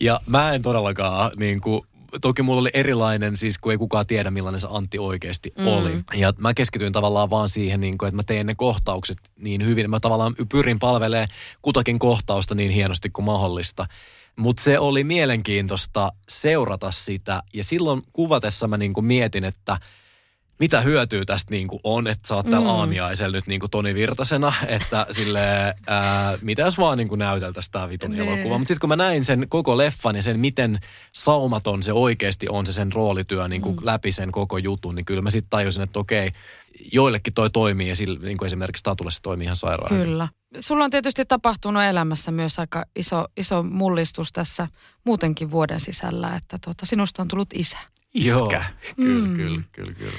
[0.00, 1.82] Ja mä en todellakaan niin kuin,
[2.20, 5.66] toki mulla oli erilainen, siis kun ei kukaan tiedä millainen se Antti oikeasti mm.
[5.66, 5.98] oli.
[6.14, 9.90] Ja mä keskityin tavallaan vaan siihen, niin kuin, että mä teen ne kohtaukset niin hyvin.
[9.90, 11.28] Mä tavallaan pyrin palvelemaan
[11.62, 13.86] kutakin kohtausta niin hienosti kuin mahdollista.
[14.36, 19.78] Mutta se oli mielenkiintoista seurata sitä ja silloin kuvatessa mä niin kuin mietin, että–
[20.58, 22.74] mitä hyötyä tästä niin kuin on, että sä oot täällä mm.
[22.74, 27.72] aamiaisella nyt niin kuin Toni Virtasena, että sille ää, mitä jos vaan niin kuin näyteltäisiin
[27.72, 28.26] tämä vitun nee.
[28.26, 28.58] elokuva.
[28.58, 30.78] Mutta sitten kun mä näin sen koko leffan ja sen, miten
[31.12, 33.86] saumaton se oikeasti on se sen roolityö niin kuin mm.
[33.86, 36.32] läpi sen koko jutun, niin kyllä mä sitten tajusin, että okei,
[36.92, 39.96] joillekin toi toimii ja sillä, niin kuin esimerkiksi Statulle se toimii ihan sairaan.
[39.96, 40.28] Kyllä.
[40.58, 44.68] Sulla on tietysti tapahtunut elämässä myös aika iso, iso mullistus tässä
[45.04, 47.78] muutenkin vuoden sisällä, että tota, sinusta on tullut isä.
[48.14, 48.30] Iskä.
[48.30, 48.48] Joo,
[48.96, 49.36] kyllä, mm.
[49.36, 50.12] kyllä, kyllä, kyllä.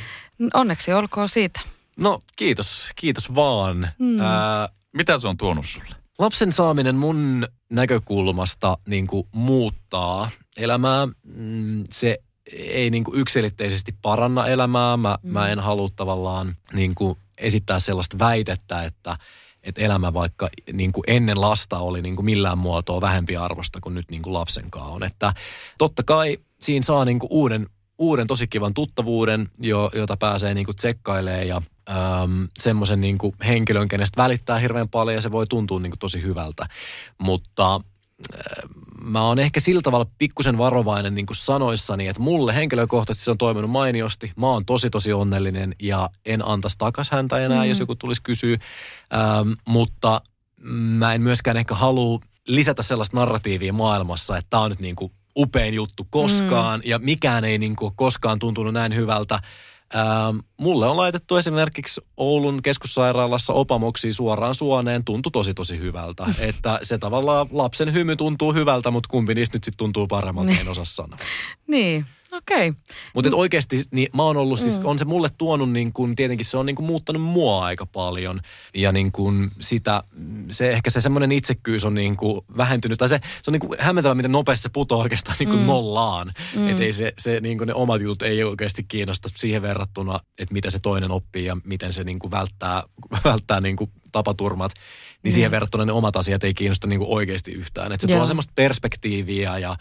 [0.54, 1.60] Onneksi olkoon siitä.
[1.98, 3.90] No kiitos, kiitos vaan.
[4.00, 4.20] Mm.
[4.20, 5.96] Ää, Mitä se on tuonut sulle?
[6.20, 11.06] Lapsen saaminen mun näkökulmasta niin kuin muuttaa elämää.
[11.24, 12.18] Mm, se
[12.54, 14.98] ei niin kuin yksilitteisesti paranna elämää.
[14.98, 15.32] Mä, mm.
[15.32, 19.18] mä en halua tavallaan niin kuin esittää sellaista väitettä, että,
[19.64, 23.96] että elämä vaikka niin kuin ennen lasta oli niin kuin millään muotoa vähempi arvosta kuin
[23.96, 25.04] nyt niin kuin lapsen kanssa on.
[25.04, 25.34] Että
[25.78, 27.68] totta kai siinä saa niin kuin uuden
[27.98, 34.24] uuden tosi kivan tuttavuuden, jo, jota pääsee niinku tsekkailemaan ja äm, semmoisen niinku henkilön, kenestä
[34.24, 36.68] välittää hirveän paljon ja se voi tuntua niinku tosi hyvältä.
[37.18, 37.82] Mutta äh,
[39.02, 43.38] mä oon ehkä sillä tavalla pikkusen varovainen niin kuin sanoissani, että mulle henkilökohtaisesti se on
[43.38, 44.32] toiminut mainiosti.
[44.36, 47.70] Mä oon tosi tosi onnellinen ja en antaisi takas häntä enää, mm.
[47.70, 48.58] jos joku tulisi kysyä.
[49.14, 50.22] Ähm, mutta
[50.72, 55.12] mä en myöskään ehkä halua lisätä sellaista narratiivia maailmassa, että tämä on nyt niin kuin
[55.38, 56.90] upein juttu koskaan mm.
[56.90, 59.40] ja mikään ei niin kuin koskaan tuntunut näin hyvältä.
[59.96, 66.26] Ähm, mulle on laitettu esimerkiksi Oulun keskussairaalassa opamoksi suoraan suoneen, tuntui tosi tosi hyvältä.
[66.40, 70.68] että se tavallaan lapsen hymy tuntuu hyvältä, mutta kumpi niistä nyt sitten tuntuu paremmalta, en
[70.68, 71.18] osaa sanoa.
[71.68, 72.70] niin, Okei.
[72.70, 72.82] Okay.
[73.14, 74.86] Mutta oikeasti niin mä oon ollut, siis mm.
[74.86, 78.42] on se mulle tuonut niin kuin, tietenkin se on niin kuin muuttanut mua aika paljon.
[78.74, 80.04] Ja niin kuin sitä,
[80.50, 83.00] se ehkä se semmoinen itsekkyys on niin kuin vähentynyt.
[83.00, 85.66] Tai se, se on niin hämmentävä, miten nopeasti se putoaa oikeastaan niin kuin mm.
[85.66, 86.32] nollaan.
[86.56, 86.68] Mm.
[86.68, 90.72] Että ei se, se niin ne omat jutut ei oikeasti kiinnosta siihen verrattuna, että mitä
[90.72, 92.84] se toinen oppii ja miten se niin kuin välttää,
[93.24, 94.72] välttää niin kuin tapaturmat.
[95.24, 95.34] Niin mm.
[95.34, 97.92] siihen verrattuna ne omat asiat ei kiinnosta niin kuin oikeasti yhtään.
[97.92, 98.20] Että se Joo.
[98.20, 99.76] tuo semmoista perspektiiviä ja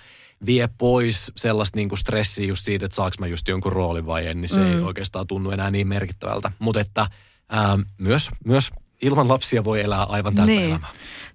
[0.47, 4.27] vie pois sellaista niin kuin stressiä just siitä, että saaks mä just jonkun roolin vai
[4.27, 4.67] en, niin se mm.
[4.67, 6.53] ei oikeastaan tunnu enää niin merkittävältä.
[6.59, 7.07] Mutta että
[7.49, 8.71] ää, myös, myös
[9.05, 10.71] ilman lapsia voi elää aivan täyttä niin.
[10.71, 10.91] elämää.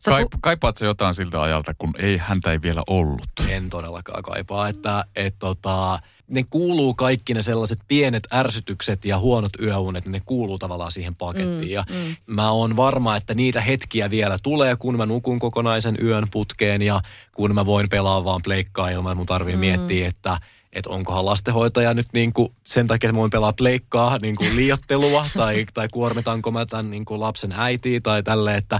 [0.05, 3.29] Kai, kaipaat se jotain siltä ajalta, kun ei häntä ei vielä ollut?
[3.47, 5.99] En todellakaan kaipaa, että et, tota,
[6.29, 11.61] ne kuuluu kaikki ne sellaiset pienet ärsytykset ja huonot yöunet, ne kuuluu tavallaan siihen pakettiin.
[11.61, 12.15] Mm, ja mm.
[12.25, 17.01] mä oon varma, että niitä hetkiä vielä tulee, kun mä nukun kokonaisen yön putkeen ja
[17.35, 19.59] kun mä voin pelaa vaan pleikkaa ilman, mun tarvii mm.
[19.59, 20.37] miettiä, että
[20.73, 25.25] että onkohan lastenhoitaja nyt niin kuin sen takia, että voin pelaa pleikkaa niin kuin liiottelua
[25.37, 28.79] tai, tai kuormitanko mä tämän niin kuin lapsen äitiä tai tälle, että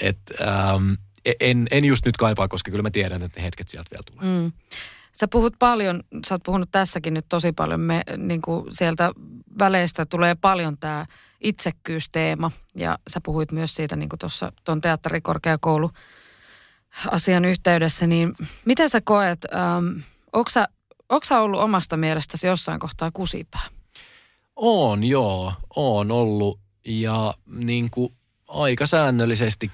[0.00, 0.92] et, ähm,
[1.40, 4.40] en, en just nyt kaipaa, koska kyllä mä tiedän, että ne hetket sieltä vielä tulee.
[4.40, 4.52] Mm.
[5.12, 9.12] Sä puhut paljon, sä oot puhunut tässäkin nyt tosi paljon, me, niin kuin sieltä
[9.58, 11.06] väleistä tulee paljon tämä
[11.40, 15.90] itsekkyysteema ja sä puhuit myös siitä niin kuin tuossa tuon teatterikorkeakoulu
[17.10, 18.34] asian yhteydessä, niin
[18.64, 19.98] miten sä koet, ähm,
[20.32, 20.68] onko sä,
[21.24, 23.68] sä ollut omasta mielestäsi jossain kohtaa kusipää?
[24.56, 28.12] On joo, on ollut ja niin kuin
[28.48, 29.70] aika säännöllisesti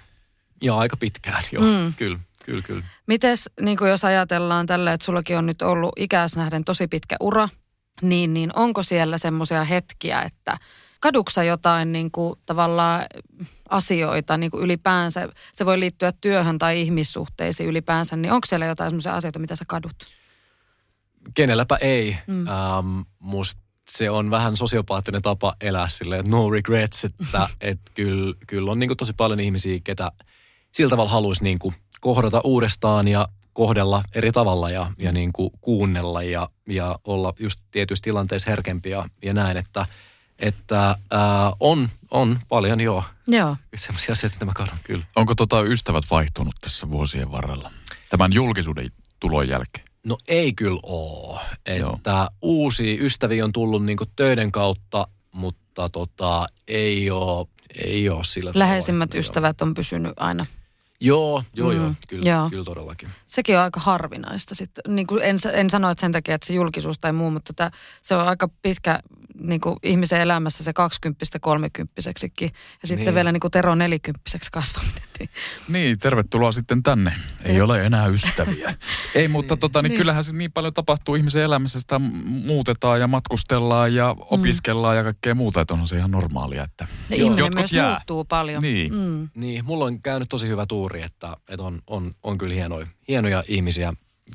[0.62, 1.94] ja aika pitkään jo, mm.
[1.96, 2.18] kyllä.
[2.44, 2.84] Kyllä, kyllä.
[3.06, 7.16] Mites, niin kuin jos ajatellaan tällä, että sullakin on nyt ollut ikäis nähden tosi pitkä
[7.20, 7.48] ura,
[8.02, 10.58] niin, niin onko siellä semmoisia hetkiä, että
[11.00, 13.04] kaduksa jotain niin kuin, tavallaan
[13.68, 18.90] asioita niin kuin ylipäänsä, se voi liittyä työhön tai ihmissuhteisiin ylipäänsä, niin onko siellä jotain
[18.90, 20.21] semmoisia asioita, mitä sä kadut?
[21.34, 22.16] Kenelläpä ei.
[22.26, 22.46] Mm.
[22.46, 28.70] Ähm, musta se on vähän sosiopaattinen tapa elää silleen, no regrets, että et kyllä, kyllä
[28.70, 30.12] on niin kuin tosi paljon ihmisiä, ketä
[30.72, 35.50] sillä tavalla haluaisi niin kuin kohdata uudestaan ja kohdella eri tavalla ja, ja niin kuin
[35.60, 39.86] kuunnella ja, ja olla just tietyissä tilanteissa herkempi ja, ja näin, että,
[40.38, 43.04] että ää, on, on paljon joo.
[43.26, 43.56] Joo.
[43.74, 45.04] Sellaisia asioita, mitä mä kadon, kyllä.
[45.16, 47.70] Onko tota ystävät vaihtunut tässä vuosien varrella?
[48.10, 49.91] Tämän julkisuuden tulon jälkeen?
[50.06, 51.40] No ei kyllä ole.
[51.66, 52.28] Että Joo.
[52.42, 57.46] uusia ystäviä on tullut niin töiden kautta, mutta tota, ei ole,
[57.84, 60.46] ei ole sillä Läheisimmät tavalla, ystävät on pysynyt aina
[61.04, 61.76] Joo, joo, mm.
[61.76, 62.50] joo, kyllä, joo.
[62.50, 63.08] kyllä todellakin.
[63.26, 64.54] Sekin on aika harvinaista.
[64.54, 67.52] Sitten, niin kuin en, en sano, että sen takia, että se julkisuus tai muu, mutta
[67.52, 67.70] tämä,
[68.02, 69.00] se on aika pitkä
[69.40, 72.50] niin kuin ihmisen elämässä se 20 kolmekymppiseksikin.
[72.82, 73.14] Ja sitten Niin.
[73.14, 75.02] vielä niin kuin Tero nelikymppiseksi kasvaminen.
[75.18, 75.30] Niin.
[75.68, 77.14] Niin, tervetuloa sitten tänne.
[77.44, 78.74] Ei ole enää ystäviä.
[79.14, 79.98] Ei, mutta tota, niin Niin.
[79.98, 81.80] kyllähän se niin paljon tapahtuu ihmisen elämässä.
[81.80, 86.62] Sitä muutetaan ja matkustellaan ja opiskellaan ja kaikkea muuta, että onhan se ihan normaalia.
[86.64, 87.90] Että Ja ihminen jotkut myös jää.
[87.90, 88.62] muuttuu paljon.
[88.62, 88.94] Niin.
[88.94, 89.28] Mm.
[89.34, 93.42] Niin, mulla on käynyt tosi hyvä tuuri, että, että on, on, on kyllä hienoja, hienoja
[93.48, 93.92] ihmisiä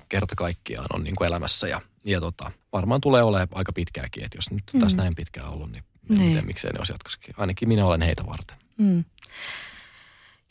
[0.10, 1.68] kerta kaikkiaan on niin kuin elämässä.
[1.68, 4.80] Ja, ja tota, varmaan tulee olemaan aika pitkääkin, että jos nyt mm.
[4.80, 6.20] tässä näin pitkään ollut, niin, Niin.
[6.20, 6.30] niin.
[6.30, 7.34] Miten, miksei ne olisi jatkossakin.
[7.38, 8.58] Ainakin minä olen heitä varten.
[8.78, 9.06] Mm.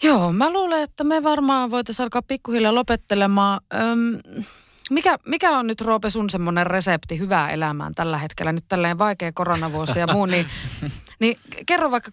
[0.02, 3.60] Joo, mä luulen, että me varmaan voitaisiin alkaa pikkuhiljaa lopettelemaan.
[3.74, 4.42] Öm,
[4.90, 8.52] mikä, mikä on nyt Roope sun semmoinen resepti hyvää elämään tällä hetkellä?
[8.52, 10.46] Nyt tälleen vaikea koronavuosi ja muu, niin,
[11.20, 12.10] niin kerro vaikka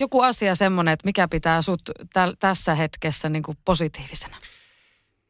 [0.00, 4.36] joku asia semmoinen, että mikä pitää sut täl, tässä hetkessä niin kuin positiivisena.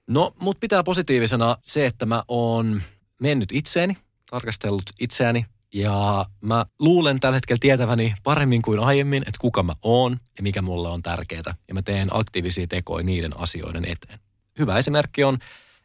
[0.06, 2.82] No, mut pitää positiivisena se, että mä oon
[3.20, 3.96] mennyt itseeni,
[4.30, 10.20] tarkastellut itseäni ja mä luulen tällä hetkellä tietäväni paremmin kuin aiemmin, että kuka mä oon
[10.36, 11.54] ja mikä mulle on tärkeää.
[11.68, 14.18] Ja mä teen aktiivisia tekoja niiden asioiden eteen.
[14.58, 15.38] Hyvä esimerkki on,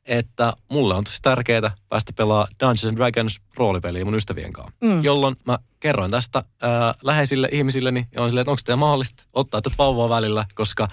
[0.06, 4.76] että mulle on tosi tärkeää päästä pelaa Dungeons and Dragons roolipeliä mun ystävien kanssa.
[4.82, 5.04] Mm.
[5.04, 9.62] Jolloin mä kerroin tästä ää, läheisille ihmisilleni ja on silleen, että onko teidän mahdollista ottaa
[9.62, 10.88] tätä vauvaa välillä, koska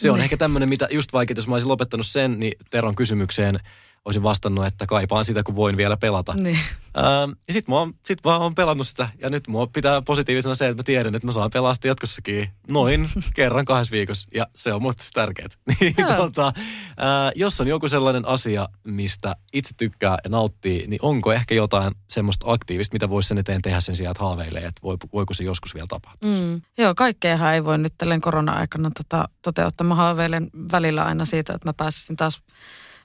[0.00, 0.24] se on Niin.
[0.24, 3.58] ehkä tämmöinen, mitä just vaikka, jos mä olisin lopettanut sen, niin Teron kysymykseen
[4.04, 6.34] olisin vastannut, että kaipaan sitä, kun voin vielä pelata.
[6.34, 6.58] Niin.
[6.98, 9.08] Ähm, ja sit mä oon, sit vaan oon pelannut sitä.
[9.18, 12.48] Ja nyt mua pitää positiivisena se, että mä tiedän, että mä saan pelaa sitä jatkossakin
[12.70, 14.28] noin kerran kahdessa viikossa.
[14.34, 15.48] Ja se on mulle tärkeää.
[15.80, 21.54] Niin, äh, jos on joku sellainen asia, mistä itse tykkää ja nauttii, niin onko ehkä
[21.54, 25.34] jotain semmoista aktiivista, mitä voisi sen eteen tehdä sen sijaan, että haaveilee, että voi, voiko
[25.34, 26.30] se joskus vielä tapahtua.
[26.30, 26.62] Mm.
[26.78, 29.86] Joo, kaikkeahan ei voi nyt tälleen korona-aikana tota, toteuttaa.
[29.86, 32.42] Mä haaveilen välillä aina siitä, että mä pääsisin taas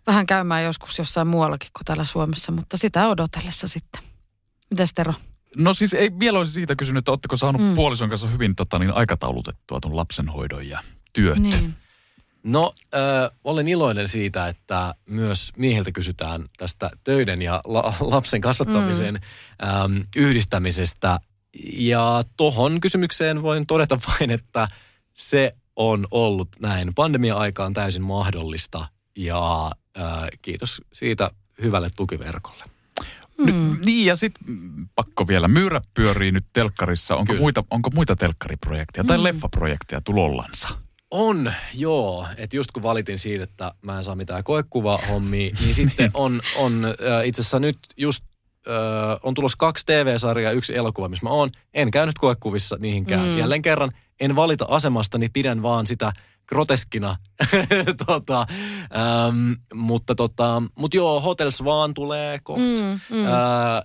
[0.08, 4.02] vähän käymään joskus jossain muuallakin kuin täällä Suomessa, mutta sitä odotellessa sitten.
[4.70, 5.14] Mites Tero?
[5.58, 7.68] No siis ei vielä olisi siitä kysynyt, että oletteko saanut Mm.
[7.68, 7.76] mm.
[7.76, 10.80] puolison kanssa hyvin tota, niin aikataulutettua tuon lapsenhoidon ja
[11.14, 11.38] työt.
[11.40, 11.74] Niin.
[12.44, 19.14] No, äh, olen iloinen siitä, että myös miehiltä kysytään tästä töiden ja la- lapsen kasvattamisen
[19.14, 19.70] mm.
[19.70, 21.20] ähm, yhdistämisestä.
[21.74, 24.68] Ja tohon kysymykseen voin todeta vain, että
[25.14, 28.88] se on ollut näin pandemia-aikaan täysin mahdollista
[29.18, 31.32] ja äh, kiitos siitä
[31.62, 32.64] hyvälle tukiverkolle.
[33.38, 34.46] Nyt, niin ja sitten
[34.96, 35.48] pakko vielä.
[35.48, 37.16] Myyrä pyörii nyt telkkarissa.
[37.16, 37.42] Onko, Kyllä.
[37.42, 39.24] muita, onko muita telkkariprojekteja tai Mm.
[39.24, 40.70] leffaprojekteja tulollansa?
[41.12, 42.28] On, joo.
[42.38, 46.86] Että just kun valitin siitä, että mä en saa mitään koekuva-hommia, niin sitten on, on
[46.86, 48.24] äh, itse asiassa nyt just
[48.68, 48.74] äh,
[49.24, 51.52] on tulossa kaksi TV-sarjaa ja yksi elokuva, missä mä oon.
[51.74, 53.22] En käynyt koekuvissa niihinkään.
[53.26, 53.28] Mm.
[53.32, 53.38] Mm.
[53.38, 56.14] Jälleen kerran en valita asemasta, niin pidän vaan sitä
[56.48, 57.16] groteskina.
[58.08, 58.48] tota,
[58.96, 62.64] ähm, mutta tota, mut joo, Hotels vaan tulee kohta.
[62.64, 63.26] Mm, mm.
[63.26, 63.32] Äh,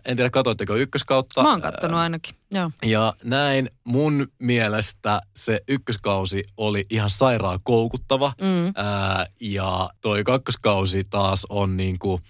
[0.04, 1.42] en tiedä, katoitteko ykköskautta.
[1.42, 2.70] Mä oon kattonut ainakin, joo.
[2.82, 8.32] Ja näin mun mielestä se ykköskausi oli ihan sairaan koukuttava.
[8.40, 8.72] Mm.
[8.76, 12.20] Ää, ja toi kakkoskausi taas on niinku,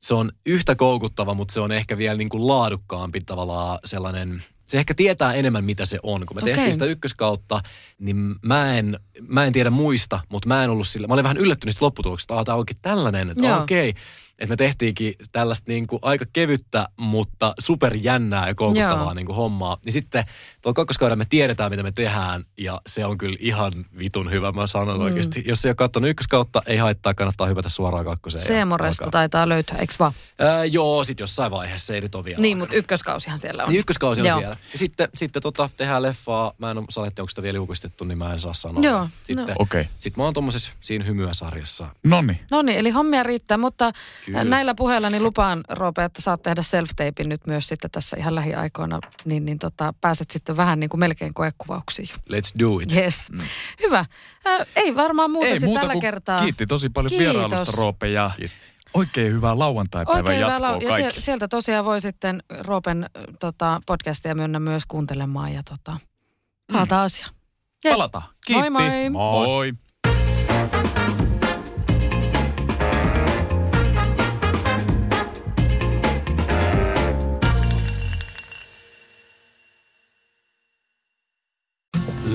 [0.00, 4.94] se on yhtä koukuttava, mutta se on ehkä vielä niinku laadukkaampi tavallaan sellainen, se ehkä
[4.94, 6.26] tietää enemmän mitä se on.
[6.26, 6.54] Kun me Okei.
[6.54, 7.60] tehtiin sitä ykköskautta,
[7.98, 8.98] niin mä en,
[9.28, 12.44] mä en tiedä muista, mutta mä en ollut sillä, mä olin vähän yllättynyt lopputuloksesta, että
[12.44, 13.94] tämä onkin tällainen, että okei.
[14.38, 19.14] Että me tehtiinkin tällaista niinku aika kevyttä, mutta superjännää ja koukuttavaa Joo.
[19.14, 19.76] niinku hommaa.
[19.84, 20.24] Niin sitten
[20.62, 24.66] tuolla kakkoskaudella me tiedetään, mitä me tehdään, ja se on kyllä ihan vitun hyvä, mä
[24.66, 25.04] sanon mm.
[25.04, 25.44] oikeasti.
[25.46, 28.44] Jos ei ole katsonut ykköskautta, ei haittaa, kannattaa hypätä suoraan kakkoseen.
[28.44, 30.12] Seemoresta taitaa löytyä, eikö vaan?
[30.38, 33.70] Ää, joo, sit jossain vaiheessa ei nyt ole vielä Niin, mutta ykköskausihan siellä on.
[33.70, 34.38] Niin ykköskausi on Joo.
[34.38, 34.56] siellä.
[34.72, 36.52] Ja sitten, sitten tota, tehdään leffaa.
[36.58, 38.82] Mä en ole saletti, onko sitä vielä julkistettu, niin mä en saa sanoa.
[38.82, 39.54] Joo, Sitten, no.
[39.58, 39.80] Okei.
[39.80, 39.92] Okay.
[39.98, 41.86] sitten mä oon tommosessa siinä hymyä-sarjassa.
[42.04, 42.40] Nonni.
[42.50, 43.92] No niin, eli hommia riittää, mutta
[44.26, 44.44] Kyllä.
[44.44, 49.00] näillä puheilla niin lupaan, Roope, että saat tehdä self-tapein nyt myös sitten tässä ihan lähiaikoina,
[49.24, 52.08] niin, niin tota, pääset sitten vähän niin kuin melkein koekuvauksiin.
[52.08, 52.96] Let's do it.
[52.96, 53.30] Yes.
[53.32, 53.38] Mm.
[53.82, 53.98] Hyvä.
[54.46, 56.40] Äh, ei varmaan muuta Ei sitten muuta tällä kuin kertaa.
[56.40, 57.34] kiitti tosi paljon Kiitos.
[57.34, 58.56] vierailusta Roope ja Kiitti.
[58.94, 61.20] oikein hyvää lauantaipäivän Oikein hyvä jatkoa lau- ja kaikki.
[61.20, 63.06] siel- sieltä tosiaan voi sitten Roopen
[63.40, 65.96] tota, podcastia myönnä myös kuuntelemaan ja tota,
[66.72, 67.06] palataan mm.
[67.06, 67.30] asiaan.
[67.86, 67.94] Yes.
[67.94, 68.24] Palataan.
[68.46, 68.70] Kiitti.
[68.70, 69.10] Moi moi.
[69.10, 69.72] Moi.